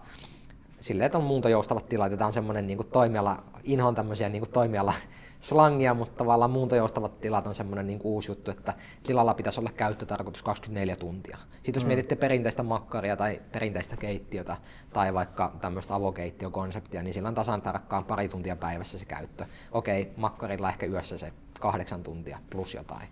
silleen, 0.83 1.05
että 1.05 1.17
on 1.17 1.23
muuntojoustavat 1.23 1.89
tilat, 1.89 2.11
tämä 2.11 2.25
on 2.25 2.33
semmoinen 2.33 2.67
niin 2.67 2.87
toimiala, 2.91 3.43
inhoon 3.63 3.95
tämmöisiä 3.95 4.29
niin 4.29 4.49
toimiala 4.53 4.93
slangia, 5.39 5.93
mutta 5.93 6.17
tavallaan 6.17 6.51
muuntojoustavat 6.51 7.19
tilat 7.19 7.47
on 7.47 7.55
semmoinen 7.55 7.87
niin 7.87 7.99
uusi 8.03 8.31
juttu, 8.31 8.51
että 8.51 8.73
tilalla 9.03 9.33
pitäisi 9.33 9.59
olla 9.59 9.71
käyttötarkoitus 9.71 10.43
24 10.43 10.95
tuntia. 10.95 11.37
Sitten 11.53 11.73
jos 11.73 11.83
mm. 11.83 11.87
mietitte 11.87 12.15
perinteistä 12.15 12.63
makkaria 12.63 13.17
tai 13.17 13.41
perinteistä 13.51 13.97
keittiötä 13.97 14.57
tai 14.93 15.13
vaikka 15.13 15.55
tämmöistä 15.61 15.95
avokeittiokonseptia, 15.95 17.03
niin 17.03 17.13
sillä 17.13 17.27
on 17.27 17.35
tasan 17.35 17.61
tarkkaan 17.61 18.05
pari 18.05 18.27
tuntia 18.27 18.55
päivässä 18.55 18.99
se 18.99 19.05
käyttö. 19.05 19.45
Okei, 19.71 20.11
makkarilla 20.17 20.69
ehkä 20.69 20.85
yössä 20.85 21.17
se 21.17 21.33
kahdeksan 21.59 22.03
tuntia 22.03 22.39
plus 22.49 22.73
jotain. 22.73 23.07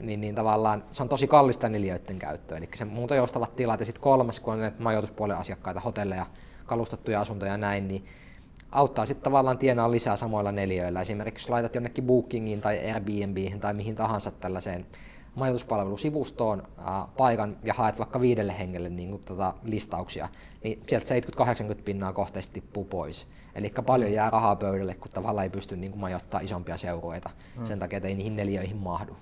Niin, 0.00 0.20
niin 0.20 0.34
tavallaan 0.34 0.84
se 0.92 1.02
on 1.02 1.08
tosi 1.08 1.26
kallista 1.26 1.68
neliöiden 1.68 2.18
käyttö. 2.18 2.56
Eli 2.56 2.68
se 2.74 2.84
muuntojoustavat 2.84 3.56
tilat 3.56 3.80
ja 3.80 3.86
sitten 3.86 4.02
kolmas, 4.02 4.40
kun 4.40 4.54
on 4.54 4.72
majoituspuolen 4.78 5.36
asiakkaita, 5.36 5.80
hotelleja, 5.80 6.26
kalustettuja 6.66 7.20
asuntoja 7.20 7.52
ja 7.52 7.58
näin, 7.58 7.88
niin 7.88 8.04
auttaa 8.72 9.06
sitten 9.06 9.24
tavallaan 9.24 9.58
tienaa 9.58 9.90
lisää 9.90 10.16
samoilla 10.16 10.52
neliöillä. 10.52 11.00
Esimerkiksi 11.00 11.44
jos 11.44 11.50
laitat 11.50 11.74
jonnekin 11.74 12.04
Bookingiin 12.04 12.60
tai 12.60 12.92
Airbnbiin 12.92 13.60
tai 13.60 13.74
mihin 13.74 13.96
tahansa 13.96 14.30
tällaiseen 14.30 14.86
majoituspalvelusivustoon 15.34 16.62
ää, 16.78 17.06
paikan 17.16 17.56
ja 17.64 17.74
haet 17.74 17.98
vaikka 17.98 18.20
viidelle 18.20 18.58
hengelle 18.58 18.88
niin 18.88 19.10
kuin, 19.10 19.22
tota, 19.26 19.54
listauksia, 19.62 20.28
niin 20.64 20.82
sieltä 20.88 21.14
70-80 21.74 21.82
pinnaa 21.84 22.12
kohteesti 22.12 22.60
tippuu 22.60 22.84
pois. 22.84 23.28
Eli 23.54 23.72
paljon 23.86 24.12
jää 24.12 24.30
rahaa 24.30 24.56
pöydälle, 24.56 24.94
kun 24.94 25.10
tavallaan 25.10 25.44
ei 25.44 25.50
pysty 25.50 25.76
niin 25.76 25.92
kuin, 25.92 26.00
majoittaa 26.00 26.40
isompia 26.40 26.76
seurueita 26.76 27.30
mm. 27.58 27.64
sen 27.64 27.78
takia, 27.78 27.96
että 27.96 28.08
ei 28.08 28.14
niihin 28.14 28.36
neliöihin 28.36 28.76
mahdu. 28.76 29.16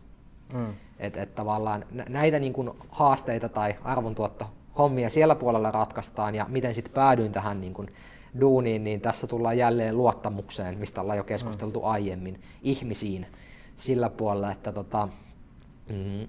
Mm. 0.52 0.72
Et, 0.98 1.16
et 1.16 1.34
tavallaan 1.34 1.84
näitä 2.08 2.38
niin 2.38 2.52
kuin, 2.52 2.70
haasteita 2.90 3.48
tai 3.48 3.76
arvontuotto 3.84 4.50
hommia 4.78 5.10
siellä 5.10 5.34
puolella 5.34 5.70
ratkaistaan 5.70 6.34
ja 6.34 6.46
miten 6.48 6.74
sitten 6.74 6.94
päädyin 6.94 7.32
tähän 7.32 7.60
niin 7.60 7.74
kuin 7.74 7.92
duuniin, 8.40 8.84
niin 8.84 9.00
tässä 9.00 9.26
tullaan 9.26 9.58
jälleen 9.58 9.96
luottamukseen, 9.96 10.78
mistä 10.78 11.00
ollaan 11.00 11.18
jo 11.18 11.24
keskusteltu 11.24 11.80
mm. 11.80 11.86
aiemmin, 11.86 12.40
ihmisiin 12.62 13.26
sillä 13.76 14.10
puolella, 14.10 14.52
että 14.52 14.72
tota, 14.72 15.08
mm, 15.88 16.28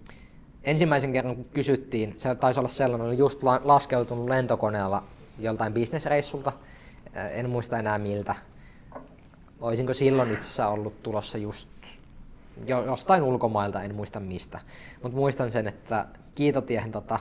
ensimmäisen 0.63 1.13
kerran 1.13 1.35
kun 1.35 1.45
kysyttiin, 1.45 2.15
se 2.17 2.35
taisi 2.35 2.59
olla 2.59 2.69
sellainen, 2.69 3.07
oli 3.07 3.17
just 3.17 3.43
laskeutunut 3.63 4.29
lentokoneella 4.29 5.03
joltain 5.39 5.73
bisnesreissulta, 5.73 6.51
en 7.31 7.49
muista 7.49 7.79
enää 7.79 7.97
miltä. 7.97 8.35
Olisinko 9.61 9.93
silloin 9.93 10.31
itse 10.31 10.45
asiassa 10.45 10.67
ollut 10.67 11.03
tulossa 11.03 11.37
just 11.37 11.69
jostain 12.67 13.23
ulkomailta, 13.23 13.81
en 13.81 13.95
muista 13.95 14.19
mistä. 14.19 14.59
Mutta 15.03 15.17
muistan 15.17 15.51
sen, 15.51 15.67
että 15.67 16.05
kiitotiehen 16.35 16.91
tota, 16.91 17.19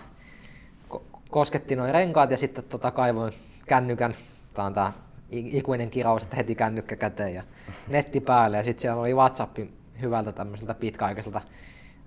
kosketti 1.30 1.76
noin 1.76 1.94
renkaat 1.94 2.30
ja 2.30 2.36
sitten 2.36 2.64
tota 2.64 2.90
kaivoin 2.90 3.32
kännykän, 3.66 4.16
tämä 4.54 4.66
on 4.66 4.74
tämä 4.74 4.92
ikuinen 5.30 5.90
kiraus, 5.90 6.22
että 6.22 6.36
heti 6.36 6.54
kännykkä 6.54 6.96
käteen 6.96 7.34
ja 7.34 7.42
netti 7.88 8.20
päälle. 8.20 8.56
Ja 8.56 8.64
sitten 8.64 8.82
siellä 8.82 9.00
oli 9.00 9.14
WhatsApp 9.14 9.58
hyvältä 10.00 10.32
tämmöiseltä 10.32 10.74
pitkäaikaiselta 10.74 11.40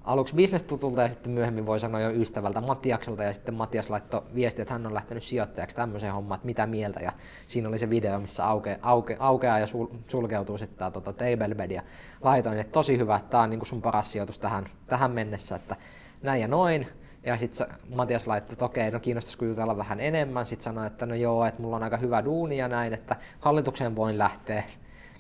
aluksi 0.04 0.36
bisnestutulta 0.36 1.02
ja 1.02 1.10
sitten 1.10 1.32
myöhemmin 1.32 1.66
voi 1.66 1.80
sanoa 1.80 2.02
jo 2.02 2.10
ystävältä 2.10 2.62
Matiakselta 2.62 3.24
ja 3.24 3.34
sitten 3.34 3.54
Matias 3.54 3.90
laittoi 3.90 4.22
viesti, 4.36 4.62
että 4.62 4.74
hän 4.74 4.86
on 4.86 4.94
lähtenyt 4.94 5.24
sijoittajaksi 5.24 5.76
tämmöiseen 5.76 6.14
hommaan, 6.14 6.38
että 6.38 6.46
mitä 6.46 6.66
mieltä. 6.66 7.00
Ja 7.00 7.12
siinä 7.48 7.68
oli 7.68 7.78
se 7.78 7.90
video, 7.90 8.20
missä 8.20 8.48
auke, 8.48 8.80
auke, 8.82 9.18
aukeaa 9.20 9.60
ja 9.60 9.68
sul, 9.68 9.88
sulkeutuu 10.08 10.58
sitten 10.58 10.78
tämä 10.78 10.92
tota, 10.92 11.14
tablebed 11.14 11.72
ja 11.72 11.82
laitoin, 12.22 12.60
että 12.60 12.72
tosi 12.72 12.98
hyvä, 12.98 13.16
että 13.16 13.30
tämä 13.30 13.44
on 13.44 13.50
niin 13.50 13.66
sun 13.66 13.82
paras 13.82 14.12
sijoitus 14.12 14.40
tähän, 14.40 14.70
tähän 14.88 15.12
mennessä, 15.12 15.56
että 15.56 15.76
näin 16.22 16.42
ja 16.42 16.48
noin. 16.48 16.88
Ja 17.26 17.38
sitten 17.38 17.68
Matias 17.96 18.28
laittoi, 18.28 18.54
että 18.54 18.66
okei, 18.66 18.92
no 18.92 19.00
kiinnostaisiko 19.00 19.46
jutella 19.46 19.78
vähän 19.78 20.00
enemmän. 20.00 20.46
Sitten 20.46 20.64
sanoi, 20.64 20.88
että 20.88 21.06
no 21.06 21.16
joo, 21.16 21.46
että 21.46 21.62
mulla 21.62 21.76
on 21.76 21.84
aika 21.84 21.98
hyvä 21.98 22.26
duuni 22.26 22.58
ja 22.58 22.68
näin, 22.68 22.94
että 22.94 23.16
hallitukseen 23.40 23.96
voin 23.96 24.18
lähteä 24.18 24.64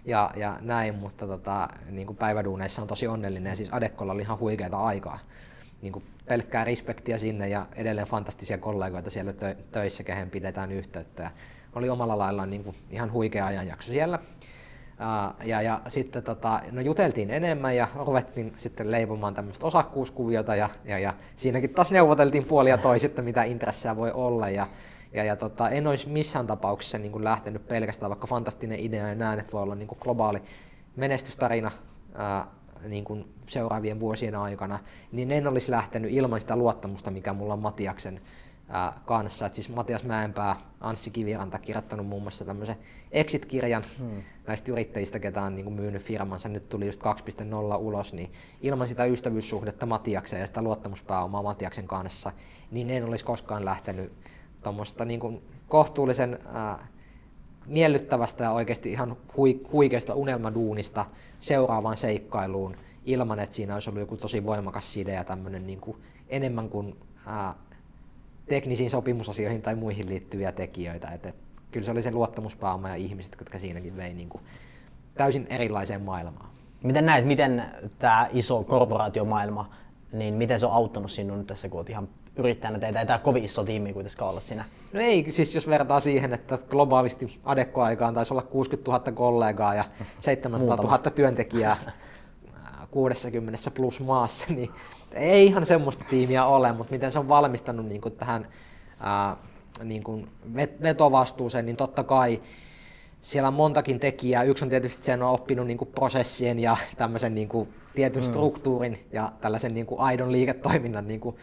ja, 0.05 0.31
ja 0.35 0.57
näin, 0.61 0.95
mutta 0.95 1.27
tota, 1.27 1.67
niin 1.89 2.07
kuin 2.07 2.17
päiväduuneissa 2.17 2.81
on 2.81 2.87
tosi 2.87 3.07
onnellinen 3.07 3.49
ja 3.49 3.55
siis 3.55 3.73
Adekkolla 3.73 4.13
oli 4.13 4.21
ihan 4.21 4.39
huikeita 4.39 4.77
aikaa. 4.77 5.19
Niin 5.81 5.93
kuin 5.93 6.05
pelkkää 6.25 6.63
respektiä 6.63 7.17
sinne 7.17 7.49
ja 7.49 7.65
edelleen 7.75 8.07
fantastisia 8.07 8.57
kollegoita 8.57 9.09
siellä 9.09 9.31
tö- 9.31 9.61
töissä, 9.71 10.03
kehen 10.03 10.29
pidetään 10.29 10.71
yhteyttä. 10.71 11.23
Ja 11.23 11.31
oli 11.75 11.89
omalla 11.89 12.17
laillaan 12.17 12.49
niin 12.49 12.63
kuin 12.63 12.75
ihan 12.89 13.11
huikea 13.11 13.45
ajanjakso 13.45 13.91
siellä. 13.91 14.19
Ja, 15.45 15.61
ja 15.61 15.81
sitten 15.87 16.23
tota, 16.23 16.59
no 16.71 16.81
juteltiin 16.81 17.29
enemmän 17.29 17.75
ja 17.75 17.87
ruvettiin 17.95 18.53
sitten 18.57 18.91
leipomaan 18.91 19.33
tämmöistä 19.33 19.65
osakkuuskuviota 19.65 20.55
ja, 20.55 20.69
ja, 20.85 20.99
ja 20.99 21.13
siinäkin 21.35 21.69
taas 21.69 21.91
neuvoteltiin 21.91 22.45
puolia 22.45 22.77
toisista, 22.77 23.21
mitä 23.21 23.43
intressejä 23.43 23.95
voi 23.95 24.11
olla. 24.11 24.49
Ja, 24.49 24.67
ja, 25.13 25.23
ja 25.23 25.35
tota, 25.35 25.69
en 25.69 25.87
olisi 25.87 26.09
missään 26.09 26.47
tapauksessa 26.47 26.97
niin 26.97 27.11
kuin 27.11 27.23
lähtenyt 27.23 27.67
pelkästään, 27.67 28.09
vaikka 28.09 28.27
fantastinen 28.27 28.79
idea 28.79 29.07
ja 29.07 29.15
näen, 29.15 29.39
että 29.39 29.51
voi 29.51 29.61
olla 29.61 29.75
niin 29.75 29.87
kuin 29.87 29.99
globaali 30.01 30.41
menestystarina 30.95 31.71
ää, 32.15 32.47
niin 32.87 33.03
kuin 33.03 33.33
seuraavien 33.49 33.99
vuosien 33.99 34.35
aikana, 34.35 34.79
niin 35.11 35.31
en 35.31 35.47
olisi 35.47 35.71
lähtenyt 35.71 36.11
ilman 36.13 36.41
sitä 36.41 36.55
luottamusta, 36.55 37.11
mikä 37.11 37.33
mulla 37.33 37.53
on 37.53 37.59
Matiaksen 37.59 38.21
ää, 38.73 39.01
kanssa. 39.05 39.45
Et 39.45 39.53
siis 39.53 39.69
Matias 39.69 40.03
Mäenpää, 40.03 40.55
Anssi 40.81 41.11
Kiviranta 41.11 41.59
kirjoittanut 41.59 42.07
muun 42.07 42.21
muassa 42.21 42.45
tämmöisen 42.45 42.75
exit-kirjan 43.11 43.83
hmm. 43.97 44.23
näistä 44.47 44.71
yrittäjistä, 44.71 45.19
ketä 45.19 45.41
on 45.41 45.55
niin 45.55 45.63
kuin 45.63 45.75
myynyt 45.75 46.03
firmansa, 46.03 46.49
nyt 46.49 46.69
tuli 46.69 46.85
just 46.85 47.01
2.0 47.03 47.77
ulos, 47.77 48.13
niin 48.13 48.31
ilman 48.61 48.87
sitä 48.87 49.05
ystävyyssuhdetta 49.05 49.85
Matiaksen 49.85 50.39
ja 50.39 50.47
sitä 50.47 50.61
luottamuspääomaa 50.61 51.43
Matiaksen 51.43 51.87
kanssa, 51.87 52.31
niin 52.71 52.89
en 52.89 53.05
olisi 53.05 53.25
koskaan 53.25 53.65
lähtenyt 53.65 54.13
tuommoista 54.63 55.05
niin 55.05 55.19
kuin 55.19 55.43
kohtuullisen 55.67 56.39
ää, 56.53 56.87
miellyttävästä 57.65 58.43
ja 58.43 58.51
oikeasti 58.51 58.91
ihan 58.91 59.17
hui, 59.37 59.61
huikeasta 59.71 60.15
unelmaduunista 60.15 61.05
seuraavaan 61.39 61.97
seikkailuun 61.97 62.77
ilman, 63.05 63.39
että 63.39 63.55
siinä 63.55 63.73
olisi 63.73 63.89
ollut 63.89 63.99
joku 63.99 64.17
tosi 64.17 64.45
voimakas 64.45 64.93
side 64.93 65.13
ja 65.13 65.23
tämmöinen 65.23 65.67
niin 65.67 65.81
kuin 65.81 65.97
enemmän 66.29 66.69
kuin 66.69 66.95
ää, 67.25 67.53
teknisiin 68.45 68.89
sopimusasioihin 68.89 69.61
tai 69.61 69.75
muihin 69.75 70.09
liittyviä 70.09 70.51
tekijöitä. 70.51 71.07
Et, 71.07 71.25
et, 71.25 71.35
kyllä 71.71 71.85
se 71.85 71.91
oli 71.91 72.01
se 72.01 72.11
luottamuspääoma 72.11 72.89
ja 72.89 72.95
ihmiset, 72.95 73.35
jotka 73.39 73.59
siinäkin 73.59 73.97
vei 73.97 74.13
niin 74.13 74.29
kuin 74.29 74.43
täysin 75.13 75.47
erilaiseen 75.49 76.01
maailmaan. 76.01 76.49
Miten 76.83 77.05
näet, 77.05 77.25
miten 77.25 77.63
tämä 77.99 78.29
iso 78.31 78.63
korporaatiomaailma, 78.63 79.69
niin 80.11 80.33
miten 80.33 80.59
se 80.59 80.65
on 80.65 80.71
auttanut 80.71 81.11
sinun 81.11 81.45
tässä, 81.45 81.69
kun 81.69 81.79
olet 81.79 81.89
ihan 81.89 82.09
yrittäjänä 82.35 82.79
teitä 82.79 82.99
ei 82.99 83.05
tämä 83.05 83.19
kovin 83.19 83.45
iso 83.45 83.63
tiimi 83.63 83.93
kuitenkaan 83.93 84.31
olla 84.31 84.39
siinä. 84.39 84.65
No 84.93 84.99
ei, 84.99 85.25
siis 85.27 85.55
jos 85.55 85.67
vertaa 85.67 85.99
siihen, 85.99 86.33
että 86.33 86.57
globaalisti 86.69 87.39
Adekko-aikaan 87.43 88.13
taisi 88.13 88.33
olla 88.33 88.41
60 88.41 88.91
000 88.91 89.11
kollegaa 89.11 89.75
ja 89.75 89.85
700 90.19 90.77
000 90.77 90.97
työntekijää 90.97 91.77
60 92.91 93.71
plus 93.71 93.99
maassa, 93.99 94.53
niin 94.53 94.69
ei 95.13 95.45
ihan 95.45 95.65
semmoista 95.65 96.05
tiimiä 96.09 96.45
ole, 96.45 96.71
mutta 96.71 96.91
miten 96.91 97.11
se 97.11 97.19
on 97.19 97.29
valmistanut 97.29 97.85
niin 97.85 98.01
kuin 98.01 98.15
tähän 98.15 98.47
ää, 98.99 99.37
niin 99.83 100.03
kuin 100.03 100.29
vetovastuuseen, 100.83 101.65
niin 101.65 101.77
totta 101.77 102.03
kai 102.03 102.41
siellä 103.21 103.47
on 103.47 103.53
montakin 103.53 103.99
tekijää. 103.99 104.43
Yksi 104.43 104.65
on 104.65 104.69
tietysti 104.69 105.05
sen 105.05 105.23
on 105.23 105.29
oppinut 105.29 105.67
niin 105.67 105.77
kuin 105.77 105.91
prosessien 105.95 106.59
ja 106.59 106.77
tämmöisen 106.97 107.35
niin 107.35 107.49
kuin 107.49 107.73
tietyn 107.95 108.23
mm. 108.23 108.27
struktuurin 108.27 109.07
ja 109.11 109.31
tällaisen 109.41 109.73
niin 109.73 109.85
kuin 109.85 109.99
aidon 109.99 110.31
liiketoiminnan 110.31 111.07
niin 111.07 111.19
kuin 111.19 111.35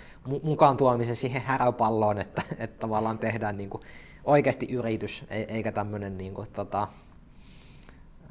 mukaan 0.43 0.77
tuomisen 0.77 1.17
siihen 1.17 1.43
häräpalloon, 1.43 2.19
että, 2.19 2.43
että 2.59 2.79
tavallaan 2.79 3.19
tehdään 3.19 3.57
niin 3.57 3.71
kuin 3.71 3.83
oikeasti 4.25 4.67
yritys, 4.73 5.25
e-, 5.31 5.43
eikä 5.43 5.73
tämmöinen 5.73 6.19
niin 6.19 6.35
kuin, 6.35 6.49
tota, 6.53 6.89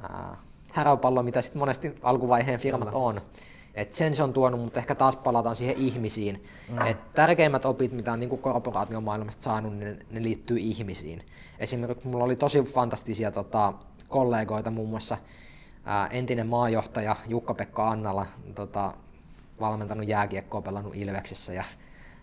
ää, 0.02 0.36
häräpallo, 0.72 1.22
mitä 1.22 1.42
sitten 1.42 1.58
monesti 1.58 1.94
alkuvaiheen 2.02 2.60
firmat 2.60 2.88
Kyllä. 2.88 3.04
on. 3.04 3.20
Et 3.74 3.94
sen 3.94 4.14
se 4.14 4.22
on 4.22 4.32
tuonut, 4.32 4.60
mutta 4.60 4.78
ehkä 4.78 4.94
taas 4.94 5.16
palataan 5.16 5.56
siihen 5.56 5.76
ihmisiin. 5.76 6.44
Mm. 6.68 6.86
Et 6.86 7.12
tärkeimmät 7.12 7.64
opit, 7.64 7.92
mitä 7.92 8.12
on 8.12 8.20
niin 8.20 8.30
kuin 8.30 8.42
korporaatiomaailmasta 8.42 9.42
saanut, 9.42 9.76
niin 9.76 9.98
ne, 9.98 10.06
ne 10.10 10.22
liittyy 10.22 10.58
ihmisiin. 10.58 11.22
Esimerkiksi 11.58 12.08
mulla 12.08 12.24
oli 12.24 12.36
tosi 12.36 12.62
fantastisia 12.62 13.30
tota, 13.30 13.72
kollegoita, 14.08 14.70
muun 14.70 14.88
muassa 14.88 15.16
ää, 15.84 16.06
entinen 16.06 16.46
maajohtaja 16.46 17.16
Jukka-Pekka 17.26 17.90
Annala, 17.90 18.26
tota, 18.54 18.94
valmentanut 19.60 20.08
jääkiekkoa, 20.08 20.62
pelannut 20.62 20.96
Ilveksessä 20.96 21.52
ja, 21.52 21.64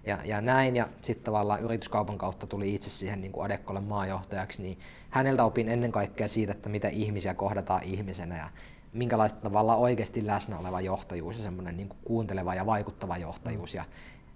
ja, 0.05 0.17
ja 0.25 0.41
näin. 0.41 0.75
Ja 0.75 0.87
sitten 1.01 1.25
tavallaan 1.25 1.61
yrityskaupan 1.61 2.17
kautta 2.17 2.47
tuli 2.47 2.75
itse 2.75 2.89
siihen 2.89 3.21
niin 3.21 3.31
kuin 3.31 3.45
Adekkolle 3.45 3.81
maajohtajaksi, 3.81 4.61
niin 4.61 4.79
häneltä 5.09 5.43
opin 5.43 5.69
ennen 5.69 5.91
kaikkea 5.91 6.27
siitä, 6.27 6.51
että 6.51 6.69
miten 6.69 6.93
ihmisiä 6.93 7.33
kohdataan 7.33 7.83
ihmisenä 7.83 8.37
ja 8.37 8.49
minkälaista 8.93 9.39
tavallaan 9.39 9.79
oikeasti 9.79 10.27
läsnä 10.27 10.59
oleva 10.59 10.81
johtajuus 10.81 11.37
ja 11.37 11.43
semmoinen 11.43 11.77
niin 11.77 11.89
kuunteleva 12.03 12.55
ja 12.55 12.65
vaikuttava 12.65 13.17
johtajuus 13.17 13.73
ja 13.73 13.85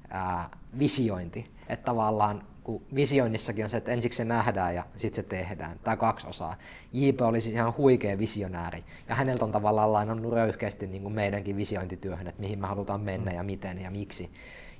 ää, 0.09 0.49
visiointi. 0.79 1.51
Että 1.67 1.85
tavallaan 1.85 2.43
kun 2.63 2.85
visioinnissakin 2.95 3.65
on 3.65 3.69
se, 3.69 3.77
että 3.77 3.91
ensiksi 3.91 4.17
se 4.17 4.25
nähdään 4.25 4.75
ja 4.75 4.85
sitten 4.95 5.23
se 5.23 5.29
tehdään. 5.29 5.79
Tämä 5.79 5.97
kaksi 5.97 6.27
osaa. 6.27 6.55
JP 6.93 7.21
olisi 7.21 7.43
siis 7.45 7.55
ihan 7.55 7.73
huikea 7.77 8.17
visionääri 8.19 8.83
ja 9.09 9.15
häneltä 9.15 9.45
on 9.45 9.51
tavallaan 9.51 9.93
lainannut 9.93 10.33
röyhkeästi 10.33 10.87
niin 10.87 11.01
kuin 11.03 11.13
meidänkin 11.13 11.57
visiointityöhön, 11.57 12.27
että 12.27 12.41
mihin 12.41 12.59
me 12.59 12.67
halutaan 12.67 13.01
mennä 13.01 13.31
ja 13.31 13.43
miten 13.43 13.81
ja 13.81 13.91
miksi. 13.91 14.31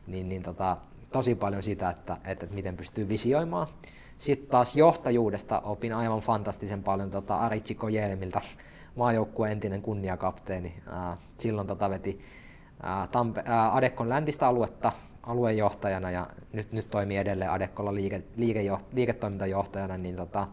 Niin, 0.08 0.30
niin 0.30 0.44
tota, 0.44 0.78
tosi 1.12 1.36
paljon 1.36 1.64
sitä, 1.64 1.90
että, 1.90 2.14
että, 2.14 2.32
että 2.32 2.56
miten 2.56 2.78
pystyy 2.78 3.10
visioimaan. 3.10 3.68
Sitten 4.18 4.50
taas 4.50 4.76
johtajuudesta 4.76 5.60
opin 5.60 5.94
aivan 5.94 6.20
fantastisen 6.20 6.84
paljon 6.84 7.12
tota 7.12 7.36
Aritsi 7.36 7.76
Kojelmilta, 7.76 8.42
maajoukkueen 8.96 9.52
entinen 9.52 9.82
kunniakapteeni. 9.82 10.84
silloin 11.38 11.68
tota 11.68 11.90
veti 11.90 12.20
Tampe- 13.12 13.52
Adekkon 13.72 14.10
läntistä 14.10 14.48
aluetta 14.48 14.92
aluejohtajana 15.24 16.12
ja 16.12 16.28
nyt, 16.54 16.72
nyt 16.72 16.90
toimii 16.90 17.18
edelleen 17.18 17.52
Adekkolla 17.52 17.96
liike, 17.96 18.24
liikejoht, 18.36 18.94
liiketoimintajohtajana, 18.94 19.98
niin 19.98 20.16
tota, 20.16 20.48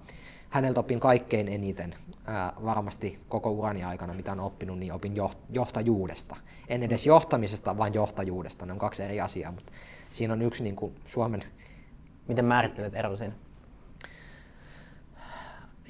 häneltä 0.50 0.80
opin 0.80 1.00
kaikkein 1.00 1.48
eniten 1.48 1.94
ää, 2.24 2.52
varmasti 2.64 3.20
koko 3.28 3.50
urani 3.50 3.84
aikana, 3.84 4.14
mitä 4.14 4.32
on 4.32 4.40
oppinut, 4.40 4.78
niin 4.78 4.92
opin 4.92 5.16
joht, 5.16 5.38
johtajuudesta. 5.50 6.36
En 6.68 6.82
edes 6.82 7.06
johtamisesta, 7.06 7.78
vaan 7.78 7.94
johtajuudesta. 7.94 8.66
Ne 8.66 8.72
on 8.72 8.78
kaksi 8.78 9.02
eri 9.02 9.20
asiaa, 9.20 9.52
mutta 9.52 9.72
siinä 10.12 10.32
on 10.32 10.42
yksi 10.42 10.62
niin 10.62 10.76
kuin 10.76 10.94
Suomen... 11.04 11.42
Miten 12.28 12.44
määrittelet 12.44 12.94
ero 12.94 13.16
siinä? 13.16 13.34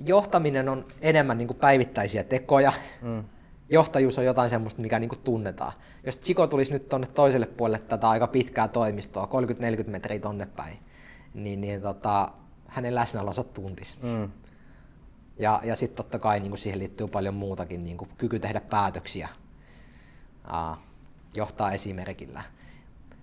Johtaminen 0.07 0.69
on 0.69 0.87
enemmän 1.01 1.39
niin 1.39 1.49
kuin 1.49 1.59
päivittäisiä 1.59 2.25
tekoja. 2.25 2.73
Mm 3.03 3.25
johtajuus 3.71 4.19
on 4.19 4.25
jotain 4.25 4.51
semmoista, 4.51 4.83
mikä 4.83 4.99
niin 4.99 5.09
kuin 5.09 5.21
tunnetaan. 5.21 5.73
Jos 6.07 6.19
Chico 6.19 6.47
tulisi 6.47 6.73
nyt 6.73 6.89
tuonne 6.89 7.07
toiselle 7.07 7.47
puolelle 7.47 7.79
tätä 7.79 8.09
aika 8.09 8.27
pitkää 8.27 8.69
toimistoa, 8.69 9.29
30-40 9.85 9.91
metriä 9.91 10.19
tonne 10.19 10.47
päin, 10.47 10.79
niin, 11.35 11.61
niin 11.61 11.81
tota, 11.83 12.29
hänen 12.67 12.95
läsnäolonsa 12.95 13.45
tuntisi. 13.45 13.99
Mm. 14.03 14.31
Ja, 15.39 15.61
ja 15.65 15.77
sitten 15.77 15.97
totta 15.97 16.19
kai 16.19 16.41
niin 16.41 16.51
kuin 16.51 16.59
siihen 16.59 16.79
liittyy 16.79 17.07
paljon 17.07 17.35
muutakin, 17.35 17.85
niin 17.85 17.97
kuin 17.97 18.11
kyky 18.19 18.39
tehdä 18.39 18.61
päätöksiä, 18.61 19.29
uh, 20.45 20.79
johtaa 21.37 21.73
esimerkillä 21.73 22.43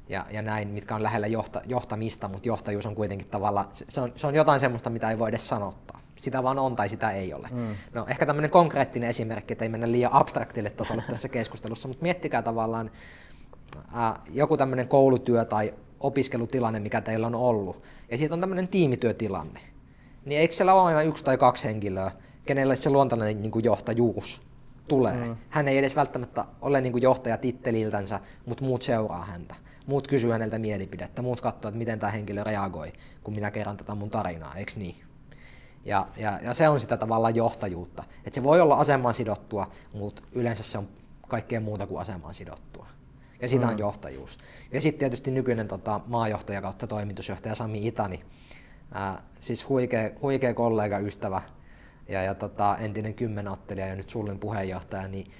ja, 0.09 0.25
ja 0.31 0.41
näin, 0.41 0.67
mitkä 0.67 0.95
on 0.95 1.03
lähellä 1.03 1.27
johta, 1.27 1.61
johtamista, 1.65 2.27
mutta 2.27 2.47
johtajuus 2.47 2.85
on 2.85 2.95
kuitenkin 2.95 3.27
tavallaan, 3.27 3.67
se 3.73 4.01
on, 4.01 4.13
se 4.15 4.27
on 4.27 4.35
jotain 4.35 4.59
semmoista, 4.59 4.89
mitä 4.89 5.09
ei 5.09 5.19
voi 5.19 5.29
edes 5.29 5.47
sanottaa 5.47 6.04
sitä 6.25 6.43
vaan 6.43 6.59
on 6.59 6.75
tai 6.75 6.89
sitä 6.89 7.11
ei 7.11 7.33
ole. 7.33 7.47
Mm. 7.51 7.75
No 7.93 8.05
ehkä 8.09 8.25
tämmöinen 8.25 8.51
konkreettinen 8.51 9.09
esimerkki, 9.09 9.53
että 9.53 9.65
ei 9.65 9.69
mennä 9.69 9.91
liian 9.91 10.13
abstraktille 10.13 10.69
tasolle 10.69 11.03
tässä 11.09 11.29
keskustelussa, 11.29 11.87
mutta 11.87 12.03
miettikää 12.03 12.41
tavallaan 12.41 12.91
ää, 13.93 14.19
joku 14.33 14.57
tämmöinen 14.57 14.87
koulutyö 14.87 15.45
tai 15.45 15.73
opiskelutilanne, 15.99 16.79
mikä 16.79 17.01
teillä 17.01 17.27
on 17.27 17.35
ollut, 17.35 17.83
ja 18.11 18.17
siitä 18.17 18.33
on 18.33 18.41
tämmöinen 18.41 18.67
tiimityötilanne. 18.67 19.59
Niin 20.25 20.41
eikö 20.41 20.53
siellä 20.53 20.73
ole 20.73 20.81
aina 20.81 21.01
yksi 21.01 21.23
tai 21.23 21.37
kaksi 21.37 21.63
henkilöä, 21.63 22.11
kenelle 22.45 22.75
se 22.75 22.89
luontainen 22.89 23.41
niin 23.41 23.51
kuin 23.51 23.65
johtajuus 23.65 24.41
tulee. 24.87 25.25
Mm. 25.25 25.35
Hän 25.49 25.67
ei 25.67 25.77
edes 25.77 25.95
välttämättä 25.95 26.45
ole 26.61 26.81
niin 26.81 26.91
kuin 26.91 27.01
johtaja 27.01 27.37
titteliltänsä, 27.37 28.19
mutta 28.45 28.63
muut 28.63 28.81
seuraa 28.81 29.25
häntä. 29.25 29.55
Muut 29.85 30.07
kysyy 30.07 30.31
häneltä 30.31 30.59
mielipidettä, 30.59 31.21
muut 31.21 31.41
katsoo, 31.41 31.69
että 31.69 31.77
miten 31.77 31.99
tämä 31.99 32.11
henkilö 32.11 32.43
reagoi, 32.43 32.93
kun 33.23 33.33
minä 33.33 33.51
kerron 33.51 33.77
tätä 33.77 33.95
mun 33.95 34.09
tarinaa, 34.09 34.55
eikö 34.55 34.71
niin? 34.75 34.95
Ja, 35.85 36.07
ja, 36.17 36.39
ja 36.43 36.53
se 36.53 36.69
on 36.69 36.79
sitä 36.79 36.97
tavallaan 36.97 37.35
johtajuutta. 37.35 38.03
Et 38.25 38.33
se 38.33 38.43
voi 38.43 38.61
olla 38.61 38.75
asemaan 38.75 39.13
sidottua, 39.13 39.71
mutta 39.93 40.21
yleensä 40.31 40.63
se 40.63 40.77
on 40.77 40.87
kaikkea 41.27 41.61
muuta 41.61 41.87
kuin 41.87 42.01
asemaan 42.01 42.33
sidottua. 42.33 42.87
ja 43.41 43.47
sitä 43.47 43.65
mm. 43.65 43.71
on 43.71 43.79
johtajuus. 43.79 44.37
Ja 44.71 44.81
sitten 44.81 44.99
tietysti 44.99 45.31
nykyinen 45.31 45.67
tota, 45.67 46.01
maajohtaja 46.07 46.61
kautta 46.61 46.87
toimitusjohtaja 46.87 47.55
Sami 47.55 47.87
Itani, 47.87 48.25
ää, 48.91 49.23
siis 49.39 49.69
huikea, 49.69 50.09
huikea 50.21 50.53
kollega, 50.53 50.97
ystävä 50.97 51.41
ja, 52.07 52.23
ja 52.23 52.35
tota, 52.35 52.77
entinen 52.77 53.13
kymmenottelija 53.13 53.87
ja 53.87 53.95
nyt 53.95 54.09
Sullin 54.09 54.39
puheenjohtaja, 54.39 55.07
niin 55.07 55.31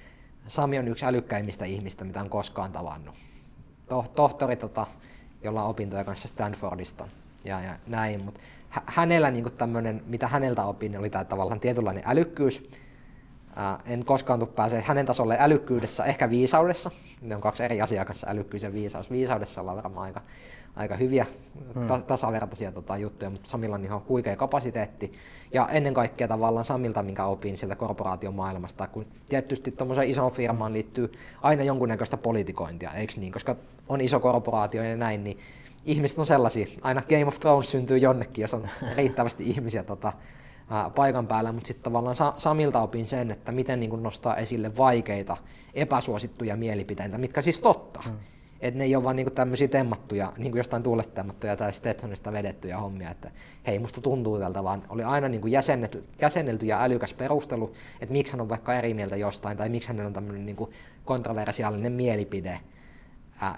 Sami 0.48 0.80
on 0.80 0.88
yksi 0.88 1.06
älykkäimmistä 1.06 1.66
ihmistä, 1.66 2.04
mitä 2.04 2.22
on 2.22 2.30
koskaan 2.30 2.72
tavannut. 2.72 3.16
To, 3.90 4.06
tohtori, 4.16 4.56
tota, 4.56 4.88
jolla 5.44 5.64
on 5.64 5.70
opintoja 5.70 6.04
kanssa 6.04 6.28
Stanfordista 6.28 7.08
ja, 7.46 7.62
ja 7.62 7.76
näin, 7.88 8.24
mutta 8.24 8.42
hänellä 8.86 9.32
niin 9.32 9.54
tämmöinen, 9.58 10.04
mitä 10.06 10.28
häneltä 10.28 10.64
opin, 10.64 11.00
oli 11.00 11.10
tämä 11.10 11.24
tavallaan 11.24 11.60
tietynlainen 11.60 12.04
älykkyys. 12.06 12.70
Ää, 13.56 13.80
en 13.86 14.06
koskaan 14.06 14.40
tule 14.40 14.50
pääse 14.56 14.82
hänen 14.82 15.06
tasolle 15.06 15.38
älykkyydessä, 15.40 16.06
ehkä 16.06 16.30
viisaudessa. 16.30 16.92
Ne 17.22 17.36
on 17.36 17.42
kaksi 17.42 17.64
eri 17.64 17.82
asiaa 17.82 18.06
kanssa, 18.06 18.28
älykkyys 18.30 18.64
ja 18.64 18.74
viisaus. 18.74 19.12
Viisaudessa 19.12 19.62
ollaan 19.62 19.78
varmaan 19.78 20.06
aika, 20.06 20.22
aika 20.76 20.96
hyviä 20.96 21.26
hmm. 21.76 21.88
ta- 21.88 22.02
tasavertaisia 22.02 22.72
tota, 22.72 22.98
juttuja, 22.98 23.30
mutta 23.30 23.50
Samilla 23.50 23.76
on 23.76 23.86
ihan 23.86 24.02
huikea 24.10 24.36
kapasiteetti. 24.36 25.14
Ja 25.54 25.68
ennen 25.72 25.94
kaikkea 25.94 26.28
tavallaan 26.28 26.66
Samilta, 26.66 27.04
minkä 27.04 27.26
opin 27.26 27.58
sieltä 27.58 27.76
korporaatiomaailmasta, 27.76 28.88
kun 28.88 29.06
tietysti 29.30 29.72
tuommoiseen 29.72 30.10
isoon 30.10 30.32
firmaan 30.32 30.74
liittyy 30.74 31.12
aina 31.42 31.64
jonkunnäköistä 31.64 32.18
politikointia, 32.18 32.92
eikö 32.92 33.14
niin? 33.18 33.34
Koska 33.34 33.56
on 33.90 34.02
iso 34.02 34.20
korporaatio 34.20 34.84
ja 34.84 34.98
näin, 34.98 35.24
niin 35.24 35.38
ihmiset 35.86 36.20
on 36.20 36.26
sellaisia. 36.26 36.68
Aina 36.82 37.02
Game 37.02 37.26
of 37.26 37.40
Thrones 37.40 37.72
syntyy 37.72 37.98
jonnekin, 37.98 38.42
jos 38.42 38.54
on 38.54 38.70
riittävästi 38.96 39.50
ihmisiä 39.50 39.84
tota, 39.84 40.14
ää, 40.70 40.90
paikan 40.90 41.28
päällä, 41.28 41.52
mutta 41.52 41.68
sitten 41.68 41.84
tavallaan 41.84 42.16
Sa- 42.16 42.34
Samilta 42.38 42.82
opin 42.82 43.06
sen, 43.06 43.32
että 43.32 43.52
miten 43.52 43.80
niin 43.80 44.04
nostaa 44.04 44.36
esille 44.36 44.78
vaikeita, 44.78 45.38
epäsuosittuja 45.74 46.56
mielipiteitä, 46.56 47.18
mitkä 47.18 47.42
siis 47.42 47.60
totta. 47.60 48.02
Hmm. 48.06 48.18
Että 48.62 48.78
ne 48.78 48.84
ei 48.84 48.96
ole 48.96 49.04
vaan 49.04 49.16
niinku 49.16 49.32
tämmöisiä 49.32 49.68
temmattuja, 49.68 50.34
niinku 50.38 50.58
jostain 50.58 50.84
tuulesta 50.84 51.14
temmattuja 51.14 51.56
tai 51.56 51.74
Stetsonista 51.74 52.32
vedettyjä 52.32 52.78
hommia, 52.78 53.12
että 53.12 53.32
hei, 53.68 53.80
musta 53.80 54.02
tuntuu 54.02 54.40
tältä, 54.40 54.64
vaan 54.64 54.84
oli 54.90 55.04
aina 55.04 55.30
niinku 55.30 55.48
jäsennelty, 55.48 56.04
jäsennelty 56.22 56.66
ja 56.66 56.84
älykäs 56.84 57.14
perustelu, 57.14 57.74
että 58.02 58.14
miksi 58.14 58.34
hän 58.34 58.42
on 58.42 58.50
vaikka 58.50 58.74
eri 58.74 58.94
mieltä 58.94 59.16
jostain, 59.16 59.58
tai 59.58 59.70
miksi 59.70 59.90
hänellä 59.90 60.08
on 60.08 60.14
tämmöinen 60.14 60.46
niinku 60.46 60.74
kontroversiaalinen 61.06 61.92
mielipide, 61.92 62.60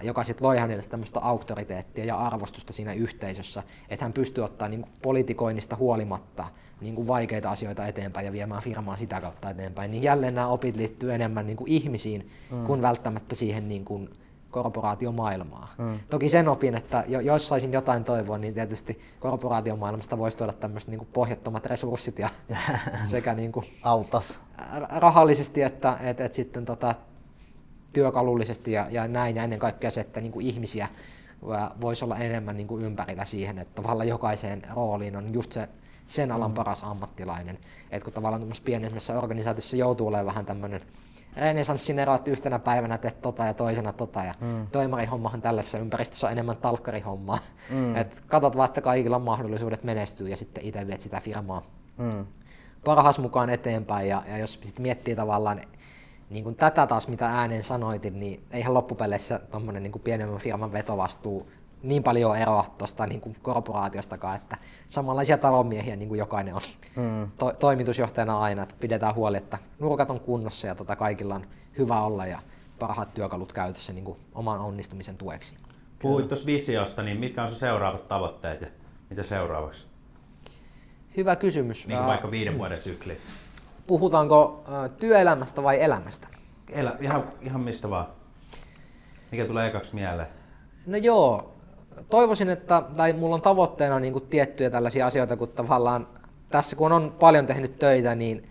joka 0.02 0.24
sitten 0.24 0.46
loi 0.46 0.58
hänelle 0.58 0.82
tämmöistä 0.82 1.20
auktoriteettia 1.20 2.04
ja 2.04 2.16
arvostusta 2.16 2.72
siinä 2.72 2.92
yhteisössä, 2.92 3.62
että 3.88 4.04
hän 4.04 4.12
pystyy 4.12 4.44
ottaa 4.44 4.68
niin 4.68 4.86
politikoinnista 5.02 5.76
huolimatta 5.76 6.44
niin 6.80 6.94
kuin 6.94 7.06
vaikeita 7.06 7.50
asioita 7.50 7.86
eteenpäin 7.86 8.26
ja 8.26 8.32
viemään 8.32 8.62
firmaa 8.62 8.96
sitä 8.96 9.20
kautta 9.20 9.50
eteenpäin, 9.50 9.90
niin 9.90 10.02
jälleen 10.02 10.34
nämä 10.34 10.48
opit 10.48 10.76
liittyy 10.76 11.14
enemmän 11.14 11.46
niin 11.46 11.56
kuin 11.56 11.70
ihmisiin 11.70 12.30
mm. 12.50 12.64
kuin 12.64 12.82
välttämättä 12.82 13.34
siihen 13.34 13.68
niin 13.68 13.84
kuin 13.84 14.10
korporaatiomaailmaa. 14.50 15.74
Mm. 15.78 15.98
Toki 16.10 16.28
sen 16.28 16.48
opin, 16.48 16.74
että 16.74 17.04
jo, 17.08 17.20
jos 17.20 17.48
saisin 17.48 17.72
jotain 17.72 18.04
toivoa, 18.04 18.38
niin 18.38 18.54
tietysti 18.54 19.00
korporaatiomaailmasta 19.20 20.18
voisi 20.18 20.36
tuoda 20.36 20.52
tämmöiset 20.52 20.90
niin 20.90 21.08
pohjattomat 21.12 21.66
resurssit 21.66 22.18
ja 22.18 22.28
sekä 23.04 23.34
niin 23.34 23.52
kuin, 23.52 23.66
Autas. 23.82 24.40
rahallisesti 24.96 25.62
että 25.62 25.98
et, 26.00 26.20
et 26.20 26.34
sitten 26.34 26.64
tota, 26.64 26.94
työkalullisesti 27.92 28.72
ja, 28.72 28.86
ja 28.90 29.08
näin, 29.08 29.36
ja 29.36 29.44
ennen 29.44 29.58
kaikkea 29.58 29.90
se, 29.90 30.00
että 30.00 30.20
niin 30.20 30.32
kuin 30.32 30.46
ihmisiä 30.46 30.88
voisi 31.80 32.04
olla 32.04 32.18
enemmän 32.18 32.56
niin 32.56 32.66
kuin 32.66 32.84
ympärillä 32.84 33.24
siihen, 33.24 33.58
että 33.58 33.82
tavallaan 33.82 34.08
jokaiseen 34.08 34.62
rooliin 34.74 35.16
on 35.16 35.34
just 35.34 35.52
se 35.52 35.68
sen 36.06 36.32
alan 36.32 36.50
mm. 36.50 36.54
paras 36.54 36.82
ammattilainen. 36.82 37.58
Että 37.90 38.04
kun 38.04 38.12
tavallaan 38.12 38.52
pienessä 38.64 39.18
organisaatiossa 39.18 39.76
joutuu 39.76 40.06
olemaan 40.06 40.26
vähän 40.26 40.46
tämmöinen 40.46 40.80
renesanssin 41.36 41.98
ero, 41.98 42.14
että 42.14 42.30
yhtenä 42.30 42.58
päivänä 42.58 42.98
teet 42.98 43.22
tota 43.22 43.44
ja 43.44 43.54
toisena 43.54 43.92
tota, 43.92 44.24
ja 44.24 44.34
mm. 44.40 44.66
toimarihommahan 44.66 45.42
tällaisessa 45.42 45.78
ympäristössä 45.78 46.26
on 46.26 46.32
enemmän 46.32 46.56
talkkarihommaa. 46.56 47.38
Mm. 47.70 47.96
Et 47.96 48.22
katot 48.26 48.56
vaan, 48.56 48.68
että 48.68 48.80
kaikilla 48.80 49.16
on 49.16 49.22
mahdollisuudet 49.22 49.84
menestyä 49.84 50.28
ja 50.28 50.36
sitten 50.36 50.64
itse 50.64 50.86
viet 50.86 51.00
sitä 51.00 51.20
firmaa 51.20 51.62
mm. 51.98 52.26
parhaas 52.84 53.18
mukaan 53.18 53.50
eteenpäin. 53.50 54.08
Ja, 54.08 54.22
ja 54.28 54.38
jos 54.38 54.52
sitten 54.62 54.82
miettii 54.82 55.16
tavallaan 55.16 55.60
niin 56.30 56.44
kuin 56.44 56.56
tätä 56.56 56.86
taas, 56.86 57.08
mitä 57.08 57.26
ääneen 57.26 57.64
sanoitin, 57.64 58.20
niin 58.20 58.44
eihän 58.50 58.74
loppupeleissä 58.74 59.38
tuommoinen 59.38 59.82
niin 59.82 60.00
pienemmän 60.04 60.40
firman 60.40 60.72
vetovastuu 60.72 61.46
niin 61.82 62.02
paljon 62.02 62.36
eroa 62.36 62.64
tuosta 62.78 63.06
niin 63.06 63.20
kuin 63.20 63.36
korporaatiostakaan, 63.42 64.36
että 64.36 64.56
samanlaisia 64.90 65.38
talonmiehiä 65.38 65.96
niin 65.96 66.08
kuin 66.08 66.18
jokainen 66.18 66.54
on 66.54 66.60
mm. 66.96 67.30
to- 67.38 67.52
toimitusjohtajana 67.52 68.38
aina, 68.38 68.62
että 68.62 68.74
pidetään 68.80 69.14
huoli, 69.14 69.36
että 69.36 69.58
nurkat 69.78 70.10
on 70.10 70.20
kunnossa 70.20 70.66
ja 70.66 70.74
tota 70.74 70.96
kaikilla 70.96 71.34
on 71.34 71.46
hyvä 71.78 72.00
olla 72.00 72.26
ja 72.26 72.42
parhaat 72.78 73.14
työkalut 73.14 73.52
käytössä 73.52 73.92
niin 73.92 74.04
kuin 74.04 74.18
oman 74.34 74.60
onnistumisen 74.60 75.16
tueksi. 75.16 75.56
Puhuit 75.98 76.28
tuossa 76.28 76.46
visiosta, 76.46 77.02
niin 77.02 77.16
mitkä 77.16 77.42
on 77.42 77.48
sun 77.48 77.56
seuraavat 77.56 78.08
tavoitteet 78.08 78.60
ja 78.60 78.66
mitä 79.10 79.22
seuraavaksi? 79.22 79.84
Hyvä 81.16 81.36
kysymys. 81.36 81.86
Niin 81.86 81.98
kuin 81.98 82.06
vaikka 82.06 82.30
viiden 82.30 82.58
vuoden 82.58 82.78
sykli 82.78 83.20
puhutaanko 83.88 84.64
työelämästä 85.00 85.62
vai 85.62 85.82
elämästä? 85.82 86.28
Elä, 86.70 86.96
ihan, 87.00 87.32
ihan 87.40 87.60
mistä 87.60 87.90
vaan. 87.90 88.06
Mikä 89.32 89.44
tulee 89.44 89.66
ekaksi 89.66 89.94
mieleen? 89.94 90.28
No 90.86 90.96
joo, 90.96 91.52
toivoisin, 92.10 92.50
että, 92.50 92.82
tai 92.96 93.12
mulla 93.12 93.34
on 93.34 93.42
tavoitteena 93.42 94.00
niin 94.00 94.12
kuin 94.12 94.26
tiettyjä 94.26 94.70
tällaisia 94.70 95.06
asioita, 95.06 95.36
kun 95.36 95.48
tavallaan 95.48 96.08
tässä 96.50 96.76
kun 96.76 96.92
on 96.92 97.16
paljon 97.18 97.46
tehnyt 97.46 97.78
töitä, 97.78 98.14
niin 98.14 98.48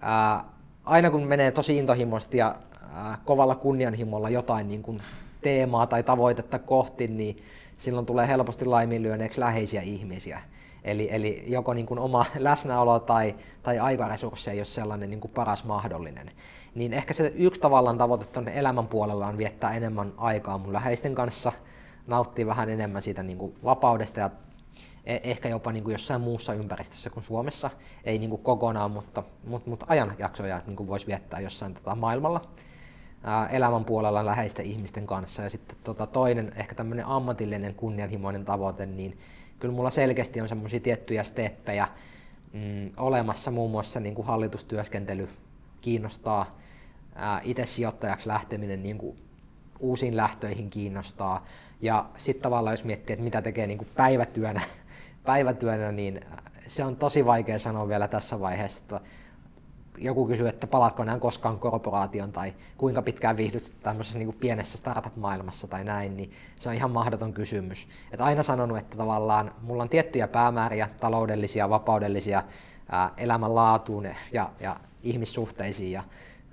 ää, 0.00 0.44
aina 0.84 1.10
kun 1.10 1.26
menee 1.26 1.50
tosi 1.50 1.76
intohimoisesti 1.76 2.38
ja 2.38 2.56
ää, 2.94 3.18
kovalla 3.24 3.54
kunnianhimolla 3.54 4.30
jotain 4.30 4.68
niin 4.68 4.82
kuin 4.82 5.02
teemaa 5.40 5.86
tai 5.86 6.02
tavoitetta 6.02 6.58
kohti, 6.58 7.08
niin 7.08 7.42
silloin 7.76 8.06
tulee 8.06 8.28
helposti 8.28 8.64
laiminlyöneeksi 8.64 9.40
läheisiä 9.40 9.82
ihmisiä. 9.82 10.40
Eli, 10.84 11.08
eli 11.10 11.44
joko 11.46 11.74
niin 11.74 11.86
kuin 11.86 11.98
oma 11.98 12.26
läsnäolo 12.38 12.98
tai, 12.98 13.34
tai 13.62 13.78
aikaresurssi 13.78 14.50
ei 14.50 14.58
ole 14.58 14.64
sellainen 14.64 15.10
niin 15.10 15.20
kuin 15.20 15.30
paras 15.30 15.64
mahdollinen. 15.64 16.30
Niin 16.74 16.92
ehkä 16.92 17.14
se 17.14 17.32
yksi 17.36 17.60
tavallaan 17.60 17.98
tavoite 17.98 18.26
tuonne 18.26 18.52
elämän 18.54 18.88
puolella 18.88 19.26
on 19.26 19.38
viettää 19.38 19.74
enemmän 19.74 20.12
aikaa 20.16 20.58
mun 20.58 20.72
läheisten 20.72 21.14
kanssa, 21.14 21.52
nauttia 22.06 22.46
vähän 22.46 22.68
enemmän 22.68 23.02
siitä 23.02 23.22
niin 23.22 23.38
kuin 23.38 23.54
vapaudesta 23.64 24.20
ja 24.20 24.30
e- 25.04 25.20
ehkä 25.22 25.48
jopa 25.48 25.72
niin 25.72 25.84
kuin 25.84 25.92
jossain 25.92 26.20
muussa 26.20 26.54
ympäristössä 26.54 27.10
kuin 27.10 27.24
Suomessa. 27.24 27.70
Ei 28.04 28.18
niin 28.18 28.30
kuin 28.30 28.42
kokonaan, 28.42 28.90
mutta, 28.90 29.22
mutta, 29.44 29.70
mutta 29.70 29.86
ajanjaksoja 29.88 30.62
niin 30.66 30.76
kuin 30.76 30.88
voisi 30.88 31.06
viettää 31.06 31.40
jossain 31.40 31.74
tota 31.74 31.94
maailmalla 31.94 32.40
elämän 33.50 33.84
puolella 33.84 34.26
läheisten 34.26 34.64
ihmisten 34.64 35.06
kanssa. 35.06 35.42
Ja 35.42 35.50
sitten 35.50 35.76
tota 35.84 36.06
toinen, 36.06 36.52
ehkä 36.56 36.74
tämmöinen 36.74 37.06
ammatillinen 37.06 37.74
kunnianhimoinen 37.74 38.44
tavoite, 38.44 38.86
niin 38.86 39.18
kyllä 39.58 39.74
mulla 39.74 39.90
selkeästi 39.90 40.40
on 40.40 40.48
semmoisia 40.48 40.80
tiettyjä 40.80 41.22
steppejä 41.22 41.88
mm, 42.52 42.90
olemassa, 42.96 43.50
muun 43.50 43.70
muassa 43.70 44.00
niin 44.00 44.14
kuin 44.14 44.26
hallitustyöskentely 44.26 45.28
kiinnostaa, 45.80 46.58
itse 47.42 47.66
sijoittajaksi 47.66 48.28
lähteminen 48.28 48.82
niin 48.82 48.98
kuin 48.98 49.18
uusiin 49.80 50.16
lähtöihin 50.16 50.70
kiinnostaa. 50.70 51.46
Ja 51.80 52.06
sitten 52.16 52.42
tavallaan 52.42 52.72
jos 52.72 52.84
miettii, 52.84 53.14
että 53.14 53.24
mitä 53.24 53.42
tekee 53.42 53.66
niin 53.66 53.78
kuin 53.78 53.88
päivätyönä, 53.94 54.60
päivätyönä, 55.24 55.92
niin 55.92 56.20
se 56.66 56.84
on 56.84 56.96
tosi 56.96 57.26
vaikea 57.26 57.58
sanoa 57.58 57.88
vielä 57.88 58.08
tässä 58.08 58.40
vaiheessa. 58.40 58.82
Että 58.82 59.00
joku 59.98 60.26
kysyy, 60.26 60.48
että 60.48 60.66
palatko 60.66 61.02
enää 61.02 61.18
koskaan 61.18 61.58
korporaation 61.58 62.32
tai 62.32 62.54
kuinka 62.78 63.02
pitkään 63.02 63.36
viihdyt 63.36 63.74
tämmöisessä 63.82 64.18
niin 64.18 64.26
kuin 64.26 64.38
pienessä 64.40 64.78
startup-maailmassa 64.78 65.68
tai 65.68 65.84
näin, 65.84 66.16
niin 66.16 66.32
se 66.56 66.68
on 66.68 66.74
ihan 66.74 66.90
mahdoton 66.90 67.32
kysymys. 67.32 67.88
Et 68.12 68.20
aina 68.20 68.42
sanonut, 68.42 68.78
että 68.78 68.96
tavallaan 68.96 69.54
mulla 69.62 69.82
on 69.82 69.88
tiettyjä 69.88 70.28
päämääriä, 70.28 70.88
taloudellisia, 71.00 71.70
vapaudellisia, 71.70 72.42
ää, 72.90 73.10
elämänlaatuun 73.16 74.08
ja, 74.32 74.50
ja 74.60 74.76
ihmissuhteisiin 75.02 75.92
ja, 75.92 76.04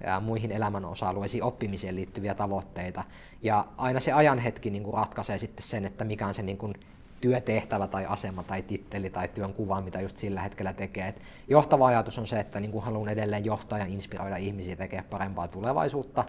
ja 0.03 0.19
muihin 0.19 0.51
elämän 0.51 0.85
osa-alueisiin 0.85 1.43
oppimiseen 1.43 1.95
liittyviä 1.95 2.33
tavoitteita. 2.33 3.03
Ja 3.41 3.65
aina 3.77 3.99
se 3.99 4.11
ajanhetki 4.11 4.69
niin 4.69 4.83
kuin 4.83 4.93
ratkaisee 4.93 5.37
sitten 5.37 5.63
sen, 5.63 5.85
että 5.85 6.05
mikä 6.05 6.27
on 6.27 6.33
se 6.33 6.41
niin 6.41 6.57
kuin 6.57 6.73
työtehtävä 7.21 7.87
tai 7.87 8.05
asema 8.05 8.43
tai 8.43 8.61
titteli 8.61 9.09
tai 9.09 9.27
työn 9.27 9.53
kuva, 9.53 9.81
mitä 9.81 10.01
just 10.01 10.17
sillä 10.17 10.41
hetkellä 10.41 10.73
tekee. 10.73 11.07
Et 11.07 11.21
johtava 11.47 11.87
ajatus 11.87 12.19
on 12.19 12.27
se, 12.27 12.39
että 12.39 12.59
niin 12.59 12.71
kuin 12.71 12.83
haluan 12.83 13.09
edelleen 13.09 13.45
johtaa 13.45 13.79
ja 13.79 13.85
inspiroida 13.85 14.37
ihmisiä 14.37 14.75
tekemään 14.75 15.09
parempaa 15.09 15.47
tulevaisuutta. 15.47 16.25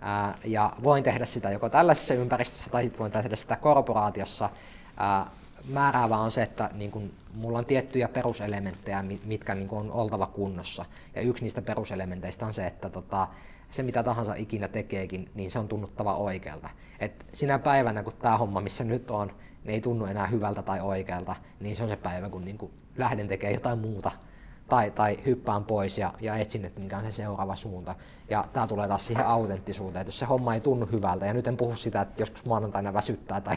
Ää, 0.00 0.34
ja 0.44 0.70
voin 0.82 1.04
tehdä 1.04 1.24
sitä 1.24 1.50
joko 1.50 1.68
tällaisessa 1.68 2.14
ympäristössä 2.14 2.70
tai 2.70 2.92
voin 2.98 3.12
tehdä 3.12 3.36
sitä 3.36 3.56
korporaatiossa. 3.56 4.50
Ää, 4.96 5.30
määräävää 5.68 6.18
on 6.18 6.30
se, 6.30 6.42
että 6.42 6.70
niin 6.72 6.90
kuin, 6.90 7.14
mulla 7.34 7.58
on 7.58 7.66
tiettyjä 7.66 8.08
peruselementtejä, 8.08 9.04
mitkä 9.24 9.54
niin 9.54 9.68
kuin, 9.68 9.80
on 9.80 9.92
oltava 9.92 10.26
kunnossa. 10.26 10.84
Ja 11.14 11.22
yksi 11.22 11.44
niistä 11.44 11.62
peruselementeistä 11.62 12.46
on 12.46 12.54
se, 12.54 12.66
että 12.66 12.90
tota, 12.90 13.28
se 13.70 13.82
mitä 13.82 14.02
tahansa 14.02 14.34
ikinä 14.34 14.68
tekeekin, 14.68 15.30
niin 15.34 15.50
se 15.50 15.58
on 15.58 15.68
tunnuttava 15.68 16.16
oikealta. 16.16 16.68
Et 17.00 17.26
sinä 17.32 17.58
päivänä, 17.58 18.02
kun 18.02 18.12
tämä 18.18 18.38
homma, 18.38 18.60
missä 18.60 18.84
nyt 18.84 19.10
on, 19.10 19.32
niin 19.64 19.74
ei 19.74 19.80
tunnu 19.80 20.04
enää 20.04 20.26
hyvältä 20.26 20.62
tai 20.62 20.80
oikealta, 20.80 21.36
niin 21.60 21.76
se 21.76 21.82
on 21.82 21.88
se 21.88 21.96
päivä, 21.96 22.28
kun 22.28 22.44
niin 22.44 22.58
kuin 22.58 22.72
lähden 22.96 23.28
tekemään 23.28 23.54
jotain 23.54 23.78
muuta, 23.78 24.10
tai, 24.68 24.90
tai 24.90 25.18
hyppään 25.26 25.64
pois 25.64 25.98
ja, 25.98 26.12
ja 26.20 26.36
etsin, 26.36 26.64
että 26.64 26.80
mikä 26.80 26.98
on 26.98 27.04
se 27.04 27.12
seuraava 27.12 27.56
suunta. 27.56 27.94
Ja 28.30 28.44
tämä 28.52 28.66
tulee 28.66 28.88
taas 28.88 29.06
siihen 29.06 29.26
autenttisuuteen, 29.26 30.00
että 30.00 30.08
jos 30.08 30.18
se 30.18 30.26
homma 30.26 30.54
ei 30.54 30.60
tunnu 30.60 30.86
hyvältä, 30.92 31.26
ja 31.26 31.32
nyt 31.32 31.46
en 31.46 31.56
puhu 31.56 31.76
sitä, 31.76 32.00
että 32.00 32.22
joskus 32.22 32.44
maanantaina 32.44 32.94
väsyttää 32.94 33.40
tai, 33.40 33.56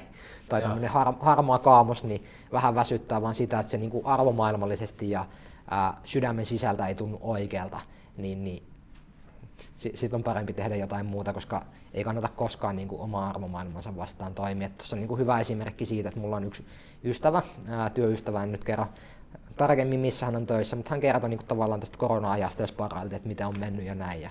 tai 0.49 0.62
tämmöinen 0.62 0.89
har, 0.89 1.14
harmaa 1.20 1.60
kaamos, 1.60 2.03
niin 2.03 2.24
vähän 2.51 2.76
väsyttää, 2.76 3.22
vaan 3.22 3.36
sitä, 3.36 3.60
että 3.60 3.72
se 3.72 3.78
niin 3.78 3.91
kuin 3.91 4.05
arvomaailmallisesti 4.05 5.10
ja 5.10 5.26
ää, 5.70 5.97
sydämen 6.03 6.45
sisältä 6.45 6.88
ei 6.88 6.95
tunnu 6.95 7.18
oikealta, 7.22 7.80
niin, 8.18 8.43
niin 8.43 8.64
sitten 9.78 10.15
on 10.15 10.23
parempi 10.23 10.53
tehdä 10.53 10.75
jotain 10.75 11.05
muuta, 11.05 11.34
koska 11.34 11.65
ei 11.93 12.03
kannata 12.03 12.30
koskaan 12.30 12.75
niin 12.75 12.88
kuin 12.88 13.01
omaa 13.01 13.30
arvomaailmansa 13.30 13.95
vastaan 13.97 14.34
toimia. 14.34 14.69
Tuossa 14.69 14.95
on 14.95 14.99
niin 14.99 15.07
kuin 15.07 15.19
hyvä 15.19 15.39
esimerkki 15.39 15.86
siitä, 15.86 16.09
että 16.09 16.21
mulla 16.21 16.36
on 16.36 16.43
yksi 16.43 16.65
ystävä, 17.03 17.41
ää, 17.67 17.89
työystävä, 17.89 18.43
en 18.43 18.51
nyt 18.51 18.63
kerro 18.63 18.88
tarkemmin 19.57 19.99
missä 19.99 20.25
hän 20.25 20.36
on 20.36 20.45
töissä, 20.45 20.75
mutta 20.75 20.89
hän 20.89 20.99
kertoi 20.99 21.30
niin 21.30 21.38
kuin, 21.38 21.47
tavallaan 21.47 21.80
tästä 21.80 21.97
korona-ajasta 21.97 22.63
ja 22.63 22.67
sparailta, 22.67 23.15
että 23.15 23.28
miten 23.28 23.47
on 23.47 23.59
mennyt 23.59 23.86
ja 23.86 23.95
näin. 23.95 24.21
Ja 24.21 24.30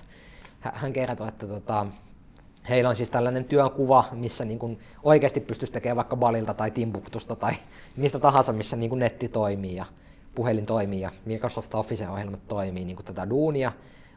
hän 0.59 0.93
kertoi, 0.93 1.27
että 1.27 1.47
tota, 1.47 1.85
heillä 2.69 2.89
on 2.89 2.95
siis 2.95 3.09
tällainen 3.09 3.45
työnkuva, 3.45 4.05
missä 4.11 4.45
niin 4.45 4.59
kuin 4.59 4.79
oikeasti 5.03 5.39
pystyisi 5.39 5.73
tekemään 5.73 5.95
vaikka 5.95 6.15
Balilta 6.15 6.53
tai 6.53 6.71
Timbuktusta 6.71 7.35
tai 7.35 7.53
mistä 7.95 8.19
tahansa, 8.19 8.53
missä 8.53 8.75
niin 8.75 8.89
kuin 8.89 8.99
netti 8.99 9.29
toimii 9.29 9.75
ja 9.75 9.85
puhelin 10.35 10.65
toimii 10.65 11.01
ja 11.01 11.11
Microsoft 11.25 11.73
Office-ohjelmat 11.73 12.47
toimii 12.47 12.85
niin 12.85 12.95
kuin 12.95 13.05
tätä 13.05 13.29
duunia, 13.29 13.71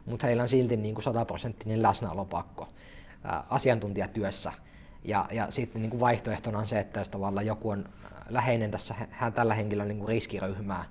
mutta 0.05 0.27
heillä 0.27 0.43
on 0.43 0.49
silti 0.49 0.77
niin 0.77 0.95
kuin 0.95 1.03
100 1.03 1.25
prosenttinen 1.25 1.81
läsnäolopakko 1.81 2.69
ää, 3.23 3.43
asiantuntijatyössä. 3.49 4.51
Ja, 5.03 5.25
ja 5.31 5.51
sitten 5.51 5.81
niin 5.81 5.89
kuin 5.89 5.99
vaihtoehtona 5.99 6.59
on 6.59 6.67
se, 6.67 6.79
että 6.79 6.99
jos 6.99 7.09
tavallaan 7.09 7.45
joku 7.45 7.69
on 7.69 7.85
läheinen 8.29 8.71
tässä, 8.71 8.95
hän 9.09 9.33
tällä 9.33 9.53
henkilöllä 9.53 9.87
niin 9.87 9.99
kuin 9.99 10.07
riskiryhmää, 10.07 10.85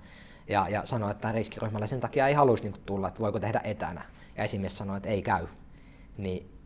ja, 0.49 0.69
ja 0.69 0.87
sanoo, 0.87 1.11
että 1.11 1.33
riskiryhmällä 1.33 1.87
sen 1.87 2.01
takia 2.01 2.29
ei 2.29 2.35
haluaisi 2.35 2.65
niin 2.65 2.73
kuin 2.73 2.83
tulla, 2.87 3.09
että 3.09 3.21
voiko 3.21 3.41
tehdä 3.41 3.61
etänä. 3.65 4.05
Ja 4.37 4.45
esimies 4.45 4.79
sanoo, 4.79 4.97
että 4.97 5.09
ei 5.09 5.23
käy. 5.23 5.47
Niin 6.19 6.61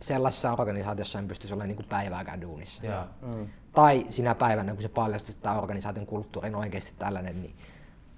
sellaisessa 0.00 0.52
organisaatiossa 0.52 1.18
en 1.18 1.28
pystyisi 1.28 1.54
olemaan 1.54 1.68
niin 1.68 1.76
kuin 1.76 1.88
päivääkään 1.88 2.40
duunissa. 2.40 2.86
Ja. 2.86 3.08
Mm. 3.22 3.48
Tai 3.72 4.06
sinä 4.10 4.34
päivänä, 4.34 4.72
kun 4.72 4.82
se 4.82 4.88
paljastui, 4.88 5.32
että 5.32 5.42
tämä 5.42 5.58
organisaation 5.58 6.06
kulttuuri 6.06 6.48
on 6.48 6.54
oikeasti 6.54 6.92
tällainen, 6.98 7.42
niin 7.42 7.56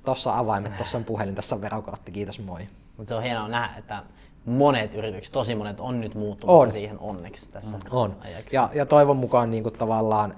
tuossa 0.05 0.39
avaimet, 0.39 0.77
tuossa 0.77 0.99
on 0.99 1.05
puhelin, 1.05 1.35
tässä 1.35 1.55
on 1.55 1.61
verokortti, 1.61 2.13
kiitos 2.13 2.41
moi. 2.41 2.69
Mutta 2.99 3.09
se 3.09 3.15
on 3.15 3.23
hienoa 3.23 3.49
nähdä, 3.49 3.77
että 3.79 4.03
monet 4.45 4.95
yritykset, 4.95 5.33
tosi 5.33 5.55
monet 5.55 5.81
on 5.81 6.01
nyt 6.01 6.15
muuttumassa 6.15 6.67
on. 6.67 6.73
siihen 6.73 6.99
onneksi 6.99 7.51
tässä 7.51 7.77
mm. 7.77 7.85
on. 7.91 8.17
ajaksi. 8.21 8.57
Ja, 8.57 8.71
ja 8.75 8.87
toivon 8.87 9.17
mukaan 9.17 9.51
niin 9.51 9.63
kuin 9.63 9.75
tavallaan 9.75 10.35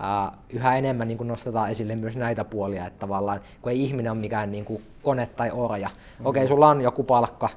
Uh, 0.00 0.38
yhä 0.50 0.76
enemmän 0.76 1.08
niin 1.08 1.18
kuin 1.18 1.28
nostetaan 1.28 1.70
esille 1.70 1.96
myös 1.96 2.16
näitä 2.16 2.44
puolia, 2.44 2.86
että 2.86 2.98
tavallaan 2.98 3.40
kun 3.62 3.72
ei 3.72 3.84
ihminen 3.84 4.12
ole 4.12 4.20
mikään 4.20 4.52
niin 4.52 4.64
kuin 4.64 4.82
kone 5.02 5.26
tai 5.26 5.50
orja. 5.50 5.88
Mm. 5.88 6.26
Okei, 6.26 6.40
okay, 6.40 6.48
sulla 6.48 6.68
on 6.68 6.80
joku 6.80 7.04
palkka, 7.04 7.48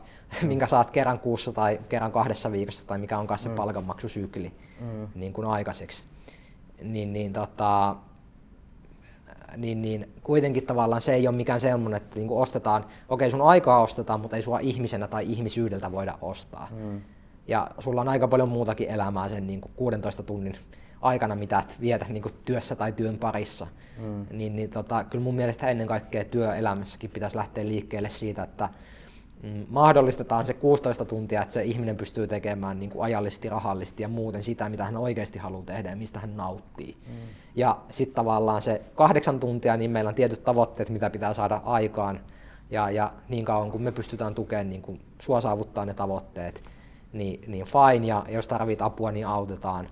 mm. 0.42 0.48
minkä 0.48 0.68
saat 0.68 0.92
kerran 0.92 1.20
kuussa 1.20 1.52
tai 1.52 1.80
kerran 1.90 2.12
kahdessa 2.12 2.52
viikossa 2.52 2.88
tai 2.88 2.98
mikä 2.98 3.20
on 3.20 3.28
kanssa 3.28 3.50
mm. 3.50 3.56
palkanmaksusykli 3.56 4.52
mm. 4.82 5.08
niin 5.16 5.34
kuin 5.34 5.48
aikaiseksi. 5.48 6.04
Niin, 6.82 7.14
niin, 7.14 7.34
tota, 7.34 7.96
niin, 9.58 9.82
niin 9.82 10.10
kuitenkin 10.24 10.66
tavallaan 10.66 11.02
se 11.02 11.14
ei 11.14 11.28
ole 11.28 11.36
mikään 11.36 11.60
semmoinen, 11.60 11.98
että 11.98 12.16
niin 12.16 12.28
kuin 12.28 12.42
ostetaan, 12.42 12.86
okei 13.10 13.32
sun 13.32 13.42
aikaa 13.42 13.82
ostetaan, 13.82 14.20
mutta 14.20 14.36
ei 14.36 14.42
sua 14.42 14.60
ihmisenä 14.60 15.08
tai 15.08 15.32
ihmisyydeltä 15.32 15.92
voida 15.92 16.18
ostaa. 16.22 16.68
Mm. 16.72 17.02
Ja 17.48 17.68
sulla 17.80 18.02
on 18.02 18.10
aika 18.10 18.28
paljon 18.28 18.50
muutakin 18.50 18.90
elämää 18.90 19.30
sen 19.30 19.48
niin 19.48 19.62
kuin 19.62 19.72
16 19.76 20.24
tunnin 20.24 20.56
aikana, 21.02 21.36
mitä 21.36 21.64
vietä 21.82 22.06
niin 22.10 22.22
kuin 22.22 22.34
työssä 22.46 22.76
tai 22.76 22.92
työn 22.92 23.18
parissa. 23.18 23.68
Mm. 23.98 24.26
Niin, 24.32 24.56
niin 24.56 24.70
tota, 24.70 25.04
kyllä 25.04 25.24
mun 25.24 25.36
mielestä 25.36 25.68
ennen 25.68 25.88
kaikkea 25.88 26.24
työelämässäkin 26.24 27.10
pitäisi 27.10 27.38
lähteä 27.38 27.66
liikkeelle 27.66 28.10
siitä, 28.10 28.44
että 28.44 28.70
mahdollistetaan 29.70 30.46
se 30.46 30.54
16 30.54 31.06
tuntia, 31.06 31.42
että 31.42 31.54
se 31.54 31.64
ihminen 31.64 31.98
pystyy 31.98 32.28
tekemään 32.28 32.80
niin 32.80 32.90
kuin 32.90 33.04
ajallisesti, 33.04 33.50
rahallisesti 33.50 34.04
ja 34.04 34.08
muuten 34.08 34.44
sitä, 34.44 34.70
mitä 34.70 34.84
hän 34.84 34.98
oikeasti 34.98 35.40
haluaa 35.40 35.64
tehdä 35.66 35.90
ja 35.90 35.96
mistä 35.96 36.20
hän 36.20 36.38
nauttii. 36.38 36.98
Mm. 37.08 37.14
Ja 37.56 37.78
sitten 37.90 38.16
tavallaan 38.16 38.62
se 38.62 38.82
kahdeksan 38.96 39.40
tuntia, 39.40 39.78
niin 39.78 39.92
meillä 39.92 40.10
on 40.10 40.16
tietyt 40.16 40.44
tavoitteet, 40.44 40.90
mitä 40.90 41.10
pitää 41.10 41.34
saada 41.34 41.62
aikaan. 41.66 42.20
Ja, 42.70 42.90
ja 42.90 43.14
niin 43.30 43.46
kauan 43.46 43.72
kun 43.72 43.82
me 43.82 43.92
pystytään 43.92 44.36
tukemaan 44.36 44.70
niin 44.70 44.82
kuin 44.82 45.02
sua 45.22 45.42
saavuttaa 45.42 45.86
ne 45.86 45.94
tavoitteet, 45.94 46.64
niin, 47.14 47.44
niin 47.48 47.66
fine. 47.66 48.08
Ja 48.08 48.26
jos 48.30 48.48
tarvit 48.48 48.82
apua, 48.82 49.12
niin 49.12 49.28
autetaan 49.28 49.90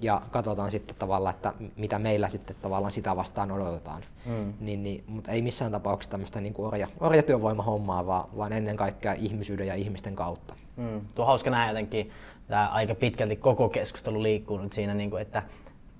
ja 0.00 0.22
katsotaan 0.30 0.70
sitten 0.70 0.96
tavallaan, 0.96 1.34
että 1.34 1.52
mitä 1.76 1.98
meillä 1.98 2.28
sitten 2.28 2.56
tavallaan 2.62 2.92
sitä 2.92 3.16
vastaan 3.16 3.52
odotetaan. 3.52 4.02
Mm. 4.26 4.52
Niin, 4.60 4.82
niin, 4.82 5.04
mutta 5.06 5.30
ei 5.30 5.42
missään 5.42 5.72
tapauksessa 5.72 6.10
tämmöistä 6.10 6.40
niin 6.40 6.54
orja, 6.58 6.88
orjatyövoimahommaa, 7.00 8.06
vaan, 8.06 8.28
vaan 8.36 8.52
ennen 8.52 8.76
kaikkea 8.76 9.12
ihmisyyden 9.12 9.66
ja 9.66 9.74
ihmisten 9.74 10.14
kautta. 10.14 10.54
Mm. 10.76 11.00
Tuo 11.14 11.24
hauska 11.24 11.50
nähdä 11.50 11.70
jotenkin, 11.70 12.10
tämä 12.48 12.68
aika 12.68 12.94
pitkälti 12.94 13.36
koko 13.36 13.68
keskustelu 13.68 14.22
liikkuu 14.22 14.58
nyt 14.58 14.72
siinä, 14.72 14.94
niin 14.94 15.10
kuin, 15.10 15.22
että 15.22 15.42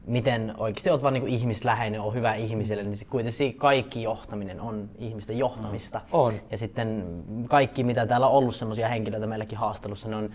miten 0.06 0.54
oikeasti 0.56 0.90
olet 0.90 1.02
vaan 1.02 1.14
niin 1.14 1.28
ihmisläheinen, 1.28 2.00
on 2.00 2.14
hyvä 2.14 2.34
ihmiselle, 2.34 2.82
niin 2.82 2.98
kuitenkin 3.10 3.54
kaikki 3.54 4.02
johtaminen 4.02 4.60
on 4.60 4.90
ihmisten 4.98 5.38
johtamista. 5.38 5.98
Mm. 5.98 6.04
On. 6.12 6.34
Ja 6.50 6.58
sitten 6.58 7.04
kaikki, 7.48 7.84
mitä 7.84 8.06
täällä 8.06 8.26
on 8.28 8.32
ollut 8.32 8.54
sellaisia 8.54 8.88
henkilöitä 8.88 9.26
meilläkin 9.26 9.58
haastelussa, 9.58 10.08
ne 10.08 10.16
on 10.16 10.30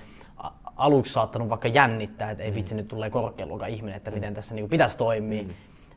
aluksi 0.76 1.14
saattanut 1.14 1.50
vaikka 1.50 1.68
jännittää, 1.68 2.32
että 2.32 2.44
ei 2.44 2.52
mm. 2.52 2.56
vitsi 2.56 2.76
nyt 2.76 2.88
tulee 2.88 3.10
korkealuokan 3.10 3.70
ihminen, 3.70 3.98
että 3.98 4.12
mm. 4.12 4.16
miten 4.16 4.34
tässä 4.34 4.56
niin 4.56 4.70
pitäisi 4.70 4.98
toimia. 4.98 5.44
Mm. 5.44 5.50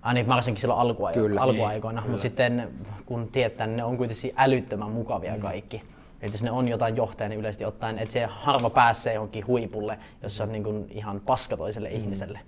Ainakin 0.02 0.28
varsinkin 0.28 0.60
silloin 0.60 0.80
alkuajo- 0.80 1.14
Kyllä. 1.14 1.40
alkuaikoina, 1.40 2.02
mutta 2.06 2.22
sitten 2.22 2.68
kun 3.06 3.28
tietää, 3.28 3.66
niin 3.66 3.76
ne 3.76 3.84
on 3.84 3.96
kuitenkin 3.96 4.32
älyttömän 4.36 4.90
mukavia 4.90 5.34
mm. 5.34 5.40
kaikki. 5.40 5.82
Että 6.20 6.34
jos 6.34 6.42
ne 6.42 6.50
on 6.50 6.68
jotain 6.68 6.96
johtajia, 6.96 7.28
niin 7.28 7.40
yleisesti 7.40 7.64
ottaen, 7.64 7.98
että 7.98 8.12
se 8.12 8.26
harva 8.30 8.70
pääsee 8.70 9.14
johonkin 9.14 9.46
huipulle, 9.46 9.98
jossa 10.22 10.44
on 10.44 10.52
niin 10.52 10.64
kuin 10.64 10.86
ihan 10.90 11.20
paska 11.20 11.56
toiselle 11.56 11.88
mm. 11.88 11.96
ihmiselle. 11.96 12.38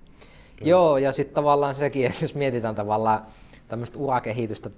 Kyllä. 0.57 0.71
Joo, 0.71 0.99
ja 0.99 1.13
sitten 1.13 1.35
tavallaan 1.35 1.75
sekin, 1.75 2.07
että 2.07 2.25
jos 2.25 2.35
mietitään 2.35 2.75
tavallaan 2.75 3.27
tämmöistä 3.69 3.99
urakehitystä 3.99 4.71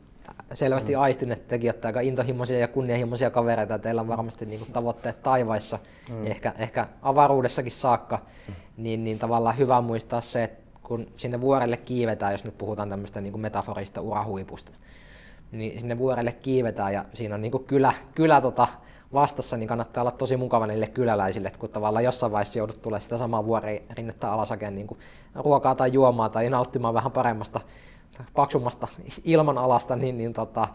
selvästi 0.54 0.94
mm. 0.94 1.00
aistin, 1.00 1.32
että 1.32 1.48
tekin 1.48 1.68
olette 1.68 1.86
aika 1.86 2.00
intohimoisia 2.00 2.58
ja 2.58 2.68
kunnianhimoisia 2.68 3.30
kavereita, 3.30 3.74
ja 3.74 3.78
teillä 3.78 4.00
on 4.00 4.08
varmasti 4.08 4.46
niin 4.46 4.60
kuin, 4.60 4.72
tavoitteet 4.72 5.22
taivaissa, 5.22 5.78
mm. 6.08 6.26
ehkä, 6.26 6.54
ehkä 6.58 6.86
avaruudessakin 7.02 7.72
saakka, 7.72 8.18
mm. 8.48 8.54
niin, 8.76 9.04
niin 9.04 9.18
tavallaan 9.18 9.58
hyvä 9.58 9.80
muistaa 9.80 10.20
se, 10.20 10.42
että 10.44 10.60
kun 10.82 11.06
sinne 11.16 11.40
vuorelle 11.40 11.76
kiivetään, 11.76 12.32
jos 12.32 12.44
nyt 12.44 12.58
puhutaan 12.58 12.90
tämmöistä 12.90 13.20
niin 13.20 13.32
kuin 13.32 13.40
metaforista 13.40 14.00
urahuipusta, 14.00 14.72
niin 15.52 15.80
sinne 15.80 15.98
vuorelle 15.98 16.32
kiivetään 16.32 16.94
ja 16.94 17.04
siinä 17.14 17.34
on 17.34 17.40
niin 17.40 17.52
kuin 17.52 17.64
kylä, 17.64 17.92
kylä 18.14 18.40
tota 18.40 18.68
vastassa, 19.12 19.56
niin 19.56 19.68
kannattaa 19.68 20.02
olla 20.02 20.10
tosi 20.10 20.36
mukava 20.36 20.66
niille 20.66 20.86
kyläläisille, 20.86 21.48
että 21.48 21.60
kun 21.60 21.70
tavallaan 21.70 22.04
jossain 22.04 22.32
vaiheessa 22.32 22.58
joudut 22.58 22.82
tulemaan 22.82 23.00
sitä 23.00 23.18
samaa 23.18 23.44
vuoririnnettä 23.44 24.32
alas 24.32 24.48
niin 24.70 24.86
kuin 24.86 25.00
ruokaa 25.34 25.74
tai 25.74 25.92
juomaa 25.92 26.28
tai 26.28 26.50
nauttimaan 26.50 26.94
vähän 26.94 27.12
paremmasta 27.12 27.60
paksummasta 28.34 28.88
ilmanalasta, 29.24 29.96
niin, 29.96 30.18
niin 30.18 30.32
tota, 30.32 30.68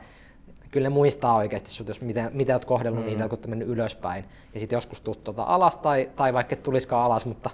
kyllä 0.72 0.90
ne 0.90 0.94
muistaa 0.94 1.36
oikeasti 1.36 1.70
sut, 1.70 1.88
jos 1.88 2.02
miten, 2.02 2.30
miten 2.34 2.56
olet 2.56 2.66
kohdellut 2.66 3.00
mm. 3.00 3.06
niitä, 3.06 3.24
kun 3.24 3.38
olet 3.38 3.48
mennyt 3.48 3.68
ylöspäin. 3.68 4.26
Ja 4.54 4.60
sitten 4.60 4.78
joskus 4.78 5.02
tuut 5.02 5.24
tuota 5.24 5.44
alas 5.44 5.78
tai, 5.78 6.10
tai 6.16 6.34
vaikka 6.34 6.54
et 6.54 6.64
tulisikaan 6.64 7.06
alas, 7.06 7.26
mutta 7.26 7.50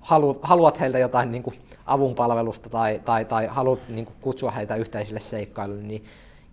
haluat, 0.00 0.38
haluat 0.42 0.80
heiltä 0.80 0.98
jotain 0.98 1.32
niin 1.32 1.42
kuin 1.42 1.56
avunpalvelusta 1.86 2.68
tai, 2.68 3.00
tai, 3.04 3.24
tai 3.24 3.46
haluat 3.46 3.88
niin 3.88 4.04
kuin 4.04 4.16
kutsua 4.20 4.50
heitä 4.50 4.76
yhteisille 4.76 5.20
seikkailuille, 5.20 5.82
niin 5.82 6.04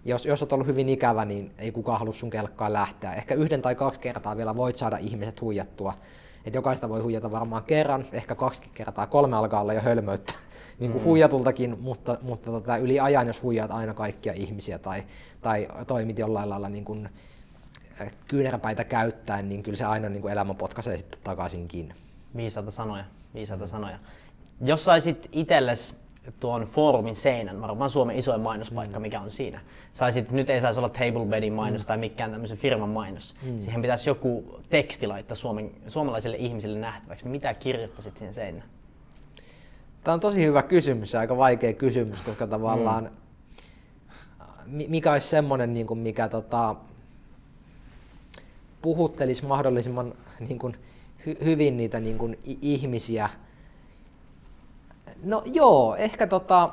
jos, 0.06 0.26
jos 0.26 0.42
olet 0.42 0.54
ollut 0.54 0.68
hyvin 0.68 0.90
ikävä, 0.90 1.26
niin 1.26 1.52
ei 1.58 1.72
kukaan 1.72 2.00
halua 2.00 2.14
sun 2.14 2.30
kelkkaan 2.30 2.74
lähteä. 2.74 3.14
Ehkä 3.14 3.36
yhden 3.36 3.62
tai 3.62 3.76
kaksi 3.76 4.00
kertaa 4.00 4.38
vielä 4.38 4.56
voit 4.56 4.78
saada 4.78 4.98
ihmiset 4.98 5.42
huijattua. 5.42 5.94
Et 6.46 6.56
jokaista 6.56 6.90
voi 6.90 7.02
huijata 7.02 7.32
varmaan 7.32 7.64
kerran, 7.64 8.06
ehkä 8.12 8.36
kaksi 8.36 8.62
kertaa, 8.74 9.08
kolme 9.08 9.38
alkaa 9.38 9.62
olla 9.62 9.74
jo 9.74 9.82
hölmöyttä 9.82 10.34
niin 10.84 10.92
kuin 10.92 11.02
mm. 11.02 11.06
huijatultakin, 11.06 11.80
mutta, 11.80 12.18
mutta 12.22 12.52
tota, 12.52 12.78
yli 12.78 13.00
ajan, 13.00 13.28
jos 13.28 13.44
huijaat 13.44 13.72
aina 13.72 13.94
kaikkia 13.94 14.34
ihmisiä 14.34 14.80
tai, 14.80 15.04
tai 15.42 15.68
toimit 15.88 16.20
jollain 16.20 16.50
lailla 16.50 16.70
niin 16.70 16.86
kuin, 16.86 17.10
äh, 18.02 18.14
kyynärpäitä 18.28 18.84
käyttäen, 18.84 19.50
niin 19.50 19.64
kyllä 19.64 19.78
se 19.78 19.86
aina 19.86 20.10
niin 20.10 20.22
kuin 20.22 20.32
elämä 20.32 20.54
potkaisee 20.54 20.98
sitten 20.98 21.20
takaisinkin. 21.24 21.94
Viisaita 22.36 22.72
sanoja, 22.72 23.06
viisaita 23.34 23.68
sanoja. 23.68 24.00
Jos 24.62 24.86
saisit 24.86 25.30
itsellesi 25.32 25.94
tuon 26.40 26.64
foorumin 26.64 27.16
seinän, 27.16 27.62
varmaan 27.62 27.90
Suomen 27.90 28.18
isoin 28.18 28.42
mainospaikka, 28.42 29.00
mm. 29.00 29.02
mikä 29.02 29.22
on 29.22 29.32
siinä. 29.32 29.62
Saisit, 29.94 30.32
nyt 30.32 30.50
ei 30.50 30.62
saisi 30.62 30.80
olla 30.80 30.90
Tablebedin 30.90 31.54
mainos 31.54 31.82
mm. 31.82 31.88
tai 31.88 31.98
mikään 31.98 32.32
tämmöisen 32.32 32.58
firman 32.58 32.90
mainos. 32.90 33.36
Mm. 33.44 33.60
Siihen 33.60 33.82
pitäisi 33.82 34.10
joku 34.10 34.60
teksti 34.70 35.08
laittaa 35.08 35.36
suomen, 35.36 35.72
suomalaisille 35.88 36.38
ihmisille 36.38 36.80
nähtäväksi. 36.80 37.28
Mitä 37.28 37.54
kirjoittaisit 37.54 38.18
siihen 38.18 38.34
seinään? 38.34 38.73
Tämä 40.04 40.14
on 40.14 40.20
tosi 40.20 40.46
hyvä 40.46 40.64
kysymys 40.64 41.14
ja 41.14 41.20
aika 41.20 41.38
vaikea 41.38 41.74
kysymys, 41.74 42.22
koska 42.22 42.48
tavallaan 42.48 43.12
mm. 44.66 44.84
mikä 44.88 45.12
olisi 45.12 45.28
semmoinen, 45.28 45.74
niin 45.74 45.88
kuin 45.88 46.00
mikä 46.00 46.30
tota, 46.30 46.76
puhuttelisi 48.82 49.46
mahdollisimman 49.46 50.14
niin 50.40 50.60
kuin, 50.60 50.76
hy, 51.26 51.38
hyvin 51.46 51.78
niitä 51.78 52.00
niin 52.00 52.18
kuin, 52.18 52.40
ihmisiä. 52.62 53.30
No 55.24 55.44
joo, 55.46 55.96
ehkä 55.96 56.28
tota, 56.28 56.70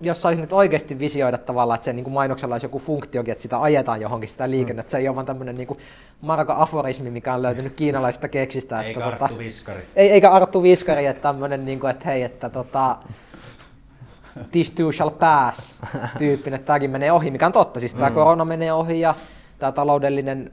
jos 0.00 0.22
saisi 0.22 0.40
nyt 0.40 0.52
oikeasti 0.52 0.98
visioida 0.98 1.38
tavallaan, 1.38 1.74
että 1.74 1.84
se 1.84 1.92
niin 1.92 2.04
kuin 2.04 2.14
mainoksella 2.14 2.54
olisi 2.54 2.66
joku 2.66 2.78
funktiokin, 2.78 3.32
että 3.32 3.42
sitä 3.42 3.62
ajetaan 3.62 4.00
johonkin 4.00 4.28
sitä 4.28 4.50
liikennettä, 4.50 4.88
mm. 4.88 4.90
se 4.90 4.98
ei 4.98 5.08
ole 5.08 5.16
vaan 5.16 5.26
tämmöinen 5.26 5.56
niin 5.56 5.78
marka 6.20 6.54
aforismi, 6.58 7.10
mikä 7.10 7.34
on 7.34 7.42
löytynyt 7.42 7.72
kiinalaisesta 7.72 8.28
keksistä. 8.28 8.82
Eikä 8.82 9.00
että, 9.00 9.10
tota- 9.10 9.12
Arttu 9.12 9.28
tota, 9.28 9.38
Viskari. 9.38 9.82
Ei, 9.96 10.10
eikä 10.10 10.30
Arttu 10.30 10.62
Viskari, 10.62 11.06
että 11.06 11.22
tämmöinen, 11.22 11.64
niin 11.64 11.80
kuin, 11.80 11.90
että 11.90 12.04
hei, 12.04 12.22
että 12.22 12.50
tota, 12.50 12.96
this 14.52 14.70
too 14.70 14.92
shall 14.92 15.10
pass 15.10 15.76
tyyppinen, 16.18 16.56
että 16.56 16.66
tämäkin 16.66 16.90
menee 16.90 17.12
ohi, 17.12 17.30
mikä 17.30 17.46
on 17.46 17.52
totta, 17.52 17.80
siis 17.80 17.94
tämä 17.94 18.08
mm. 18.08 18.14
korona 18.14 18.44
menee 18.44 18.72
ohi 18.72 19.00
ja 19.00 19.14
tämä 19.60 19.72
taloudellinen 19.72 20.50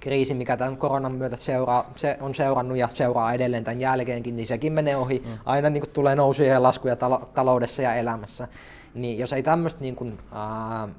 kriisi, 0.00 0.34
mikä 0.34 0.56
tämän 0.56 0.76
koronan 0.76 1.12
myötä 1.12 1.36
seuraa, 1.36 1.90
se 1.96 2.18
on 2.20 2.34
seurannut 2.34 2.78
ja 2.78 2.88
seuraa 2.94 3.32
edelleen 3.32 3.64
tämän 3.64 3.80
jälkeenkin, 3.80 4.36
niin 4.36 4.46
sekin 4.46 4.72
menee 4.72 4.96
ohi. 4.96 5.22
Mm. 5.26 5.38
Aina 5.44 5.70
niin 5.70 5.80
kuin, 5.80 5.90
tulee 5.90 6.16
nousuja 6.16 6.52
ja 6.52 6.62
laskuja 6.62 6.96
talo- 6.96 7.28
taloudessa 7.34 7.82
ja 7.82 7.94
elämässä. 7.94 8.48
Niin 8.94 9.18
jos 9.18 9.32
ei 9.32 9.42
tämmöistä 9.42 9.80
niin 9.80 9.96
kuin, 9.96 10.18
äh, 10.32 10.90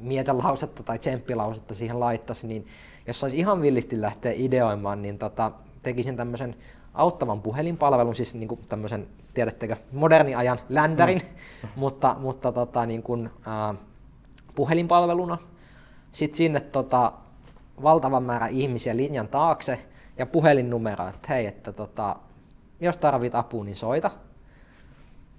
mietelausetta 0.00 0.82
tai 0.82 0.98
tsemppilausetta 0.98 1.74
siihen 1.74 2.00
laittaisi, 2.00 2.46
niin 2.46 2.66
jos 3.06 3.20
saisi 3.20 3.38
ihan 3.38 3.62
villisti 3.62 4.00
lähteä 4.00 4.32
ideoimaan, 4.36 5.02
niin 5.02 5.18
tota, 5.18 5.52
tekisin 5.82 6.16
tämmöisen 6.16 6.56
auttavan 6.94 7.42
puhelinpalvelun, 7.42 8.14
siis 8.14 8.34
niin 8.34 8.48
kuin 8.48 8.60
tämmöisen, 8.68 9.06
tiedättekö, 9.34 9.76
moderni 9.92 10.34
ajan 10.34 10.58
ländärin, 10.68 11.20
mm. 11.62 11.68
mutta, 11.76 12.16
mutta 12.18 12.52
tota, 12.52 12.86
niin 12.86 13.02
kuin, 13.02 13.30
äh, 13.48 13.76
puhelinpalveluna. 14.54 15.38
Sitten 16.12 16.36
sinne 16.36 16.60
tota, 16.60 17.12
valtavan 17.82 18.22
määrä 18.22 18.46
ihmisiä 18.46 18.96
linjan 18.96 19.28
taakse 19.28 19.86
ja 20.18 20.26
puhelinnumero, 20.26 21.08
että 21.08 21.28
hei, 21.28 21.46
että 21.46 21.72
tota, 21.72 22.16
jos 22.80 22.96
tarvit 22.96 23.34
apua, 23.34 23.64
niin 23.64 23.76
soita. 23.76 24.10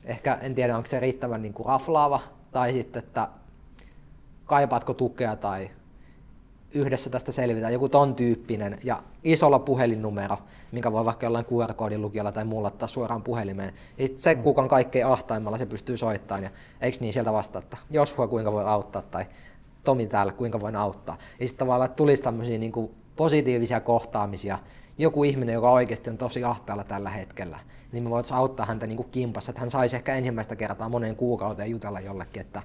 Ehkä 0.05 0.33
en 0.41 0.55
tiedä, 0.55 0.77
onko 0.77 0.87
se 0.87 0.99
riittävän 0.99 1.41
niin 1.41 1.53
kuin 1.53 1.65
raflaava, 1.65 2.19
tai 2.51 2.73
sitten, 2.73 3.03
että 3.03 3.27
kaipaatko 4.45 4.93
tukea 4.93 5.35
tai 5.35 5.69
yhdessä 6.73 7.09
tästä 7.09 7.31
selvitään, 7.31 7.73
joku 7.73 7.89
ton 7.89 8.15
tyyppinen 8.15 8.77
ja 8.83 9.03
isolla 9.23 9.59
puhelinnumero, 9.59 10.37
minkä 10.71 10.91
voi 10.91 11.05
vaikka 11.05 11.25
jollain 11.25 11.45
QR-koodin 11.45 12.01
lukijalla 12.01 12.31
tai 12.31 12.45
muulla 12.45 12.67
ottaa 12.67 12.87
suoraan 12.87 13.23
puhelimeen. 13.23 13.73
Ja 13.97 14.07
se, 14.15 14.35
mm. 14.35 14.43
kuka 14.43 14.61
on 14.61 14.67
kaikkein 14.67 15.07
ahtaimmalla, 15.07 15.57
se 15.57 15.65
pystyy 15.65 15.97
soittamaan 15.97 16.43
ja 16.43 16.49
eikö 16.81 16.97
niin 17.01 17.13
sieltä 17.13 17.33
vastata, 17.33 17.59
että 17.59 17.77
Joshua 17.89 18.27
kuinka 18.27 18.51
voi 18.51 18.65
auttaa 18.65 19.01
tai 19.01 19.25
Tomi 19.83 20.05
täällä, 20.05 20.33
kuinka 20.33 20.59
voin 20.59 20.75
auttaa. 20.75 21.17
Ja 21.39 21.47
sitten 21.47 21.59
tavallaan 21.59 21.85
että 21.85 21.95
tulisi 21.95 22.23
tämmöisiä 22.23 22.57
niin 22.57 22.71
kuin 22.71 22.91
positiivisia 23.15 23.79
kohtaamisia, 23.79 24.59
joku 24.97 25.23
ihminen, 25.23 25.53
joka 25.53 25.71
oikeasti 25.71 26.09
on 26.09 26.17
tosi 26.17 26.43
ahtaalla 26.43 26.83
tällä 26.83 27.09
hetkellä, 27.09 27.59
niin 27.91 28.03
me 28.03 28.09
voitaisiin 28.09 28.37
auttaa 28.37 28.65
häntä 28.65 28.87
niin 28.87 28.97
kuin 28.97 29.09
kimpassa, 29.11 29.51
että 29.51 29.59
hän 29.59 29.71
saisi 29.71 29.95
ehkä 29.95 30.15
ensimmäistä 30.15 30.55
kertaa 30.55 30.89
moneen 30.89 31.15
kuukauteen 31.15 31.71
jutella 31.71 31.99
jollekin, 31.99 32.41
että 32.41 32.61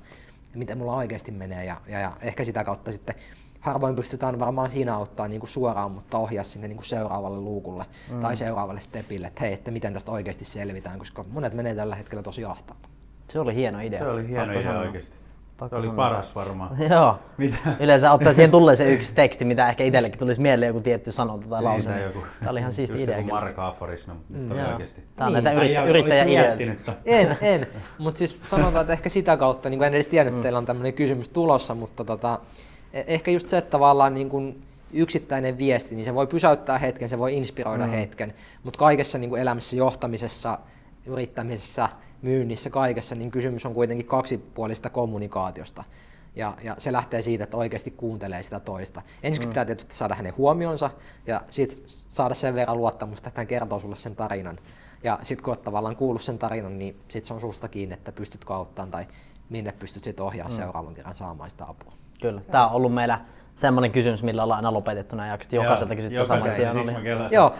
miten 0.55 0.79
mulla 0.79 0.97
oikeasti 0.97 1.33
menee 1.33 1.64
ja, 1.64 1.77
ja, 1.89 2.01
ja 2.01 2.12
ehkä 2.23 2.45
sitä 2.45 2.64
kautta 2.64 2.93
sitten 2.93 3.14
harvoin 3.61 3.97
pystytään 3.97 4.39
varmaan 4.39 4.71
siinä 4.71 4.97
auttaa 4.97 5.29
niin 5.29 5.41
kuin 5.41 5.51
suoraan, 5.51 5.91
mutta 5.91 6.19
ohjaa 6.19 6.45
sinne 6.45 6.69
niin 6.69 6.77
kuin 6.77 6.87
seuraavalle 6.87 7.41
luukulle 7.41 7.85
mm. 8.11 8.21
tai 8.21 8.37
seuraavalle 8.37 8.81
stepille, 8.81 9.27
että 9.27 9.41
hei, 9.41 9.53
että 9.53 9.71
miten 9.71 9.93
tästä 9.93 10.12
oikeasti 10.12 10.45
selvitään, 10.45 10.99
koska 10.99 11.25
monet 11.31 11.55
menee 11.55 11.75
tällä 11.75 11.97
hetkellä 11.97 12.23
tosi 12.23 12.45
ahtaalta. 12.45 12.89
Se 13.29 13.41
oli 13.41 13.55
hieno 13.55 13.81
idea. 13.81 13.99
Se 13.99 14.09
oli 14.09 14.29
hieno 14.29 14.45
Pakko 14.45 14.61
idea 14.61 14.71
sanoa. 14.71 14.83
oikeasti. 14.83 15.17
Pakko 15.59 15.77
se 15.77 15.87
oli 15.87 15.97
paras 15.97 16.35
varmaan. 16.35 16.77
Joo. 16.91 17.19
Mitä? 17.39 17.57
Yleensä 17.81 18.13
ottaa 18.13 18.33
siihen 18.33 18.51
tulee 18.59 18.77
se 18.77 18.93
yksi 18.93 19.15
teksti, 19.15 19.45
mitä 19.45 19.69
ehkä 19.69 19.85
itsellekin 19.85 20.19
tulisi 20.19 20.41
mieleen 20.41 20.69
joku 20.69 20.81
tietty 20.81 21.13
sanonta 21.13 21.49
tai 21.49 21.63
lause. 21.63 21.91
Niin, 21.91 22.03
joku, 22.03 22.23
Tämä 22.39 22.51
oli 22.51 22.61
ihan 22.61 22.73
siisti 22.73 23.03
idea. 23.03 23.17
Joku 23.17 23.31
Marka 23.31 23.67
aforismi, 23.67 24.15
mutta 24.29 24.55
mm, 24.55 24.61
oikeasti. 24.61 25.03
Tämä 25.17 25.27
on 25.27 25.35
niin. 25.35 25.45
näitä 25.45 25.61
yrittä, 25.61 25.85
yrittäjäideoita. 25.85 26.93
En, 27.05 27.37
en. 27.41 27.67
Mutta 27.99 28.19
siis 28.19 28.41
sanotaan, 28.49 28.81
että 28.81 28.93
ehkä 28.93 29.09
sitä 29.09 29.37
kautta, 29.37 29.71
niin 29.71 29.83
en 29.83 29.95
edes 29.95 30.09
tiennyt, 30.09 30.29
että 30.29 30.39
mm. 30.39 30.43
teillä 30.43 30.59
on 30.59 30.67
tämmöinen 30.67 30.95
kysymys 30.95 31.29
tulossa, 31.29 31.75
mutta 31.75 32.05
tota, 32.05 32.39
E- 32.97 33.05
ehkä 33.07 33.31
just 33.31 33.49
se, 33.49 33.59
että 33.59 33.71
tavallaan 33.71 34.15
niin 34.15 34.29
kuin 34.29 34.63
yksittäinen 34.93 35.59
viesti, 35.59 35.95
niin 35.95 36.05
se 36.05 36.15
voi 36.15 36.27
pysäyttää 36.27 36.79
hetken, 36.79 37.09
se 37.09 37.19
voi 37.19 37.35
inspiroida 37.35 37.87
mm. 37.87 37.91
hetken, 37.91 38.35
mutta 38.63 38.79
kaikessa 38.79 39.19
niin 39.19 39.31
kuin 39.31 39.43
elämässä, 39.43 39.77
johtamisessa, 39.77 40.59
yrittämisessä, 41.07 41.89
myynnissä, 42.23 42.71
kaikessa, 42.71 43.15
niin 43.15 43.31
kysymys 43.31 43.67
on 43.67 43.75
kuitenkin 43.75 44.07
kaksipuolista 44.07 44.91
kommunikaatiosta. 44.91 45.85
Ja, 46.37 46.57
ja 46.63 46.75
se 46.79 46.93
lähtee 46.93 47.23
siitä, 47.23 47.45
että 47.45 47.57
oikeasti 47.57 47.91
kuuntelee 47.91 48.43
sitä 48.43 48.61
toista. 48.61 49.03
Ensin 49.23 49.45
mm. 49.45 49.49
pitää 49.49 49.65
tietysti 49.65 49.95
saada 49.95 50.15
hänen 50.15 50.37
huomionsa 50.37 50.91
ja 51.27 51.41
sitten 51.51 51.79
saada 52.09 52.35
sen 52.35 52.55
verran 52.55 52.77
luottamusta, 52.77 53.29
että 53.29 53.41
hän 53.41 53.47
kertoo 53.47 53.81
sulle 53.81 53.97
sen 53.97 54.17
tarinan. 54.17 54.59
Ja 55.05 55.19
sitten 55.23 55.45
kun 55.45 55.51
olet 55.51 55.63
tavallaan 55.63 55.97
kuullut 55.97 56.23
sen 56.23 56.39
tarinan, 56.39 56.79
niin 56.79 57.01
sitten 57.09 57.27
se 57.27 57.35
on 57.35 57.41
susta 57.41 57.69
kiinni, 57.69 57.95
että 57.95 58.13
pystytkö 58.13 58.55
auttamaan 58.55 58.91
tai 58.91 59.07
minne 59.51 59.73
pystyt 59.73 60.05
sitten 60.05 60.25
ohjaamaan 60.27 60.53
mm. 60.53 60.63
seuraavan 60.63 60.95
kerran 60.95 61.15
saamaan 61.15 61.51
sitä 61.51 61.65
apua. 61.69 61.93
Kyllä. 62.21 62.41
Tämä 62.41 62.67
on 62.67 62.73
ollut 62.73 62.95
meillä 62.95 63.21
semmoinen 63.57 63.93
kysymys, 63.93 64.23
millä 64.23 64.43
ollaan 64.43 64.59
aina 64.59 64.73
lopetettu 64.73 65.17
nämä 65.17 65.29
jaksot. 65.29 65.53
Jokaiselta 65.53 65.97
kysytty 65.97 66.27
saman 66.27 66.51
tien. 66.57 66.73
Joo, 67.31 67.55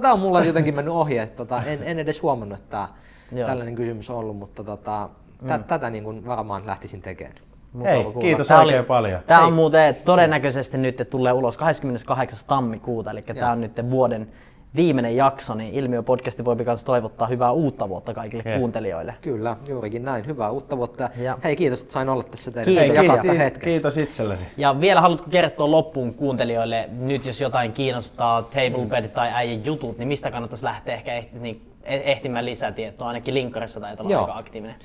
tämä 0.00 0.12
on 0.12 0.20
mulla 0.20 0.44
jotenkin 0.44 0.74
mennyt 0.74 0.94
ohi, 0.94 1.18
että 1.18 1.36
tota, 1.36 1.62
en, 1.62 1.78
en 1.82 1.98
edes 1.98 2.22
huomannut, 2.22 2.58
että 2.58 2.88
tämä 3.30 3.46
tällainen 3.46 3.74
kysymys 3.74 4.10
on 4.10 4.16
ollut, 4.16 4.36
mutta 4.36 4.64
tota, 4.64 5.08
mm. 5.42 5.64
tätä 5.64 5.90
niin 5.90 6.04
kuin 6.04 6.26
varmaan 6.26 6.66
lähtisin 6.66 7.02
tekemään. 7.02 7.36
Hei, 7.84 8.06
kiitos 8.20 8.48
tämä 8.48 8.60
oikein 8.60 8.78
oli, 8.78 8.86
paljon. 8.86 9.20
Tämä 9.26 9.44
on 9.44 9.52
muuten 9.52 9.94
todennäköisesti 9.94 10.78
nyt 10.78 11.02
tulee 11.10 11.32
ulos 11.32 11.56
28. 11.56 12.38
tammikuuta, 12.46 13.10
eli 13.10 13.22
tämä 13.22 13.52
on 13.52 13.60
nyt 13.60 13.90
vuoden 13.90 14.28
viimeinen 14.76 15.16
jakso, 15.16 15.54
niin 15.54 15.74
Ilmiö-podcasti 15.74 16.44
voi 16.44 16.54
myös 16.54 16.84
toivottaa 16.84 17.26
hyvää 17.26 17.52
uutta 17.52 17.88
vuotta 17.88 18.14
kaikille 18.14 18.42
He. 18.46 18.58
kuuntelijoille. 18.58 19.14
Kyllä, 19.20 19.56
juurikin 19.68 20.04
näin. 20.04 20.26
Hyvää 20.26 20.50
uutta 20.50 20.76
vuotta. 20.76 21.10
Ja. 21.16 21.38
Hei, 21.44 21.56
kiitos, 21.56 21.80
että 21.80 21.92
sain 21.92 22.08
olla 22.08 22.22
tässä 22.22 22.50
kiitos, 22.50 22.84
kiitos, 22.84 23.20
kiitos, 23.20 23.38
hetken. 23.38 23.68
kiitos 23.68 23.96
itsellesi. 23.96 24.44
Ja 24.56 24.80
vielä 24.80 25.00
haluatko 25.00 25.30
kertoa 25.30 25.70
loppuun 25.70 26.14
kuuntelijoille, 26.14 26.88
nyt 26.92 27.26
jos 27.26 27.40
jotain 27.40 27.72
kiinnostaa 27.72 28.42
Tablebed 28.42 29.08
tai 29.08 29.30
äijän 29.32 29.64
jutut, 29.64 29.98
niin 29.98 30.08
mistä 30.08 30.30
kannattaisi 30.30 30.64
lähteä 30.64 30.94
ehkä 30.94 31.14
ehti, 31.14 31.38
niin, 31.38 31.62
e- 31.84 32.12
ehtimään 32.12 32.44
lisätietoa, 32.44 33.08
ainakin 33.08 33.34
linkkarissa 33.34 33.80
tai 33.80 33.96
olla 33.98 34.20
aika 34.20 34.38
aktiivinen? 34.38 34.76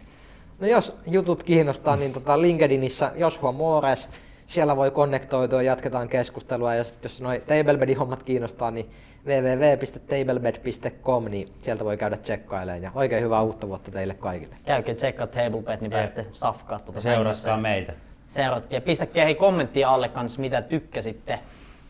No 0.60 0.68
jos 0.68 0.96
jutut 1.08 1.44
kiinnostaa, 1.44 1.96
niin 1.96 2.14
tota 2.14 2.42
LinkedInissä 2.42 3.12
Joshua 3.16 3.52
Moores, 3.52 4.10
siellä 4.48 4.76
voi 4.76 4.92
konnektoitua, 4.92 5.62
jatketaan 5.62 6.10
keskustelua 6.10 6.76
ja 6.76 6.84
sitten 6.84 7.10
jos 7.10 7.22
noi 7.22 7.40
Tablebedin 7.40 7.98
hommat 7.98 8.24
kiinnostaa, 8.24 8.72
niin 8.72 8.90
www.tablebed.com, 9.26 11.26
niin 11.26 11.50
sieltä 11.60 11.86
voi 11.86 11.98
käydä 11.98 12.18
tsekkailemaan 12.18 12.84
ja 12.84 12.92
oikein 12.96 13.24
hyvää 13.24 13.42
uutta 13.42 13.68
vuotta 13.68 13.92
teille 13.92 14.14
kaikille. 14.14 14.56
Käykää 14.66 14.96
tsekkaa 14.96 15.28
Tablebed, 15.28 15.78
niin 15.82 15.92
pääsette 15.92 16.26
safkaa 16.34 16.80
tuota 16.80 17.02
Seuratkaa 17.02 17.58
meitä. 17.58 17.94
Seuratkaa. 18.28 18.82
Pistäkää 18.82 19.26
hei 19.26 19.36
kommenttia 19.36 19.90
alle 19.90 20.10
kanssa, 20.10 20.42
mitä 20.42 20.62
tykkäsitte. 20.62 21.40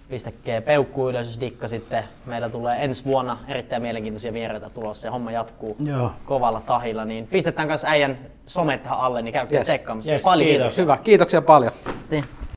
Pistäkää 0.10 0.62
peukku 0.62 1.10
ylös, 1.10 1.28
jos 1.28 1.40
dikkasitte. 1.40 2.04
Meillä 2.26 2.50
tulee 2.50 2.84
ensi 2.84 3.06
vuonna 3.06 3.38
erittäin 3.48 3.82
mielenkiintoisia 3.82 4.34
vieraita 4.34 4.70
tulossa 4.70 5.08
ja 5.08 5.12
homma 5.12 5.32
jatkuu 5.32 5.76
Joo. 5.86 6.12
kovalla 6.26 6.62
tahilla. 6.62 7.06
Niin 7.06 7.28
pistetään 7.28 7.68
kanssa 7.68 7.88
äijän 7.88 8.18
somet 8.48 8.84
tähän 8.84 9.00
alle, 9.00 9.22
niin 9.22 9.34
käykää 9.34 9.58
yes. 9.58 9.68
tsekkaamassa. 9.68 10.12
Yes, 10.12 10.24
paljon 10.24 10.50
kiitos. 10.50 10.78
Hyvä, 10.78 10.98
kiitoksia 10.98 11.42
paljon. 11.42 11.72
Niin. 12.10 12.26